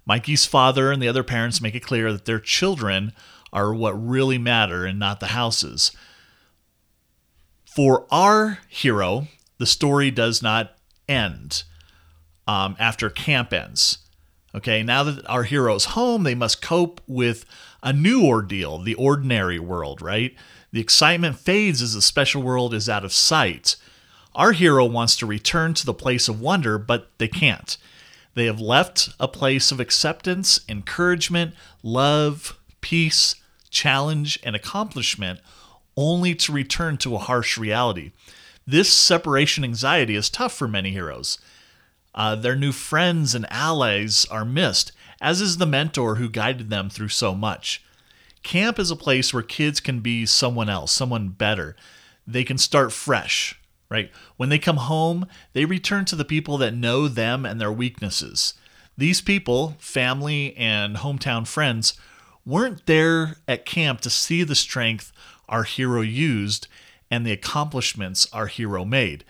Mikey's 0.05 0.47
father 0.47 0.91
and 0.91 1.01
the 1.01 1.07
other 1.07 1.23
parents 1.23 1.61
make 1.61 1.77
it 1.77 1.85
clear 1.85 2.13
that 2.13 2.25
their 2.25 2.41
children 2.41 3.13
are 3.53 3.73
what 3.73 3.93
really 3.93 4.37
matter 4.37 4.85
and 4.85 4.99
not 4.99 5.21
the 5.21 5.29
houses. 5.29 5.93
For 7.65 8.05
our 8.11 8.59
hero, 8.69 9.29
the 9.59 9.67
story 9.67 10.11
does 10.11 10.43
not 10.43 10.77
end 11.09 11.63
um, 12.49 12.75
after 12.81 13.09
camp 13.09 13.53
ends. 13.53 13.99
Okay, 14.55 14.83
now 14.83 15.03
that 15.05 15.29
our 15.29 15.43
hero's 15.43 15.87
home, 15.87 16.23
they 16.23 16.35
must 16.35 16.63
cope 16.63 17.01
with 17.07 17.45
a 17.83 17.93
new 17.93 18.25
ordeal, 18.25 18.79
the 18.79 18.95
ordinary 18.95 19.59
world, 19.59 20.01
right? 20.01 20.35
The 20.73 20.81
excitement 20.81 21.39
fades 21.39 21.83
as 21.83 21.95
the 21.95 22.03
special 22.03 22.43
world 22.43 22.73
is 22.75 22.89
out 22.89 23.05
of 23.05 23.13
sight. 23.13 23.77
Our 24.35 24.53
hero 24.53 24.85
wants 24.85 25.17
to 25.17 25.27
return 25.27 25.75
to 25.75 25.87
the 25.87 25.95
place 25.95 26.29
of 26.29 26.41
wonder, 26.41 26.79
but 26.79 27.11
they 27.19 27.29
can't. 27.29 27.77
They 28.35 28.47
have 28.47 28.61
left 28.61 29.11
a 29.19 29.29
place 29.29 29.73
of 29.73 29.81
acceptance, 29.81 30.61
encouragement, 30.69 31.55
love, 31.83 32.59
peace, 32.81 33.35
challenge, 33.71 34.39
and 34.45 34.55
accomplishment 34.55 35.41
only 35.97 36.35
to 36.37 36.53
return 36.53 36.97
to 36.99 37.17
a 37.17 37.19
harsh 37.19 37.59
reality. 37.59 38.13
This 38.67 38.93
separation 38.93 39.65
anxiety 39.65 40.15
is 40.15 40.31
tough 40.31 40.53
for 40.55 40.69
many 40.69 40.93
heroes. 40.93 41.39
Uh, 42.15 42.35
their 42.35 42.57
new 42.57 42.73
friends 42.73 43.35
and 43.35 43.47
allies 43.51 44.27
are 44.31 44.45
missed, 44.45 44.93
as 45.21 45.41
is 45.41 45.59
the 45.59 45.67
mentor 45.67 46.17
who 46.17 46.29
guided 46.29 46.71
them 46.71 46.91
through 46.91 47.09
so 47.09 47.35
much. 47.35 47.83
Camp 48.43 48.79
is 48.79 48.91
a 48.91 48.97
place 48.97 49.35
where 49.35 49.43
kids 49.43 49.81
can 49.81 50.01
be 50.01 50.25
someone 50.25 50.69
else, 50.69 50.93
someone 50.93 51.29
better. 51.29 51.77
They 52.27 52.45
can 52.45 52.59
start 52.59 52.93
fresh, 52.93 53.61
right? 53.91 54.11
When 54.37 54.49
they 54.49 54.59
come 54.59 54.77
home, 54.77 55.27
they 55.53 55.65
return 55.65 56.05
to 56.07 56.17
the 56.17 56.25
people 56.25 56.59
that 56.59 56.75
know 56.75 57.09
them 57.09 57.45
and 57.45 57.61
their 57.61 57.73
weaknesses. 57.73 58.55
These 58.97 59.21
people, 59.21 59.77
family 59.79 60.57
and 60.57 60.97
hometown 60.97 61.47
friends, 61.47 61.95
weren't 62.45 62.87
there 62.87 63.37
at 63.47 63.67
camp 63.67 64.01
to 64.01 64.11
see 64.11 64.43
the 64.43 64.55
strength 64.55 65.13
our 65.49 65.65
hero 65.65 66.01
used 66.01 66.69
and 67.11 67.27
the 67.27 67.33
accomplishments 67.33 68.27
our 68.33 68.47
hero 68.47 68.85
made. 68.85 69.25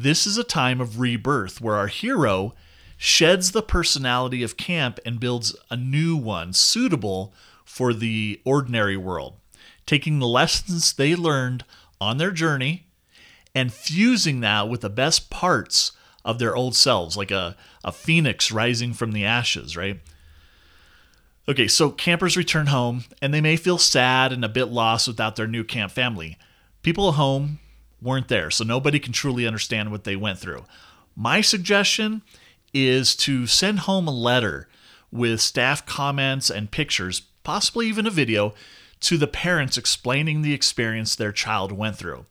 This 0.00 0.28
is 0.28 0.38
a 0.38 0.44
time 0.44 0.80
of 0.80 1.00
rebirth 1.00 1.60
where 1.60 1.74
our 1.74 1.88
hero 1.88 2.54
sheds 2.96 3.50
the 3.50 3.62
personality 3.62 4.44
of 4.44 4.56
camp 4.56 5.00
and 5.04 5.18
builds 5.18 5.56
a 5.70 5.76
new 5.76 6.16
one 6.16 6.52
suitable 6.52 7.34
for 7.64 7.92
the 7.92 8.40
ordinary 8.44 8.96
world, 8.96 9.34
taking 9.86 10.20
the 10.20 10.26
lessons 10.26 10.92
they 10.92 11.16
learned 11.16 11.64
on 12.00 12.18
their 12.18 12.30
journey 12.30 12.86
and 13.56 13.72
fusing 13.72 14.38
that 14.38 14.68
with 14.68 14.82
the 14.82 14.88
best 14.88 15.30
parts 15.30 15.90
of 16.24 16.38
their 16.38 16.54
old 16.54 16.76
selves, 16.76 17.16
like 17.16 17.32
a, 17.32 17.56
a 17.82 17.90
phoenix 17.90 18.52
rising 18.52 18.92
from 18.92 19.10
the 19.10 19.24
ashes, 19.24 19.76
right? 19.76 20.00
Okay, 21.48 21.66
so 21.66 21.90
campers 21.90 22.36
return 22.36 22.66
home 22.66 23.02
and 23.20 23.34
they 23.34 23.40
may 23.40 23.56
feel 23.56 23.78
sad 23.78 24.32
and 24.32 24.44
a 24.44 24.48
bit 24.48 24.66
lost 24.66 25.08
without 25.08 25.34
their 25.34 25.48
new 25.48 25.64
camp 25.64 25.90
family. 25.90 26.38
People 26.82 27.08
at 27.08 27.14
home 27.14 27.58
weren't 28.00 28.28
there, 28.28 28.50
so 28.50 28.64
nobody 28.64 28.98
can 28.98 29.12
truly 29.12 29.46
understand 29.46 29.90
what 29.90 30.04
they 30.04 30.16
went 30.16 30.38
through. 30.38 30.64
My 31.16 31.40
suggestion 31.40 32.22
is 32.72 33.16
to 33.16 33.46
send 33.46 33.80
home 33.80 34.06
a 34.06 34.12
letter 34.12 34.68
with 35.10 35.40
staff 35.40 35.84
comments 35.86 36.50
and 36.50 36.70
pictures, 36.70 37.22
possibly 37.42 37.88
even 37.88 38.06
a 38.06 38.10
video, 38.10 38.54
to 39.00 39.16
the 39.16 39.26
parents 39.26 39.76
explaining 39.76 40.42
the 40.42 40.54
experience 40.54 41.14
their 41.14 41.32
child 41.32 41.72
went 41.72 41.96
through. 41.96 42.26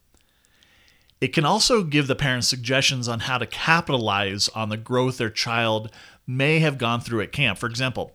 It 1.20 1.30
can 1.34 1.46
also 1.46 1.84
give 1.84 2.08
the 2.08 2.16
parents 2.16 2.48
suggestions 2.48 3.08
on 3.08 3.22
how 3.22 3.40
to 3.40 3.48
capitalize 3.48 4.50
on 4.50 4.70
the 4.70 4.78
growth 4.78 5.18
their 5.18 5.30
child 5.30 5.92
may 6.28 6.60
have 6.60 6.78
gone 6.78 7.02
through 7.02 7.22
at 7.22 7.32
camp. 7.32 7.58
For 7.58 7.68
example, 7.68 8.14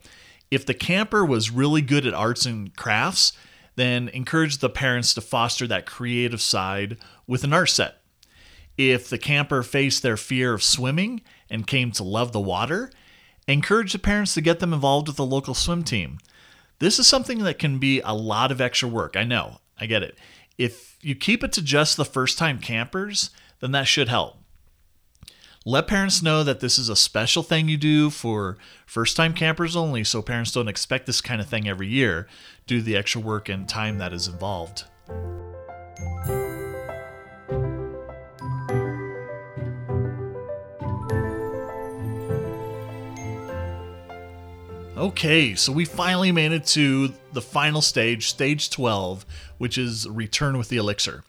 if 0.50 0.64
the 0.64 0.74
camper 0.74 1.24
was 1.24 1.50
really 1.50 1.82
good 1.82 2.06
at 2.06 2.14
arts 2.14 2.46
and 2.46 2.76
crafts, 2.76 3.32
then 3.74 4.08
encourage 4.10 4.58
the 4.58 4.68
parents 4.68 5.14
to 5.14 5.20
foster 5.20 5.66
that 5.66 5.86
creative 5.86 6.40
side 6.40 6.98
with 7.32 7.44
an 7.44 7.66
set. 7.66 8.02
If 8.76 9.08
the 9.08 9.16
camper 9.16 9.62
faced 9.62 10.02
their 10.02 10.18
fear 10.18 10.52
of 10.52 10.62
swimming 10.62 11.22
and 11.48 11.66
came 11.66 11.90
to 11.92 12.04
love 12.04 12.32
the 12.32 12.40
water, 12.40 12.92
encourage 13.48 13.94
the 13.94 13.98
parents 13.98 14.34
to 14.34 14.42
get 14.42 14.60
them 14.60 14.74
involved 14.74 15.08
with 15.08 15.16
the 15.16 15.24
local 15.24 15.54
swim 15.54 15.82
team. 15.82 16.18
This 16.78 16.98
is 16.98 17.06
something 17.06 17.38
that 17.38 17.58
can 17.58 17.78
be 17.78 18.02
a 18.02 18.12
lot 18.12 18.52
of 18.52 18.60
extra 18.60 18.86
work. 18.86 19.16
I 19.16 19.24
know, 19.24 19.60
I 19.80 19.86
get 19.86 20.02
it. 20.02 20.18
If 20.58 20.98
you 21.00 21.14
keep 21.14 21.42
it 21.42 21.54
to 21.54 21.62
just 21.62 21.96
the 21.96 22.04
first 22.04 22.36
time 22.36 22.58
campers, 22.58 23.30
then 23.60 23.72
that 23.72 23.88
should 23.88 24.08
help. 24.08 24.36
Let 25.64 25.86
parents 25.86 26.22
know 26.22 26.44
that 26.44 26.60
this 26.60 26.78
is 26.78 26.90
a 26.90 26.96
special 26.96 27.42
thing 27.42 27.66
you 27.66 27.78
do 27.78 28.10
for 28.10 28.58
first 28.84 29.16
time 29.16 29.32
campers 29.32 29.74
only, 29.74 30.04
so 30.04 30.20
parents 30.20 30.52
don't 30.52 30.68
expect 30.68 31.06
this 31.06 31.22
kind 31.22 31.40
of 31.40 31.48
thing 31.48 31.66
every 31.66 31.88
year 31.88 32.28
due 32.66 32.80
to 32.80 32.84
the 32.84 32.94
extra 32.94 33.22
work 33.22 33.48
and 33.48 33.66
time 33.66 33.96
that 33.96 34.12
is 34.12 34.28
involved. 34.28 34.84
Okay, 45.02 45.56
so 45.56 45.72
we 45.72 45.84
finally 45.84 46.30
made 46.30 46.52
it 46.52 46.64
to 46.66 47.12
the 47.32 47.42
final 47.42 47.82
stage, 47.82 48.28
stage 48.28 48.70
12, 48.70 49.26
which 49.58 49.76
is 49.76 50.08
return 50.08 50.56
with 50.56 50.68
the 50.68 50.76
elixir. 50.76 51.24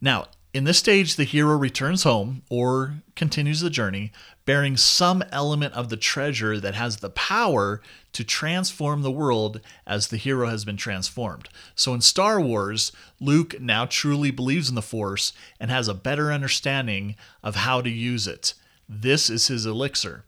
Now, 0.00 0.28
in 0.54 0.62
this 0.62 0.78
stage, 0.78 1.16
the 1.16 1.24
hero 1.24 1.56
returns 1.56 2.04
home 2.04 2.42
or 2.48 3.02
continues 3.16 3.58
the 3.58 3.70
journey, 3.70 4.12
bearing 4.44 4.76
some 4.76 5.24
element 5.32 5.74
of 5.74 5.88
the 5.88 5.96
treasure 5.96 6.60
that 6.60 6.76
has 6.76 6.98
the 6.98 7.10
power 7.10 7.82
to 8.12 8.22
transform 8.22 9.02
the 9.02 9.10
world 9.10 9.60
as 9.84 10.06
the 10.06 10.16
hero 10.16 10.46
has 10.46 10.64
been 10.64 10.76
transformed. 10.76 11.48
So 11.74 11.92
in 11.92 12.02
Star 12.02 12.40
Wars, 12.40 12.92
Luke 13.18 13.60
now 13.60 13.86
truly 13.86 14.30
believes 14.30 14.68
in 14.68 14.76
the 14.76 14.80
Force 14.80 15.32
and 15.58 15.72
has 15.72 15.88
a 15.88 15.92
better 15.92 16.30
understanding 16.30 17.16
of 17.42 17.56
how 17.56 17.80
to 17.80 17.90
use 17.90 18.28
it. 18.28 18.54
This 18.88 19.28
is 19.28 19.48
his 19.48 19.66
elixir. 19.66 20.22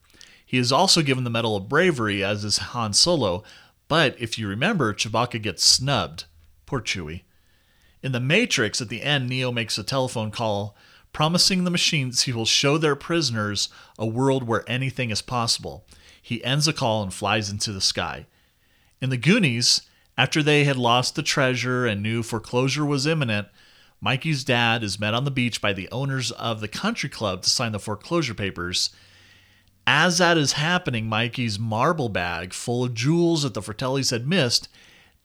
He 0.48 0.56
is 0.56 0.72
also 0.72 1.02
given 1.02 1.24
the 1.24 1.30
Medal 1.30 1.56
of 1.56 1.68
Bravery, 1.68 2.24
as 2.24 2.42
is 2.42 2.56
Han 2.56 2.94
Solo, 2.94 3.44
but 3.86 4.16
if 4.18 4.38
you 4.38 4.48
remember, 4.48 4.94
Chewbacca 4.94 5.42
gets 5.42 5.62
snubbed. 5.62 6.24
Poor 6.64 6.80
Chewie. 6.80 7.24
In 8.02 8.12
The 8.12 8.18
Matrix, 8.18 8.80
at 8.80 8.88
the 8.88 9.02
end, 9.02 9.28
Neo 9.28 9.52
makes 9.52 9.76
a 9.76 9.82
telephone 9.82 10.30
call 10.30 10.74
promising 11.12 11.64
the 11.64 11.70
machines 11.70 12.22
he 12.22 12.32
will 12.32 12.46
show 12.46 12.78
their 12.78 12.96
prisoners 12.96 13.68
a 13.98 14.06
world 14.06 14.44
where 14.44 14.64
anything 14.66 15.10
is 15.10 15.20
possible. 15.20 15.84
He 16.22 16.42
ends 16.42 16.64
the 16.64 16.72
call 16.72 17.02
and 17.02 17.12
flies 17.12 17.50
into 17.50 17.70
the 17.70 17.82
sky. 17.82 18.24
In 19.02 19.10
The 19.10 19.18
Goonies, 19.18 19.82
after 20.16 20.42
they 20.42 20.64
had 20.64 20.78
lost 20.78 21.14
the 21.14 21.22
treasure 21.22 21.84
and 21.84 22.02
knew 22.02 22.22
foreclosure 22.22 22.86
was 22.86 23.06
imminent, 23.06 23.48
Mikey's 24.00 24.44
dad 24.44 24.82
is 24.82 24.98
met 24.98 25.12
on 25.12 25.26
the 25.26 25.30
beach 25.30 25.60
by 25.60 25.74
the 25.74 25.90
owners 25.92 26.30
of 26.30 26.62
the 26.62 26.68
country 26.68 27.10
club 27.10 27.42
to 27.42 27.50
sign 27.50 27.72
the 27.72 27.78
foreclosure 27.78 28.32
papers. 28.32 28.88
As 29.90 30.18
that 30.18 30.36
is 30.36 30.52
happening, 30.52 31.08
Mikey's 31.08 31.58
marble 31.58 32.10
bag 32.10 32.52
full 32.52 32.84
of 32.84 32.92
jewels 32.92 33.42
that 33.42 33.54
the 33.54 33.62
Fratellis 33.62 34.10
had 34.10 34.28
missed 34.28 34.68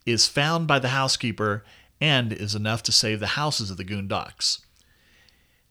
is 0.05 0.26
found 0.30 0.68
by 0.68 0.80
the 0.80 0.88
housekeeper 0.88 1.66
and 1.99 2.32
is 2.32 2.55
enough 2.55 2.82
to 2.84 2.93
save 2.93 3.20
the 3.20 3.36
houses 3.36 3.70
of 3.70 3.76
the 3.76 3.84
Goondocks. 3.84 4.61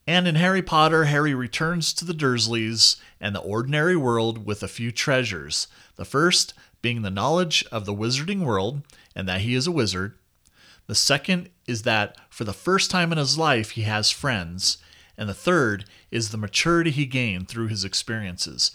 And 0.07 0.29
in 0.29 0.35
Harry 0.35 0.61
Potter, 0.61 1.07
Harry 1.07 1.33
returns 1.33 1.95
to 1.95 2.05
the 2.05 2.13
Dursleys 2.13 2.97
and 3.19 3.35
the 3.35 3.41
ordinary 3.41 3.97
world 3.97 4.45
with 4.45 4.63
a 4.63 4.69
few 4.69 4.93
treasures. 4.93 5.69
The 5.97 6.05
first 6.05 6.53
being 6.83 7.01
the 7.01 7.09
knowledge 7.09 7.65
of 7.73 7.87
the 7.87 7.95
wizarding 7.95 8.45
world 8.45 8.83
and 9.17 9.27
that 9.27 9.41
he 9.41 9.55
is 9.55 9.67
a 9.67 9.73
wizard. 9.73 10.19
The 10.87 10.95
second 10.95 11.49
is 11.67 11.85
that 11.85 12.19
for 12.29 12.45
the 12.45 12.53
first 12.53 12.91
time 12.91 13.11
in 13.11 13.17
his 13.17 13.39
life, 13.39 13.71
he 13.71 13.83
has 13.83 14.11
friends. 14.11 14.77
And 15.17 15.31
the 15.31 15.35
third 15.35 15.87
is 16.11 16.29
the 16.29 16.37
maturity 16.37 16.91
he 16.91 17.07
gained 17.07 17.49
through 17.49 17.69
his 17.69 17.85
experiences. 17.85 18.71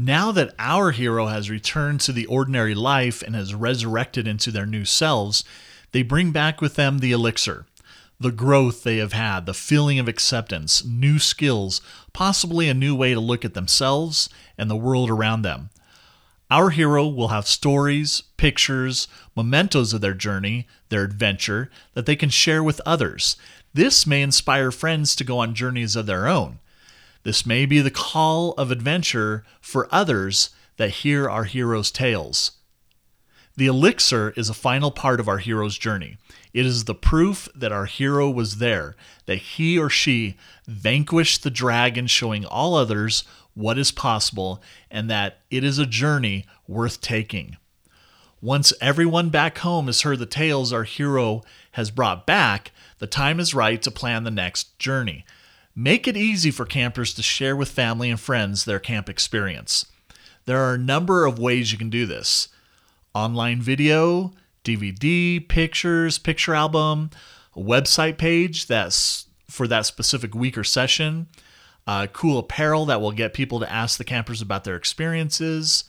Now 0.00 0.30
that 0.30 0.54
our 0.60 0.92
hero 0.92 1.26
has 1.26 1.50
returned 1.50 2.00
to 2.02 2.12
the 2.12 2.26
ordinary 2.26 2.72
life 2.72 3.20
and 3.20 3.34
has 3.34 3.52
resurrected 3.52 4.28
into 4.28 4.52
their 4.52 4.64
new 4.64 4.84
selves, 4.84 5.42
they 5.90 6.04
bring 6.04 6.30
back 6.30 6.60
with 6.60 6.76
them 6.76 7.00
the 7.00 7.10
elixir, 7.10 7.66
the 8.20 8.30
growth 8.30 8.84
they 8.84 8.98
have 8.98 9.12
had, 9.12 9.44
the 9.44 9.54
feeling 9.54 9.98
of 9.98 10.06
acceptance, 10.06 10.84
new 10.84 11.18
skills, 11.18 11.80
possibly 12.12 12.68
a 12.68 12.74
new 12.74 12.94
way 12.94 13.12
to 13.12 13.18
look 13.18 13.44
at 13.44 13.54
themselves 13.54 14.28
and 14.56 14.70
the 14.70 14.76
world 14.76 15.10
around 15.10 15.42
them. 15.42 15.70
Our 16.48 16.70
hero 16.70 17.08
will 17.08 17.28
have 17.28 17.48
stories, 17.48 18.22
pictures, 18.36 19.08
mementos 19.34 19.92
of 19.92 20.00
their 20.00 20.14
journey, 20.14 20.68
their 20.90 21.02
adventure 21.02 21.70
that 21.94 22.06
they 22.06 22.14
can 22.16 22.30
share 22.30 22.62
with 22.62 22.80
others. 22.86 23.36
This 23.74 24.06
may 24.06 24.22
inspire 24.22 24.70
friends 24.70 25.16
to 25.16 25.24
go 25.24 25.40
on 25.40 25.56
journeys 25.56 25.96
of 25.96 26.06
their 26.06 26.28
own. 26.28 26.60
This 27.28 27.44
may 27.44 27.66
be 27.66 27.80
the 27.80 27.90
call 27.90 28.52
of 28.52 28.70
adventure 28.70 29.44
for 29.60 29.86
others 29.90 30.48
that 30.78 31.04
hear 31.04 31.28
our 31.28 31.44
hero's 31.44 31.90
tales. 31.90 32.52
The 33.54 33.66
elixir 33.66 34.32
is 34.34 34.48
a 34.48 34.54
final 34.54 34.90
part 34.90 35.20
of 35.20 35.28
our 35.28 35.36
hero's 35.36 35.76
journey. 35.76 36.16
It 36.54 36.64
is 36.64 36.84
the 36.84 36.94
proof 36.94 37.46
that 37.54 37.70
our 37.70 37.84
hero 37.84 38.30
was 38.30 38.56
there, 38.56 38.96
that 39.26 39.36
he 39.36 39.78
or 39.78 39.90
she 39.90 40.38
vanquished 40.66 41.42
the 41.42 41.50
dragon, 41.50 42.06
showing 42.06 42.46
all 42.46 42.74
others 42.74 43.24
what 43.52 43.76
is 43.76 43.92
possible, 43.92 44.62
and 44.90 45.10
that 45.10 45.40
it 45.50 45.62
is 45.62 45.78
a 45.78 45.84
journey 45.84 46.46
worth 46.66 47.02
taking. 47.02 47.58
Once 48.40 48.72
everyone 48.80 49.28
back 49.28 49.58
home 49.58 49.84
has 49.84 50.00
heard 50.00 50.18
the 50.18 50.24
tales 50.24 50.72
our 50.72 50.84
hero 50.84 51.42
has 51.72 51.90
brought 51.90 52.24
back, 52.24 52.72
the 53.00 53.06
time 53.06 53.38
is 53.38 53.52
right 53.52 53.82
to 53.82 53.90
plan 53.90 54.24
the 54.24 54.30
next 54.30 54.78
journey. 54.78 55.26
Make 55.80 56.08
it 56.08 56.16
easy 56.16 56.50
for 56.50 56.66
campers 56.66 57.14
to 57.14 57.22
share 57.22 57.54
with 57.54 57.68
family 57.68 58.10
and 58.10 58.18
friends 58.18 58.64
their 58.64 58.80
camp 58.80 59.08
experience. 59.08 59.86
There 60.44 60.58
are 60.58 60.74
a 60.74 60.78
number 60.78 61.24
of 61.24 61.38
ways 61.38 61.70
you 61.70 61.78
can 61.78 61.88
do 61.88 62.04
this 62.04 62.48
online 63.14 63.62
video, 63.62 64.32
DVD, 64.64 65.46
pictures, 65.46 66.18
picture 66.18 66.52
album, 66.52 67.10
a 67.54 67.60
website 67.60 68.18
page 68.18 68.66
that's 68.66 69.26
for 69.48 69.68
that 69.68 69.86
specific 69.86 70.34
week 70.34 70.58
or 70.58 70.64
session, 70.64 71.28
uh, 71.86 72.08
cool 72.12 72.40
apparel 72.40 72.84
that 72.86 73.00
will 73.00 73.12
get 73.12 73.32
people 73.32 73.60
to 73.60 73.72
ask 73.72 73.98
the 73.98 74.04
campers 74.04 74.42
about 74.42 74.64
their 74.64 74.74
experiences. 74.74 75.84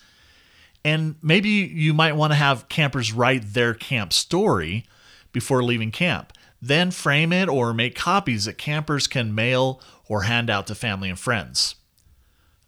And 0.85 1.15
maybe 1.23 1.49
you 1.49 1.95
might 1.95 2.15
want 2.15 2.31
to 2.31 2.37
have 2.37 2.69
campers 2.69 3.11
write 3.11 3.55
their 3.55 3.73
camp 3.73 4.13
story 4.13 4.85
before 5.31 5.63
leaving 5.63 5.89
camp. 5.89 6.31
Then 6.61 6.91
frame 6.91 7.31
it 7.31 7.47
or 7.47 7.73
make 7.73 7.95
copies 7.95 8.43
that 8.45 8.57
campers 8.57 9.07
can 9.07 9.33
mail 9.33 9.81
or 10.07 10.23
hand 10.23 10.49
out 10.49 10.67
to 10.67 10.75
family 10.75 11.09
and 11.09 11.19
friends. 11.19 11.75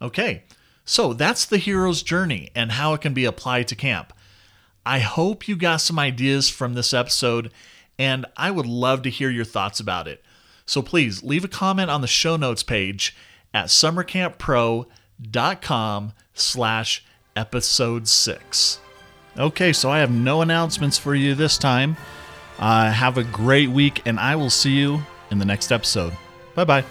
Okay, 0.01 0.43
so 0.85 1.13
that's 1.13 1.45
the 1.45 1.57
hero's 1.57 2.03
journey 2.03 2.49
and 2.55 2.71
how 2.73 2.93
it 2.93 3.01
can 3.01 3.13
be 3.13 3.25
applied 3.25 3.67
to 3.67 3.75
camp. 3.75 4.13
I 4.85 4.99
hope 4.99 5.47
you 5.47 5.55
got 5.55 5.81
some 5.81 5.97
ideas 5.99 6.49
from 6.49 6.73
this 6.73 6.93
episode, 6.93 7.51
and 7.99 8.25
I 8.35 8.51
would 8.51 8.65
love 8.65 9.03
to 9.03 9.09
hear 9.09 9.29
your 9.29 9.45
thoughts 9.45 9.79
about 9.79 10.07
it. 10.07 10.23
So 10.65 10.81
please 10.81 11.21
leave 11.21 11.43
a 11.43 11.49
comment 11.49 11.91
on 11.91 12.01
the 12.01 12.07
show 12.07 12.35
notes 12.37 12.63
page 12.63 13.15
at 13.53 13.67
summercamppro.com 13.67 16.13
slash 16.33 17.05
episode 17.35 18.07
6. 18.07 18.79
Okay, 19.37 19.73
so 19.73 19.89
I 19.89 19.99
have 19.99 20.11
no 20.11 20.41
announcements 20.41 20.97
for 20.97 21.15
you 21.15 21.35
this 21.35 21.57
time. 21.57 21.95
Uh, 22.61 22.91
have 22.91 23.17
a 23.17 23.23
great 23.23 23.69
week, 23.69 24.03
and 24.05 24.19
I 24.19 24.35
will 24.35 24.51
see 24.51 24.71
you 24.71 25.01
in 25.31 25.39
the 25.39 25.45
next 25.45 25.71
episode. 25.71 26.13
Bye 26.55 26.65
bye. 26.65 26.85